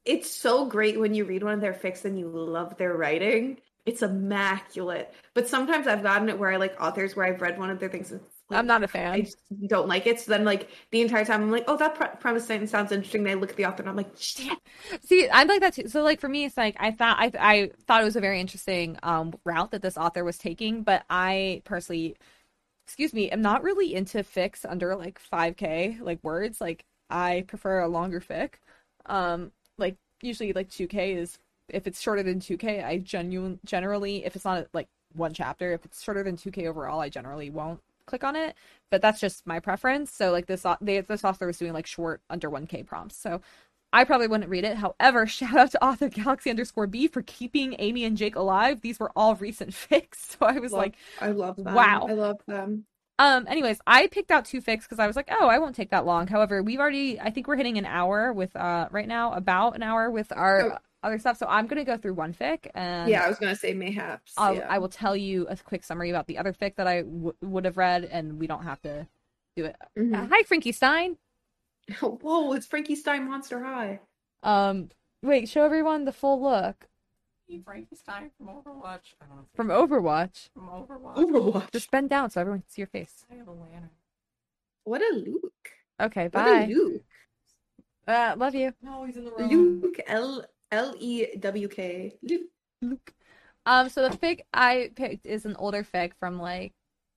it's 0.05 0.31
so 0.31 0.67
great 0.67 0.99
when 1.01 1.15
you 1.15 1.25
read 1.25 1.43
one 1.43 1.55
of 1.55 1.61
their 1.61 1.73
fics 1.73 2.05
and 2.05 2.19
you 2.19 2.29
love 2.29 2.77
their 2.77 2.95
writing. 2.97 3.61
It's 3.87 4.03
immaculate. 4.03 5.13
But 5.35 5.49
sometimes 5.49 5.87
I've 5.87 6.03
gotten 6.03 6.29
it 6.29 6.39
where 6.39 6.53
I 6.53 6.57
like 6.57 6.81
authors 6.81 7.17
where 7.17 7.27
I've 7.27 7.41
read 7.41 7.59
one 7.59 7.71
of 7.71 7.79
their 7.81 7.89
things. 7.89 8.13
And 8.13 8.21
like, 8.51 8.61
I'm 8.61 8.67
not 8.67 8.83
a 8.85 8.89
fan. 8.89 9.29
just 9.29 9.39
don't 9.67 9.89
like 9.89 10.07
it. 10.07 10.21
So 10.21 10.31
then, 10.33 10.45
like 10.45 10.69
the 10.91 11.01
entire 11.03 11.25
time, 11.25 11.43
I'm 11.43 11.51
like, 11.51 11.65
"Oh, 11.69 11.77
that 11.79 11.95
pre- 11.95 12.09
premise 12.21 12.47
sounds 12.49 12.93
interesting." 12.93 13.25
Then 13.25 13.39
I 13.39 13.41
look 13.41 13.51
at 13.51 13.57
the 13.57 13.67
author 13.67 13.83
and 13.83 13.91
I'm 13.91 13.97
like, 13.97 14.13
"Shit!" 14.19 14.59
See, 15.03 15.29
I'm 15.31 15.49
like 15.49 15.61
that 15.61 15.75
too. 15.75 15.89
So 15.89 16.03
like 16.03 16.21
for 16.21 16.29
me, 16.29 16.45
it's 16.45 16.57
like 16.57 16.77
I 16.79 16.91
thought 16.91 17.17
I 17.19 17.31
I 17.39 17.71
thought 17.87 18.01
it 18.03 18.05
was 18.05 18.17
a 18.17 18.21
very 18.21 18.41
interesting 18.41 18.99
um 19.03 19.35
route 19.45 19.71
that 19.73 19.83
this 19.83 19.97
author 19.97 20.25
was 20.25 20.39
taking, 20.39 20.83
but 20.83 21.05
I 21.11 21.63
personally, 21.65 22.17
excuse 22.87 23.13
me, 23.15 23.31
am 23.31 23.43
not 23.43 23.63
really 23.63 23.95
into 23.95 24.19
fics 24.19 24.65
under 24.69 24.95
like 24.97 25.21
5k 25.21 26.01
like 26.01 26.19
words. 26.23 26.61
Like 26.61 26.85
I 27.11 27.45
prefer 27.47 27.81
a 27.81 27.89
longer 27.89 28.21
fic. 28.21 28.55
Um, 29.07 29.53
like 29.79 29.97
usually 30.23 30.53
like 30.53 30.71
2k 30.71 31.17
is 31.17 31.39
if 31.69 31.87
it's 31.87 32.01
shorter 32.01 32.23
than 32.23 32.41
2k, 32.41 32.85
I 32.85 32.99
genuine 32.99 33.59
generally 33.65 34.25
if 34.25 34.37
it's 34.37 34.45
not 34.45 34.67
like 34.75 34.89
one 35.15 35.33
chapter, 35.33 35.73
if 35.73 35.85
it's 35.85 36.03
shorter 36.03 36.23
than 36.23 36.37
2k 36.37 36.67
overall, 36.67 37.01
I 37.01 37.09
generally 37.09 37.51
won't 37.51 37.81
click 38.07 38.25
on 38.25 38.37
it. 38.37 38.55
But 38.91 39.01
that's 39.03 39.21
just 39.21 39.47
my 39.47 39.61
preference. 39.61 40.13
So 40.13 40.31
like 40.31 40.47
this 40.47 40.67
they, 40.81 41.01
this 41.01 41.25
author 41.25 41.47
was 41.47 41.59
doing 41.59 41.73
like 41.73 41.87
short 41.87 42.21
under 42.31 42.51
1k 42.51 42.87
prompts, 42.87 43.17
so. 43.17 43.41
I 43.95 44.05
probably 44.05 44.27
wouldn't 44.27 44.51
read 44.51 44.65
it. 44.65 44.77
However, 44.77 45.27
shout 45.39 45.57
out 45.57 45.71
to 45.71 45.83
author 45.85 46.09
Galaxy 46.09 46.51
underscore 46.51 46.87
B 46.87 47.07
for 47.09 47.23
keeping 47.23 47.77
Amy 47.79 48.05
and 48.05 48.17
Jake 48.17 48.37
alive. 48.37 48.81
These 48.83 48.99
were 49.01 49.11
all 49.17 49.35
recent 49.37 49.71
fics. 49.91 50.17
So 50.17 50.39
I 50.41 50.59
was 50.59 50.73
Love- 50.73 50.83
like, 50.83 50.95
I 51.21 51.29
love 51.31 51.57
them. 51.57 51.75
Wow. 51.75 52.07
I 52.09 52.13
love 52.13 52.41
them. 52.47 52.85
um, 53.19 53.47
anyways, 53.49 53.79
I 53.87 54.09
picked 54.09 54.31
out 54.33 54.45
two 54.45 54.61
fics 54.61 54.83
because 54.83 54.99
I 54.99 55.07
was 55.07 55.15
like, 55.17 55.29
oh, 55.31 55.47
I 55.47 55.59
won't 55.61 55.77
take 55.77 55.91
that 55.91 56.05
long. 56.05 56.27
However, 56.27 56.63
we've 56.63 56.81
already, 56.81 57.21
I 57.21 57.31
think 57.31 57.47
we're 57.47 57.57
hitting 57.57 57.79
an 57.79 57.87
hour 57.87 58.33
with, 58.33 58.55
uh, 58.57 58.89
right 58.91 59.07
now, 59.07 59.33
about 59.33 59.77
an 59.77 59.83
hour 59.83 60.11
with 60.11 60.33
our 60.33 60.73
Oh. 60.73 60.79
other 61.05 61.19
stuff. 61.21 61.37
So 61.39 61.47
I'm 61.49 61.67
going 61.69 61.79
to 61.79 61.85
go 61.85 61.97
through 61.97 62.15
one 62.15 62.35
fic 62.35 62.67
and 62.75 63.09
yeah, 63.09 63.23
I 63.25 63.29
was 63.29 63.39
gonna 63.39 63.55
say 63.55 63.73
mayhaps. 63.75 64.33
I'll, 64.37 64.57
yeah. 64.57 64.67
I 64.69 64.79
will 64.79 64.89
tell 64.89 65.15
you 65.17 65.47
a 65.49 65.57
quick 65.57 65.85
summary 65.85 66.11
about 66.11 66.27
the 66.27 66.39
other 66.39 66.53
fic 66.53 66.75
that 66.77 66.87
I 66.89 67.03
w- 67.03 67.35
would 67.43 67.65
have 67.67 67.77
read 67.77 68.05
and 68.05 68.41
we 68.41 68.47
don't 68.49 68.65
have 68.65 68.81
to 68.83 69.07
do 69.55 69.67
it. 69.67 69.77
Mhm. 69.97 70.15
Uh, 70.15 70.27
hi, 70.27 70.43
Frankie 70.45 70.73
Stein. 70.73 71.17
Whoa, 72.01 72.53
it's 72.53 72.67
Frankie 72.67 72.97
Stein 72.97 73.29
Monster 73.29 73.63
High. 73.63 74.01
Um, 74.43 74.91
wait, 75.23 75.49
show 75.49 75.65
everyone 75.65 76.05
the 76.05 76.13
full 76.13 76.43
look 76.43 76.89
Frankenstein 77.65 78.31
from 78.37 78.49
Overwatch. 78.49 79.15
I 79.21 79.27
don't 79.27 79.37
know. 79.37 79.47
from 79.55 79.69
Overwatch. 79.69 80.49
From 80.55 80.69
Overwatch. 80.69 81.17
Overwatch. 81.17 81.73
Just 81.73 81.91
bend 81.91 82.11
down 82.11 82.31
so 82.31 82.41
everyone 82.41 82.61
can 82.61 82.71
see 82.71 82.83
your 82.83 82.89
face. 82.89 83.25
I 83.31 83.35
have 83.37 83.49
a 83.49 83.53
lantern. 83.53 83.91
What 84.85 85.03
a 85.03 85.15
Luke. 85.15 85.71
Okay, 86.01 86.29
bye. 86.29 86.43
What 86.43 86.63
a 86.63 86.67
Luke. 86.67 87.03
Uh, 88.07 88.35
love 88.37 88.55
you. 88.55 88.73
No, 88.83 89.05
he's 89.05 89.17
in 89.17 89.25
the 89.25 89.31
room. 89.31 89.81
Luke. 89.83 90.01
L 90.07 90.45
L 90.73 90.95
E 90.99 91.27
W 91.39 91.69
K. 91.69 92.15
Luke. 92.23 92.51
Luke. 92.83 93.15
Um, 93.67 93.89
so 93.89 94.09
the 94.09 94.17
fig 94.17 94.43
I 94.53 94.91
picked 94.95 95.25
is 95.25 95.47
an 95.47 95.57
older 95.57 95.85
fig 95.85 96.15
from 96.19 96.39
like 96.39 96.75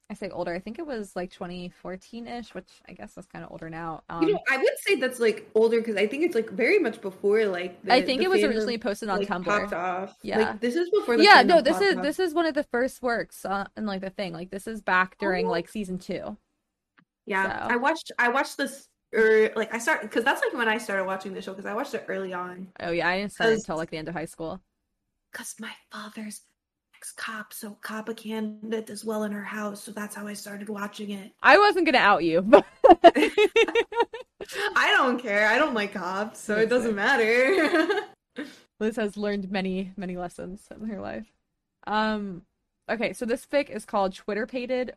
I 0.10 0.14
say 0.14 0.30
older. 0.30 0.54
I 0.54 0.60
think 0.60 0.80
it 0.80 0.88
was 0.88 1.16
like 1.18 1.32
2014-ish, 1.34 2.54
which 2.56 2.70
I 2.88 2.94
guess 2.94 3.18
is 3.18 3.26
kind 3.26 3.44
of 3.44 3.52
older 3.52 3.70
now. 3.70 4.04
Um, 4.10 4.24
You 4.24 4.34
know, 4.34 4.40
I 4.50 4.58
would 4.58 4.78
say 4.80 4.96
that's 4.96 5.20
like 5.20 5.50
older 5.54 5.80
because 5.80 5.98
I 5.98 6.08
think 6.08 6.24
it's 6.24 6.34
like 6.34 6.50
very 6.50 6.80
much 6.80 7.02
before 7.02 7.46
like 7.46 7.84
the, 7.84 7.94
I 7.94 8.02
think 8.02 8.22
it 8.22 8.30
was 8.30 8.42
originally 8.42 8.78
posted 8.78 9.10
on 9.10 9.20
like, 9.20 9.28
Tumblr. 9.28 9.44
popped 9.44 9.74
off. 9.74 10.18
Yeah. 10.22 10.40
like, 10.40 10.62
this 10.62 10.76
is 10.76 10.90
before. 10.92 11.18
The 11.18 11.24
yeah, 11.24 11.42
no, 11.44 11.62
this 11.62 11.82
is 11.82 11.98
off. 11.98 12.04
this 12.04 12.20
is 12.20 12.34
one 12.34 12.46
of 12.46 12.54
the 12.54 12.64
first 12.64 13.02
works 13.02 13.44
uh, 13.44 13.66
in 13.76 13.86
like 13.86 14.00
the 14.02 14.10
thing. 14.10 14.32
Like 14.32 14.50
this 14.50 14.66
is 14.66 14.82
back 14.82 15.18
during 15.18 15.48
Oh. 15.48 15.52
like 15.52 15.68
season 15.68 16.00
two. 16.00 16.38
Yeah, 17.26 17.68
so. 17.68 17.74
I 17.74 17.76
watched. 17.76 18.12
I 18.18 18.30
watched 18.30 18.58
this. 18.58 18.88
Or 19.14 19.50
like 19.56 19.74
I 19.74 19.80
started 19.80 20.10
because 20.10 20.26
that's 20.26 20.42
like 20.42 20.54
when 20.54 20.68
I 20.68 20.78
started 20.78 21.06
watching 21.06 21.34
the 21.34 21.42
show 21.42 21.54
because 21.54 21.66
I 21.66 21.74
watched 21.74 21.94
it 21.94 22.06
early 22.10 22.34
on. 22.34 22.68
Oh 22.82 22.92
yeah, 22.92 23.08
I 23.08 23.18
didn't 23.20 23.32
start 23.34 23.54
until 23.54 23.76
like 23.78 23.90
the 23.90 23.98
end 23.98 24.08
of 24.10 24.14
high 24.14 24.26
school. 24.26 24.62
Because 25.32 25.56
my 25.60 25.72
father's 25.92 26.42
cop, 27.12 27.54
so 27.54 27.78
cop 27.82 28.10
a 28.10 28.14
candidate 28.14 28.90
as 28.90 29.06
well 29.06 29.24
in 29.24 29.32
her 29.32 29.44
house, 29.44 29.84
so 29.84 29.92
that's 29.92 30.16
how 30.16 30.28
I 30.28 30.34
started 30.34 30.70
watching 30.70 31.12
it. 31.12 31.32
I 31.42 31.58
wasn't 31.58 31.86
gonna 31.86 31.98
out 31.98 32.24
you, 32.24 32.42
but 32.42 32.66
I 34.76 34.94
don't 34.96 35.20
care. 35.22 35.48
I 35.48 35.58
don't 35.58 35.74
like 35.74 35.94
cops, 35.94 36.40
so 36.40 36.56
it 36.56 36.70
doesn't 36.70 36.96
matter. 36.96 38.04
Liz 38.80 38.96
has 38.96 39.18
learned 39.18 39.52
many, 39.52 39.92
many 39.98 40.18
lessons 40.18 40.68
in 40.80 40.88
her 40.88 41.02
life. 41.02 41.26
Um, 41.88 42.44
okay, 42.90 43.14
so 43.14 43.26
this 43.26 43.46
fic 43.46 43.70
is 43.70 43.86
called 43.86 44.14
Twitterpated 44.14 44.94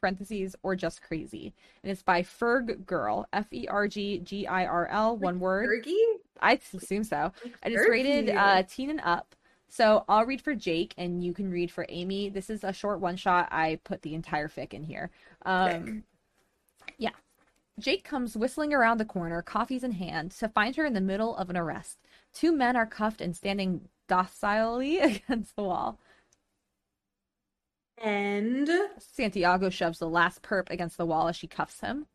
parentheses 0.00 0.56
or 0.62 0.76
just 0.76 1.02
crazy, 1.02 1.54
and 1.82 1.90
it's 1.90 2.02
by 2.02 2.22
Ferg 2.22 2.86
Girl, 2.86 3.26
F 3.32 3.52
E 3.52 3.66
R 3.68 3.88
G 3.88 4.18
G 4.18 4.46
I 4.46 4.66
R 4.66 4.88
L, 4.88 5.16
one 5.16 5.40
word. 5.40 5.68
Fergie? 5.68 6.18
I 6.40 6.58
assume 6.74 7.04
so, 7.04 7.32
and 7.62 7.74
it's 7.74 7.88
rated 7.88 8.30
uh 8.30 8.62
teen 8.64 8.90
and 8.90 9.00
up. 9.02 9.34
So 9.68 10.04
I'll 10.08 10.24
read 10.26 10.40
for 10.40 10.54
Jake, 10.54 10.94
and 10.96 11.24
you 11.24 11.32
can 11.32 11.50
read 11.50 11.70
for 11.70 11.84
Amy. 11.88 12.28
This 12.28 12.48
is 12.48 12.62
a 12.62 12.72
short 12.72 13.00
one 13.00 13.16
shot. 13.16 13.48
I 13.50 13.80
put 13.84 14.02
the 14.02 14.14
entire 14.14 14.48
fic 14.48 14.72
in 14.72 14.84
here. 14.84 15.10
Um, 15.44 16.04
yeah. 16.98 17.10
Jake 17.80 18.04
comes 18.04 18.36
whistling 18.36 18.72
around 18.72 18.98
the 18.98 19.04
corner, 19.04 19.42
coffees 19.42 19.82
in 19.82 19.92
hand, 19.92 20.30
to 20.32 20.48
find 20.48 20.76
her 20.76 20.84
in 20.84 20.92
the 20.94 21.00
middle 21.00 21.34
of 21.36 21.50
an 21.50 21.56
arrest. 21.56 21.98
Two 22.32 22.52
men 22.52 22.76
are 22.76 22.86
cuffed 22.86 23.20
and 23.20 23.34
standing 23.34 23.88
docilely 24.06 24.98
against 25.00 25.56
the 25.56 25.64
wall. 25.64 25.98
And 27.98 28.68
Santiago 28.98 29.70
shoves 29.70 29.98
the 29.98 30.08
last 30.08 30.42
perp 30.42 30.70
against 30.70 30.96
the 30.96 31.06
wall 31.06 31.28
as 31.28 31.36
she 31.36 31.46
cuffs 31.46 31.80
him. 31.80 32.06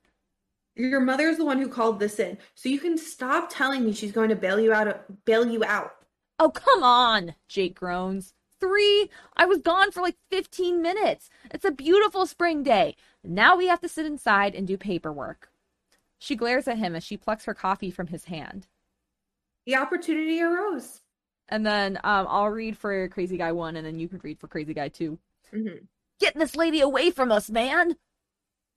your 0.75 0.99
mother's 1.01 1.37
the 1.37 1.45
one 1.45 1.57
who 1.59 1.67
called 1.67 1.99
this 1.99 2.19
in. 2.19 2.37
So 2.55 2.69
you 2.69 2.79
can 2.79 2.97
stop 2.97 3.49
telling 3.49 3.85
me 3.85 3.93
she's 3.93 4.11
going 4.11 4.29
to 4.29 4.35
bail 4.35 4.59
you 4.59 4.73
out 4.73 5.25
bail 5.25 5.45
you 5.47 5.63
out. 5.65 5.91
Oh, 6.39 6.49
come 6.49 6.83
on, 6.83 7.35
Jake 7.49 7.75
groans. 7.75 8.33
Three? 8.59 9.09
I 9.35 9.45
was 9.45 9.59
gone 9.61 9.91
for 9.91 10.01
like 10.01 10.15
15 10.31 10.81
minutes. 10.81 11.29
It's 11.51 11.65
a 11.65 11.71
beautiful 11.71 12.25
spring 12.25 12.63
day. 12.63 12.95
Now 13.23 13.55
we 13.57 13.67
have 13.67 13.81
to 13.81 13.89
sit 13.89 14.05
inside 14.05 14.55
and 14.55 14.65
do 14.65 14.77
paperwork. 14.77 15.49
She 16.17 16.35
glares 16.35 16.67
at 16.67 16.77
him 16.77 16.95
as 16.95 17.03
she 17.03 17.17
plucks 17.17 17.45
her 17.45 17.53
coffee 17.53 17.91
from 17.91 18.07
his 18.07 18.25
hand. 18.25 18.67
The 19.65 19.75
opportunity 19.75 20.41
arose. 20.41 21.01
And 21.47 21.65
then 21.65 21.97
um, 22.03 22.27
I'll 22.29 22.49
read 22.49 22.77
for 22.77 23.07
Crazy 23.09 23.37
Guy 23.37 23.51
1, 23.51 23.75
and 23.75 23.85
then 23.85 23.99
you 23.99 24.07
can 24.07 24.19
read 24.23 24.39
for 24.39 24.47
Crazy 24.47 24.73
Guy 24.73 24.89
2. 24.89 25.17
Mhm. 25.53 25.87
Get 26.19 26.35
this 26.35 26.55
lady 26.55 26.81
away 26.81 27.11
from 27.11 27.31
us, 27.31 27.49
man! 27.49 27.95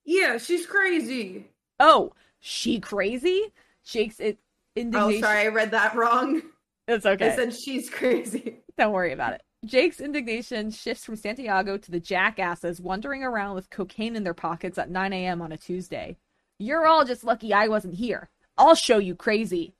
Yeah, 0.05 0.37
she's 0.37 0.65
crazy. 0.65 1.51
Oh, 1.79 2.13
she 2.39 2.79
crazy? 2.79 3.51
Jake's 3.83 4.19
it, 4.19 4.37
Oh, 4.77 5.19
sorry, 5.19 5.41
I 5.41 5.47
read 5.47 5.71
that 5.71 5.95
wrong. 5.95 6.41
It's 6.87 7.05
okay. 7.05 7.31
I 7.31 7.35
said 7.35 7.53
she's 7.53 7.89
crazy. 7.89 8.63
Don't 8.77 8.91
worry 8.91 9.13
about 9.13 9.33
it. 9.33 9.43
Jake's 9.65 10.01
indignation 10.01 10.71
shifts 10.71 11.05
from 11.05 11.15
Santiago 11.15 11.77
to 11.77 11.91
the 11.91 11.99
jackasses 11.99 12.81
wandering 12.81 13.23
around 13.23 13.55
with 13.55 13.69
cocaine 13.69 14.15
in 14.15 14.23
their 14.23 14.33
pockets 14.33 14.77
at 14.77 14.89
9 14.89 15.13
a.m. 15.13 15.41
on 15.41 15.53
a 15.53 15.57
Tuesday. 15.57 16.17
You're 16.59 16.85
all 16.85 17.05
just 17.05 17.23
lucky 17.23 17.53
I 17.53 17.69
wasn't 17.69 17.95
here. 17.95 18.29
I'll 18.57 18.75
show 18.75 18.97
you 18.97 19.15
crazy. 19.15 19.75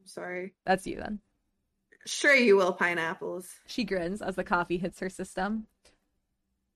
I'm 0.00 0.06
sorry. 0.06 0.54
That's 0.66 0.86
you 0.86 0.96
then. 0.96 1.20
Sure 2.04 2.34
you 2.34 2.56
will, 2.56 2.72
pineapples. 2.72 3.48
She 3.66 3.84
grins 3.84 4.22
as 4.22 4.34
the 4.34 4.44
coffee 4.44 4.78
hits 4.78 4.98
her 5.00 5.10
system. 5.10 5.66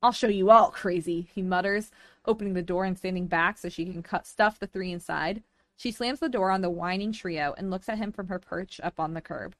I'll 0.02 0.12
show 0.12 0.28
you 0.28 0.50
all 0.50 0.70
crazy, 0.70 1.28
he 1.34 1.42
mutters, 1.42 1.90
opening 2.26 2.54
the 2.54 2.62
door 2.62 2.84
and 2.84 2.98
standing 2.98 3.26
back 3.28 3.56
so 3.58 3.68
she 3.68 3.84
can 3.84 4.02
cut 4.02 4.26
stuff 4.26 4.58
the 4.58 4.66
three 4.66 4.92
inside. 4.92 5.42
She 5.76 5.90
slams 5.90 6.20
the 6.20 6.28
door 6.28 6.50
on 6.50 6.60
the 6.60 6.70
whining 6.70 7.12
trio 7.12 7.54
and 7.56 7.70
looks 7.70 7.88
at 7.88 7.98
him 7.98 8.12
from 8.12 8.28
her 8.28 8.38
perch 8.38 8.80
up 8.82 9.00
on 9.00 9.14
the 9.14 9.20
curb. 9.20 9.54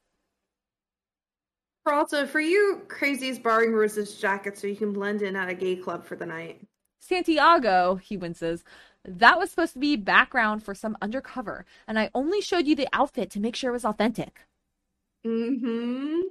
Peralta, 1.85 2.25
for 2.27 2.39
you, 2.39 2.81
crazy's 2.87 3.37
borrowing 3.37 3.73
Rosa's 3.73 4.15
jacket 4.15 4.57
so 4.57 4.67
you 4.67 4.75
can 4.75 4.93
blend 4.93 5.21
in 5.21 5.35
at 5.35 5.49
a 5.49 5.53
gay 5.53 5.75
club 5.75 6.05
for 6.05 6.15
the 6.15 6.25
night. 6.25 6.61
Santiago, 6.99 7.95
he 7.95 8.15
winces. 8.15 8.63
That 9.03 9.37
was 9.37 9.49
supposed 9.49 9.73
to 9.73 9.79
be 9.79 9.97
background 9.97 10.63
for 10.63 10.73
some 10.73 10.97
undercover, 11.01 11.65
and 11.85 11.99
I 11.99 12.09
only 12.15 12.39
showed 12.39 12.67
you 12.67 12.75
the 12.75 12.87
outfit 12.93 13.29
to 13.31 13.41
make 13.41 13.57
sure 13.57 13.71
it 13.71 13.73
was 13.73 13.83
authentic. 13.83 14.47
Mm-hmm. 15.25 16.21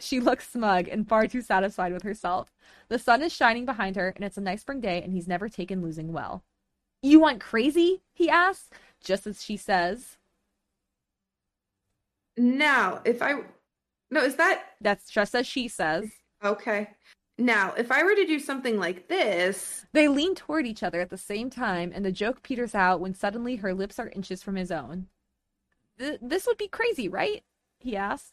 She 0.00 0.18
looks 0.18 0.48
smug 0.48 0.88
and 0.88 1.08
far 1.08 1.28
too 1.28 1.42
satisfied 1.42 1.92
with 1.92 2.02
herself. 2.02 2.52
The 2.88 2.98
sun 2.98 3.22
is 3.22 3.32
shining 3.32 3.64
behind 3.64 3.94
her, 3.94 4.08
and 4.08 4.24
it's 4.24 4.36
a 4.36 4.40
nice 4.40 4.62
spring 4.62 4.80
day, 4.80 5.00
and 5.02 5.12
he's 5.12 5.28
never 5.28 5.48
taken 5.48 5.82
losing 5.82 6.12
well. 6.12 6.42
You 7.02 7.20
want 7.20 7.40
crazy? 7.40 8.02
he 8.12 8.28
asks, 8.28 8.70
just 9.02 9.26
as 9.26 9.42
she 9.42 9.56
says. 9.56 10.16
Now, 12.36 13.00
if 13.04 13.20
I 13.22 13.40
no, 14.10 14.22
is 14.22 14.36
that 14.36 14.62
That's 14.80 15.10
just 15.10 15.34
as 15.34 15.46
she 15.46 15.68
says. 15.68 16.10
okay? 16.44 16.90
Now, 17.40 17.72
if 17.74 17.92
I 17.92 18.02
were 18.02 18.14
to 18.16 18.26
do 18.26 18.38
something 18.40 18.78
like 18.78 19.06
this, 19.08 19.86
They 19.92 20.08
lean 20.08 20.34
toward 20.34 20.66
each 20.66 20.82
other 20.82 21.00
at 21.00 21.10
the 21.10 21.18
same 21.18 21.50
time, 21.50 21.92
and 21.94 22.04
the 22.04 22.10
joke 22.12 22.42
peters 22.42 22.74
out 22.74 23.00
when 23.00 23.14
suddenly 23.14 23.56
her 23.56 23.72
lips 23.74 23.98
are 23.98 24.08
inches 24.08 24.42
from 24.42 24.56
his 24.56 24.72
own. 24.72 25.06
Th- 25.98 26.18
this 26.22 26.46
would 26.46 26.58
be 26.58 26.68
crazy, 26.68 27.08
right? 27.08 27.42
he 27.80 27.96
asks. 27.96 28.32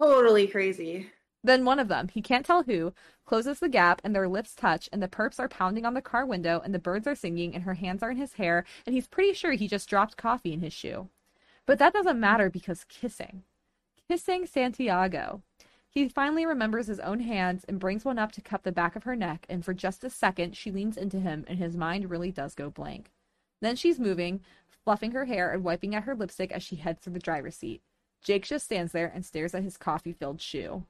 totally 0.00 0.46
crazy. 0.48 1.10
Then 1.44 1.64
one 1.64 1.78
of 1.78 1.88
them, 1.88 2.08
he 2.08 2.22
can't 2.22 2.44
tell 2.44 2.64
who, 2.64 2.92
closes 3.24 3.60
the 3.60 3.68
gap 3.68 4.00
and 4.02 4.14
their 4.14 4.28
lips 4.28 4.54
touch 4.54 4.88
and 4.92 5.02
the 5.02 5.08
perps 5.08 5.38
are 5.38 5.48
pounding 5.48 5.84
on 5.84 5.94
the 5.94 6.02
car 6.02 6.26
window 6.26 6.60
and 6.64 6.74
the 6.74 6.78
birds 6.78 7.06
are 7.06 7.14
singing 7.14 7.54
and 7.54 7.64
her 7.64 7.74
hands 7.74 8.02
are 8.02 8.10
in 8.10 8.16
his 8.16 8.34
hair 8.34 8.64
and 8.84 8.94
he's 8.94 9.06
pretty 9.06 9.32
sure 9.32 9.52
he 9.52 9.68
just 9.68 9.88
dropped 9.88 10.16
coffee 10.16 10.52
in 10.52 10.60
his 10.60 10.72
shoe. 10.72 11.08
But 11.66 11.78
that 11.78 11.92
doesn't 11.92 12.20
matter 12.20 12.48
because 12.48 12.84
kissing. 12.84 13.42
Kissing 14.08 14.46
Santiago. 14.46 15.42
He 15.88 16.08
finally 16.08 16.46
remembers 16.46 16.86
his 16.86 17.00
own 17.00 17.20
hands 17.20 17.64
and 17.64 17.80
brings 17.80 18.04
one 18.04 18.18
up 18.18 18.30
to 18.32 18.40
cup 18.40 18.62
the 18.62 18.72
back 18.72 18.96
of 18.96 19.04
her 19.04 19.16
neck 19.16 19.46
and 19.48 19.64
for 19.64 19.74
just 19.74 20.04
a 20.04 20.10
second 20.10 20.56
she 20.56 20.70
leans 20.70 20.96
into 20.96 21.18
him 21.18 21.44
and 21.48 21.58
his 21.58 21.76
mind 21.76 22.10
really 22.10 22.30
does 22.30 22.54
go 22.54 22.70
blank. 22.70 23.12
Then 23.60 23.76
she's 23.76 23.98
moving, 23.98 24.42
fluffing 24.84 25.12
her 25.12 25.24
hair 25.24 25.50
and 25.50 25.64
wiping 25.64 25.94
at 25.94 26.04
her 26.04 26.14
lipstick 26.14 26.52
as 26.52 26.62
she 26.62 26.76
heads 26.76 27.02
to 27.02 27.10
the 27.10 27.18
driver's 27.18 27.56
seat. 27.56 27.82
Jake 28.22 28.44
just 28.44 28.66
stands 28.66 28.92
there 28.92 29.10
and 29.12 29.24
stares 29.24 29.54
at 29.54 29.62
his 29.62 29.76
coffee 29.76 30.12
filled 30.12 30.40
shoe. 30.40 30.84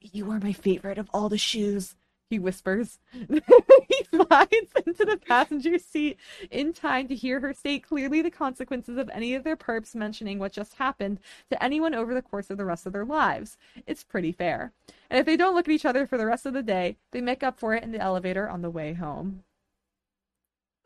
You 0.00 0.30
are 0.30 0.38
my 0.38 0.52
favorite 0.52 0.98
of 0.98 1.10
all 1.12 1.28
the 1.28 1.38
shoes, 1.38 1.96
he 2.30 2.38
whispers. 2.38 2.98
he 3.12 4.04
slides 4.10 4.72
into 4.86 5.04
the 5.04 5.16
passenger 5.16 5.78
seat 5.78 6.18
in 6.50 6.72
time 6.72 7.08
to 7.08 7.14
hear 7.14 7.40
her 7.40 7.52
state 7.54 7.82
clearly 7.82 8.22
the 8.22 8.30
consequences 8.30 8.96
of 8.96 9.10
any 9.12 9.34
of 9.34 9.44
their 9.44 9.56
perps 9.56 9.94
mentioning 9.94 10.38
what 10.38 10.52
just 10.52 10.74
happened 10.74 11.18
to 11.50 11.62
anyone 11.62 11.94
over 11.94 12.14
the 12.14 12.22
course 12.22 12.50
of 12.50 12.58
the 12.58 12.64
rest 12.64 12.86
of 12.86 12.92
their 12.92 13.04
lives. 13.04 13.56
It's 13.86 14.04
pretty 14.04 14.32
fair. 14.32 14.72
And 15.10 15.18
if 15.18 15.26
they 15.26 15.36
don't 15.36 15.54
look 15.54 15.68
at 15.68 15.74
each 15.74 15.86
other 15.86 16.06
for 16.06 16.18
the 16.18 16.26
rest 16.26 16.46
of 16.46 16.52
the 16.52 16.62
day, 16.62 16.96
they 17.12 17.20
make 17.20 17.42
up 17.42 17.58
for 17.58 17.74
it 17.74 17.82
in 17.82 17.92
the 17.92 18.00
elevator 18.00 18.48
on 18.48 18.62
the 18.62 18.70
way 18.70 18.92
home. 18.92 19.42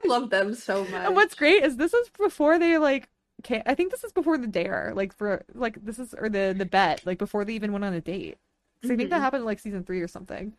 I 0.04 0.08
love 0.08 0.30
them 0.30 0.54
so 0.54 0.84
much. 0.84 0.92
And 0.92 1.14
what's 1.14 1.34
great 1.34 1.62
is 1.62 1.76
this 1.76 1.94
is 1.94 2.08
before 2.08 2.58
they 2.58 2.78
like 2.78 3.08
I 3.66 3.74
think 3.74 3.90
this 3.90 4.04
is 4.04 4.12
before 4.12 4.38
the 4.38 4.46
dare, 4.46 4.92
like 4.94 5.12
for 5.12 5.44
like 5.52 5.84
this 5.84 5.98
is 5.98 6.14
or 6.14 6.28
the 6.28 6.54
the 6.56 6.64
bet, 6.64 7.04
like 7.04 7.18
before 7.18 7.44
they 7.44 7.54
even 7.54 7.72
went 7.72 7.84
on 7.84 7.92
a 7.92 8.00
date. 8.00 8.38
'Cause 8.82 8.90
I 8.90 8.96
think 8.96 9.10
that 9.10 9.18
Mhm. 9.18 9.22
happened 9.22 9.40
in 9.42 9.46
like 9.46 9.58
season 9.60 9.84
three 9.84 10.00
or 10.00 10.08
something. 10.08 10.52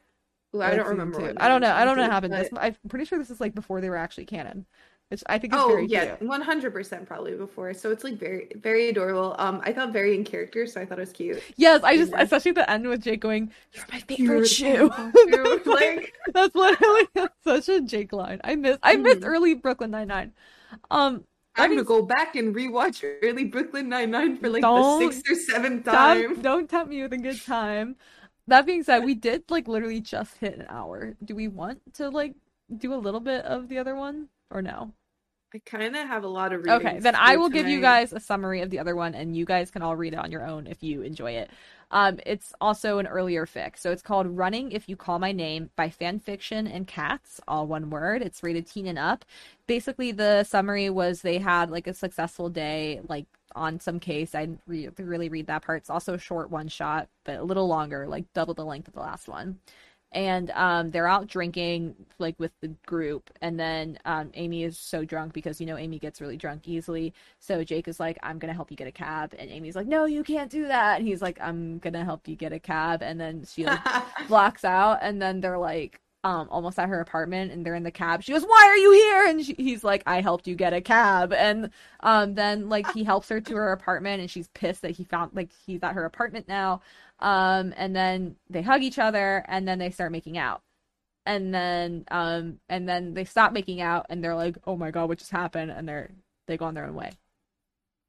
Ooh, 0.56 0.62
I 0.62 0.76
don't 0.76 0.88
remember. 0.88 1.20
two. 1.20 1.38
I 1.38 1.48
don't 1.48 1.62
know. 1.62 1.74
I 1.74 1.84
don't 1.84 1.98
know 1.98 2.04
what 2.04 2.12
happened, 2.12 2.34
happened. 2.34 2.52
but- 2.54 2.62
This, 2.72 2.80
I'm 2.84 2.90
pretty 2.90 3.06
sure 3.06 3.18
this 3.20 3.30
is 3.30 3.42
like 3.42 3.56
before 3.56 3.82
they 3.82 3.90
were 3.90 3.98
actually 3.98 4.26
canon, 4.26 4.66
which 5.10 5.24
I 5.26 5.40
think 5.40 5.54
is 5.54 5.60
Oh 5.60 5.70
very 5.70 5.88
yeah, 5.88 6.16
one 6.22 6.42
hundred 6.42 6.72
percent 6.74 7.08
probably 7.08 7.36
before. 7.36 7.74
So 7.74 7.90
it's 7.92 8.04
like 8.04 8.20
very, 8.20 8.50
very 8.56 8.88
adorable. 8.88 9.36
Um, 9.40 9.62
I 9.66 9.74
felt 9.74 9.92
very 9.92 10.16
in 10.16 10.24
character, 10.24 10.68
so 10.68 10.80
I 10.80 10.86
thought 10.86 11.00
it 11.00 11.02
was 11.02 11.12
cute. 11.12 11.42
Yes, 11.58 11.82
I 11.84 11.98
just 11.98 12.12
Yeah. 12.12 12.22
especially 12.22 12.52
the 12.52 12.70
end 12.70 12.88
with 12.88 13.02
Jake 13.02 13.20
going, 13.20 13.52
"You're 13.74 13.86
my 13.92 14.00
favorite 14.00 14.48
shoe." 14.48 14.92
Shoe, 15.28 15.62
like 15.66 16.14
That's 16.34 16.54
literally 16.56 17.08
that's 17.16 17.44
such 17.44 17.70
a 17.70 17.82
Jake 17.82 18.14
line. 18.14 18.40
I 18.44 18.56
miss 18.56 18.78
I 18.84 18.96
missed 18.98 19.22
Mhm. 19.22 19.26
early 19.28 19.54
Brooklyn 19.56 19.90
Nine 19.92 20.08
Nine. 20.08 20.34
Um, 20.92 21.26
I'm 21.56 21.70
gonna 21.70 21.84
go 21.84 22.02
back 22.02 22.36
and 22.36 22.56
rewatch 22.56 23.04
early 23.22 23.46
Brooklyn 23.46 23.90
Nine 23.90 24.12
Nine 24.12 24.38
for 24.38 24.50
like 24.50 24.62
Don't- 24.62 25.00
the 25.06 25.12
sixth 25.12 25.30
or 25.32 25.36
seventh 25.36 25.86
Don't, 25.86 25.94
time. 25.94 26.42
don't 26.42 26.70
tempt 26.70 26.90
me 26.90 27.02
with 27.02 27.14
a 27.14 27.18
good 27.18 27.42
time. 27.42 27.96
That 28.48 28.66
being 28.66 28.84
said, 28.84 29.06
we 29.06 29.14
did 29.16 29.44
like 29.50 29.68
literally 29.68 30.02
just 30.02 30.38
hit 30.38 30.58
an 30.58 30.66
hour. 30.70 31.16
Do 31.24 31.36
we 31.36 31.48
want 31.48 31.80
to 31.94 32.10
like 32.10 32.34
do 32.76 32.94
a 32.94 32.96
little 32.96 33.20
bit 33.20 33.46
of 33.46 33.70
the 33.70 33.78
other 33.78 33.96
one 33.96 34.30
or 34.50 34.62
no? 34.62 34.94
I 35.54 35.60
kind 35.66 35.96
of 35.96 36.08
have 36.08 36.24
a 36.24 36.28
lot 36.28 36.52
of 36.52 36.66
Okay, 36.68 36.98
then 37.00 37.16
I 37.16 37.38
will 37.38 37.50
give 37.50 37.68
you 37.68 37.80
guys 37.80 38.12
a 38.12 38.20
summary 38.20 38.62
of 38.62 38.72
the 38.72 38.80
other 38.80 38.96
one, 38.96 39.14
and 39.14 39.38
you 39.38 39.46
guys 39.46 39.70
can 39.70 39.84
all 39.84 39.96
read 39.96 40.14
it 40.14 40.20
on 40.20 40.32
your 40.32 40.44
own 40.44 40.66
if 40.66 40.82
you 40.82 41.04
enjoy 41.04 41.34
it. 41.34 41.52
Um, 41.92 42.20
it's 42.26 42.54
also 42.60 42.98
an 42.98 43.06
earlier 43.06 43.46
fic, 43.46 43.78
so 43.78 43.92
it's 43.92 44.02
called 44.02 44.26
"Running 44.26 44.72
If 44.72 44.90
You 44.90 44.96
Call 44.96 45.20
My 45.20 45.32
Name" 45.32 45.70
by 45.76 45.90
Fanfiction 45.90 46.74
and 46.74 46.88
Cats, 46.88 47.40
all 47.48 47.68
one 47.68 47.92
word. 47.92 48.24
It's 48.24 48.42
rated 48.42 48.66
teen 48.66 48.88
and 48.88 48.98
up. 48.98 49.26
Basically, 49.68 50.12
the 50.12 50.44
summary 50.44 50.90
was 50.90 51.22
they 51.22 51.38
had 51.38 51.70
like 51.70 51.86
a 51.86 51.94
successful 51.94 52.50
day, 52.50 53.02
like 53.08 53.28
on 53.54 53.80
some 53.80 54.00
case. 54.00 54.34
I 54.34 54.48
didn't 54.48 54.62
re- 54.66 54.90
really 54.98 55.30
read 55.30 55.46
that 55.48 55.62
part. 55.62 55.82
It's 55.82 55.90
also 55.92 56.16
a 56.16 56.20
short 56.20 56.50
one 56.50 56.68
shot, 56.68 57.10
but 57.26 57.36
a 57.36 57.44
little 57.44 57.68
longer, 57.68 58.08
like 58.08 58.26
double 58.34 58.56
the 58.56 58.66
length 58.66 58.88
of 58.88 58.96
the 58.96 59.02
last 59.02 59.28
one 59.28 59.60
and 60.14 60.52
um, 60.52 60.92
they're 60.92 61.08
out 61.08 61.28
drinking 61.28 61.96
like 62.20 62.36
with 62.40 62.52
the 62.62 62.70
group 62.86 63.30
and 63.42 63.60
then 63.60 63.98
um, 64.06 64.32
amy 64.36 64.64
is 64.64 64.78
so 64.78 65.04
drunk 65.04 65.34
because 65.34 65.60
you 65.60 65.68
know 65.68 65.78
amy 65.78 66.00
gets 66.00 66.22
really 66.22 66.38
drunk 66.38 66.68
easily. 66.68 67.14
So 67.40 67.64
jake 67.64 67.88
is 67.88 68.00
like 68.00 68.18
i'm 68.24 68.40
gonna 68.40 68.54
help 68.54 68.72
you 68.72 68.78
get 68.78 68.88
a 68.88 68.92
cab 68.92 69.34
and 69.38 69.50
amy's 69.50 69.76
like 69.76 69.88
no 69.88 70.06
you 70.06 70.24
can't 70.24 70.52
do 70.52 70.68
that. 70.68 71.00
And 71.00 71.08
he's 71.08 71.22
like 71.22 71.40
i'm 71.42 71.80
gonna 71.80 72.06
help 72.06 72.28
you 72.28 72.36
get 72.36 72.54
a 72.54 72.60
cab 72.60 73.02
and 73.02 73.20
then 73.20 73.46
she 73.46 73.66
like 73.66 73.80
blocks 74.28 74.64
out 74.64 75.00
and 75.02 75.22
then 75.22 75.42
they're 75.42 75.58
like 75.58 76.00
um 76.24 76.48
almost 76.50 76.80
at 76.80 76.88
her 76.90 77.00
apartment 77.00 77.52
and 77.52 77.66
they're 77.66 77.76
in 77.76 77.84
the 77.84 77.92
cab 77.92 78.24
she 78.24 78.32
goes 78.32 78.44
why 78.44 78.66
are 78.66 78.78
you 78.78 78.92
here 78.92 79.28
and 79.28 79.46
she, 79.46 79.54
he's 79.56 79.84
like 79.84 80.04
i 80.06 80.22
helped 80.22 80.48
you 80.48 80.56
get 80.56 80.74
a 80.74 80.82
cab 80.82 81.34
and 81.34 81.70
um 82.02 82.36
then 82.36 82.70
like 82.70 82.90
he 82.94 83.04
helps 83.04 83.30
her 83.30 83.42
to 83.42 83.56
her 83.56 83.72
apartment 83.72 84.22
and 84.22 84.30
she's 84.30 84.48
pissed 84.50 84.82
that 84.82 84.92
he 84.92 85.04
found 85.04 85.32
like 85.34 85.50
he's 85.66 85.84
at 85.84 85.94
her 85.94 86.06
apartment 86.06 86.48
now 86.48 86.82
um 87.20 87.74
and 87.78 87.96
then 87.96 88.36
they 88.50 88.62
hug 88.62 88.82
each 88.82 89.00
other 89.00 89.44
and 89.48 89.68
then 89.68 89.80
they 89.80 89.90
start 89.90 90.12
making 90.12 90.38
out 90.38 90.62
and 91.26 91.54
then 91.54 92.06
um 92.12 92.60
and 92.70 92.88
then 92.88 93.14
they 93.14 93.26
stop 93.26 93.52
making 93.52 93.82
out 93.82 94.06
and 94.10 94.24
they're 94.24 94.36
like 94.36 94.58
oh 94.66 94.76
my 94.76 94.92
god 94.92 95.10
what 95.10 95.18
just 95.18 95.32
happened 95.32 95.72
and 95.72 95.88
they're 95.88 96.10
they 96.48 96.58
go 96.58 96.66
on 96.66 96.74
their 96.74 96.86
own 96.86 96.96
way 96.96 97.12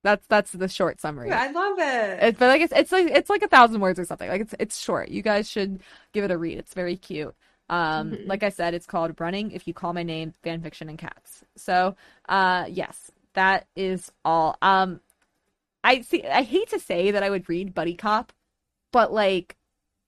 that's 0.04 0.26
that's 0.26 0.52
the 0.52 0.68
short 0.68 1.00
summary 1.00 1.32
I 1.32 1.50
love 1.50 1.78
it. 1.78 2.22
it, 2.22 2.38
but 2.38 2.48
like 2.48 2.60
it's 2.60 2.72
it's 2.76 2.92
like 2.92 3.06
it's 3.06 3.30
like 3.30 3.42
a 3.42 3.48
thousand 3.48 3.80
words 3.80 3.98
or 3.98 4.04
something. 4.04 4.28
Like 4.28 4.42
it's 4.42 4.54
it's 4.60 4.78
short. 4.78 5.08
You 5.08 5.22
guys 5.22 5.50
should 5.50 5.80
give 6.12 6.24
it 6.24 6.30
a 6.30 6.36
read. 6.36 6.58
It's 6.58 6.74
very 6.74 6.94
cute. 6.94 7.34
Um, 7.68 8.12
Mhm. 8.12 8.28
like 8.28 8.42
I 8.42 8.50
said, 8.50 8.74
it's 8.74 8.86
called 8.86 9.18
Running 9.20 9.50
If 9.52 9.66
You 9.66 9.74
Call 9.74 9.92
My 9.92 10.02
Name, 10.02 10.34
Fanfiction 10.44 10.88
and 10.88 10.98
Cats. 10.98 11.44
So, 11.56 11.96
uh, 12.28 12.66
yes, 12.68 13.10
that 13.34 13.66
is 13.74 14.12
all. 14.24 14.56
Um, 14.62 15.00
I 15.82 16.00
see. 16.02 16.24
I 16.24 16.42
hate 16.42 16.68
to 16.70 16.78
say 16.80 17.10
that 17.10 17.22
I 17.22 17.30
would 17.30 17.48
read 17.48 17.74
Buddy 17.74 17.94
Cop, 17.94 18.32
but 18.92 19.12
like, 19.12 19.56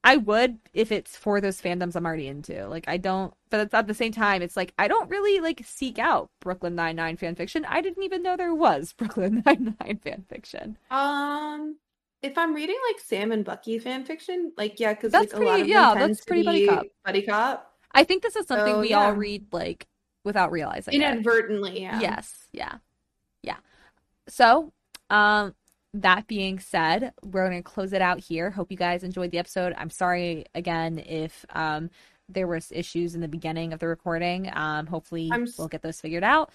I 0.04 0.16
would 0.16 0.58
if 0.72 0.92
it's 0.92 1.16
for 1.16 1.40
those 1.40 1.60
fandoms 1.60 1.96
I'm 1.96 2.06
already 2.06 2.28
into. 2.28 2.66
Like, 2.68 2.88
I 2.88 2.96
don't. 2.96 3.34
But 3.50 3.60
it's 3.60 3.74
at 3.74 3.86
the 3.86 3.94
same 3.94 4.12
time, 4.12 4.42
it's 4.42 4.56
like 4.56 4.72
I 4.78 4.88
don't 4.88 5.10
really 5.10 5.40
like 5.40 5.62
seek 5.64 5.98
out 5.98 6.30
Brooklyn 6.40 6.74
Nine 6.76 6.96
Nine 6.96 7.16
fanfiction. 7.16 7.64
I 7.68 7.80
didn't 7.80 8.02
even 8.04 8.22
know 8.22 8.36
there 8.36 8.54
was 8.54 8.92
Brooklyn 8.98 9.42
Nine 9.46 9.76
Nine 9.80 10.00
fanfiction. 10.04 10.76
Um, 10.90 11.76
if 12.22 12.36
I'm 12.38 12.54
reading 12.54 12.76
like 12.90 13.00
Sam 13.00 13.32
and 13.32 13.44
Bucky 13.44 13.78
fan 13.78 14.04
fiction, 14.04 14.52
like 14.56 14.80
yeah, 14.80 14.94
because 14.94 15.12
That's 15.12 15.32
like 15.32 15.42
a 15.42 15.44
lot 15.44 15.50
pretty- 15.54 15.62
of 15.62 15.68
yeah, 15.68 15.94
that's 15.94 16.24
pretty 16.24 16.42
buddy 16.42 16.66
cop. 16.66 16.84
buddy 17.04 17.22
cop 17.22 17.72
I 17.92 18.04
think 18.04 18.22
this 18.22 18.36
is 18.36 18.46
something 18.46 18.74
So, 18.74 18.80
we 18.80 18.92
all 18.94 19.12
read 19.12 19.46
like 19.52 19.86
without 20.24 20.50
realizing 20.52 20.94
it. 20.94 20.96
inadvertently. 21.02 21.80
Yeah. 21.82 22.00
Yes. 22.00 22.48
Yeah. 22.52 22.74
Yeah. 23.42 23.56
So, 24.28 24.72
um, 25.08 25.54
that 25.94 26.26
being 26.26 26.58
said, 26.58 27.12
we're 27.22 27.48
going 27.48 27.62
to 27.62 27.62
close 27.62 27.92
it 27.94 28.02
out 28.02 28.18
here. 28.20 28.50
Hope 28.50 28.70
you 28.70 28.76
guys 28.76 29.02
enjoyed 29.02 29.30
the 29.30 29.38
episode. 29.38 29.72
I'm 29.78 29.88
sorry 29.88 30.44
again 30.54 30.98
if 30.98 31.44
um 31.54 31.90
there 32.28 32.48
was 32.48 32.72
issues 32.72 33.14
in 33.14 33.20
the 33.20 33.28
beginning 33.28 33.72
of 33.72 33.78
the 33.78 33.86
recording. 33.86 34.50
Um, 34.52 34.86
hopefully 34.86 35.30
I'm 35.32 35.46
we'll 35.56 35.68
get 35.68 35.82
those 35.82 36.00
figured 36.00 36.24
out. 36.24 36.50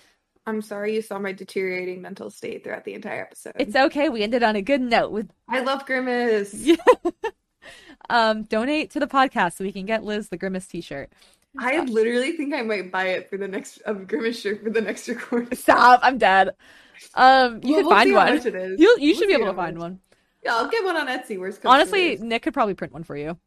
I'm 0.46 0.62
sorry 0.62 0.96
you 0.96 1.02
saw 1.02 1.20
my 1.20 1.32
deteriorating 1.34 2.02
mental 2.02 2.30
state 2.32 2.64
throughout 2.64 2.84
the 2.84 2.94
entire 2.96 3.22
episode. 3.22 3.54
It's 3.60 3.76
okay. 3.76 4.10
We 4.10 4.24
ended 4.24 4.44
on 4.44 4.56
a 4.56 4.62
good 4.62 4.82
note 4.82 5.12
with 5.12 5.30
I 5.48 5.60
love 5.62 5.86
Grimace. 5.86 6.54
Yeah. 6.54 6.76
um 8.10 8.44
donate 8.44 8.90
to 8.92 9.00
the 9.00 9.08
podcast 9.08 9.54
so 9.58 9.64
we 9.64 9.72
can 9.72 9.86
get 9.86 10.04
Liz 10.04 10.30
the 10.30 10.38
Grimace 10.38 10.68
t-shirt. 10.68 11.12
I 11.60 11.80
literally 11.82 12.32
think 12.38 12.54
I 12.54 12.62
might 12.62 12.92
buy 12.92 13.08
it 13.10 13.30
for 13.30 13.38
the 13.38 13.48
next 13.48 13.82
um, 13.86 14.06
Grimace 14.06 14.40
shirt 14.42 14.64
for 14.64 14.70
the 14.70 14.82
next 14.82 15.08
recording. 15.10 15.56
Stop. 15.58 16.00
I'm 16.02 16.18
dead. 16.18 16.52
Um, 17.14 17.60
you 17.64 17.74
Well, 17.74 17.82
can 17.82 17.86
we'll 17.86 17.90
find 17.90 18.14
one. 18.14 18.36
much 18.36 18.46
it 18.46 18.56
is. 18.56 18.80
You 18.80 18.98
you 19.00 19.16
We'll 19.16 19.16
should 19.16 19.28
be 19.28 19.34
able 19.34 19.48
to 19.48 19.54
find 19.54 19.76
much. 19.76 19.82
one. 19.82 20.00
Yeah, 20.44 20.56
I'll 20.56 20.70
get 20.70 20.84
one 20.84 20.96
on 20.98 21.08
Etsy. 21.08 21.62
To 21.62 21.68
Honestly. 21.70 22.18
Nick 22.18 22.42
could 22.44 22.54
probably 22.54 22.74
print 22.74 22.94
one 22.94 23.04
for 23.04 23.16
you. 23.18 23.38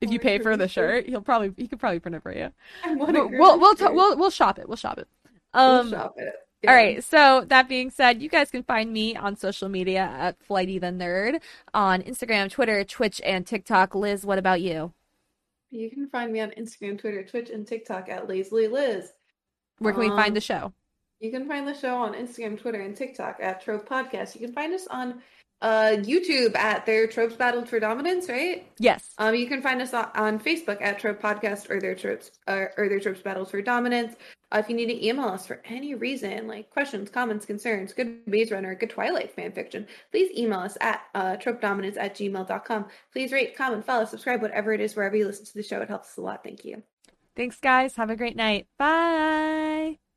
If 0.00 0.10
you 0.10 0.18
pay 0.18 0.38
for 0.38 0.56
the 0.56 0.68
shirt, 0.68 1.06
he'll 1.08 1.22
probably 1.22 1.52
he 1.56 1.68
could 1.68 1.78
probably 1.80 2.00
print 2.00 2.16
it 2.16 2.22
for 2.22 2.34
you. 2.34 2.50
I 2.82 2.94
want 2.94 3.16
a 3.16 3.26
We'll 3.28 3.28
we'll 3.30 3.58
we'll, 3.60 3.74
Grimace 3.74 3.78
ta- 3.78 3.86
shirt. 3.86 3.94
we'll 3.94 4.16
we'll 4.18 4.30
shop 4.30 4.58
it. 4.58 4.68
We'll 4.68 4.76
shop 4.76 4.98
it. 4.98 5.08
Um 5.54 5.88
it. 5.88 5.94
all 5.94 6.14
Yeah. 6.62 6.72
right. 6.74 7.04
So 7.04 7.44
that 7.48 7.68
being 7.68 7.90
said, 7.90 8.20
you 8.22 8.28
guys 8.28 8.50
can 8.50 8.62
find 8.62 8.92
me 8.92 9.16
on 9.16 9.36
social 9.36 9.68
media 9.68 10.02
at 10.18 10.42
Flighty 10.42 10.78
the 10.78 10.88
Nerd 10.88 11.40
on 11.74 12.02
Instagram, 12.02 12.50
Twitter, 12.50 12.84
Twitch, 12.84 13.20
and 13.24 13.46
TikTok. 13.46 13.94
Liz, 13.94 14.24
what 14.24 14.38
about 14.38 14.60
you? 14.60 14.92
You 15.70 15.88
can 15.90 16.08
find 16.08 16.32
me 16.32 16.40
on 16.40 16.50
Instagram, 16.50 16.98
Twitter, 16.98 17.24
Twitch, 17.24 17.48
and 17.50 17.66
TikTok 17.66 18.08
at 18.08 18.28
Lazily 18.28 18.66
Liz. 18.68 19.12
Where 19.78 19.92
can 19.92 20.00
we 20.00 20.08
find 20.08 20.28
Um, 20.28 20.34
the 20.34 20.40
show? 20.40 20.72
You 21.20 21.30
can 21.30 21.46
find 21.46 21.66
the 21.68 21.74
show 21.74 21.96
on 21.96 22.14
Instagram, 22.14 22.58
Twitter, 22.58 22.80
and 22.80 22.96
TikTok 22.96 23.38
at 23.40 23.60
Trope 23.62 23.88
Podcast. 23.88 24.34
You 24.34 24.40
can 24.40 24.52
find 24.54 24.72
us 24.74 24.86
on 24.88 25.22
uh, 25.62 25.96
YouTube 25.98 26.56
at 26.56 26.86
Their 26.86 27.06
Tropes 27.06 27.34
Battled 27.34 27.68
for 27.68 27.78
Dominance, 27.80 28.28
right? 28.28 28.66
Yes. 28.78 29.12
Um, 29.18 29.34
you 29.34 29.46
can 29.46 29.62
find 29.62 29.80
us 29.82 29.92
on, 29.92 30.40
Facebook 30.40 30.80
at 30.80 30.98
Trope 30.98 31.20
Podcast 31.20 31.70
or 31.70 31.80
Their 31.80 31.94
Tropes 31.94 32.30
uh, 32.48 32.66
or 32.76 32.88
Their 32.88 33.00
Tropes 33.00 33.20
Battles 33.20 33.50
for 33.50 33.60
Dominance. 33.60 34.16
Uh, 34.52 34.58
if 34.58 34.68
you 34.68 34.74
need 34.74 34.86
to 34.86 35.06
email 35.06 35.26
us 35.26 35.46
for 35.46 35.60
any 35.64 35.94
reason, 35.94 36.48
like 36.48 36.70
questions, 36.70 37.08
comments, 37.08 37.46
concerns, 37.46 37.92
good 37.92 38.20
Maze 38.26 38.50
Runner, 38.50 38.74
good 38.74 38.90
Twilight 38.90 39.34
fan 39.34 39.52
fiction, 39.52 39.86
please 40.10 40.36
email 40.36 40.60
us 40.60 40.76
at 40.80 41.02
uh, 41.14 41.36
tropedominance 41.36 41.96
at 41.96 42.16
gmail.com. 42.16 42.86
Please 43.12 43.32
rate, 43.32 43.56
comment, 43.56 43.84
follow, 43.84 44.04
subscribe, 44.04 44.42
whatever 44.42 44.72
it 44.72 44.80
is, 44.80 44.96
wherever 44.96 45.16
you 45.16 45.26
listen 45.26 45.44
to 45.44 45.54
the 45.54 45.62
show. 45.62 45.80
It 45.80 45.88
helps 45.88 46.08
us 46.08 46.16
a 46.16 46.22
lot. 46.22 46.42
Thank 46.42 46.64
you. 46.64 46.82
Thanks, 47.36 47.58
guys. 47.60 47.96
Have 47.96 48.10
a 48.10 48.16
great 48.16 48.36
night. 48.36 48.66
Bye. 48.78 50.09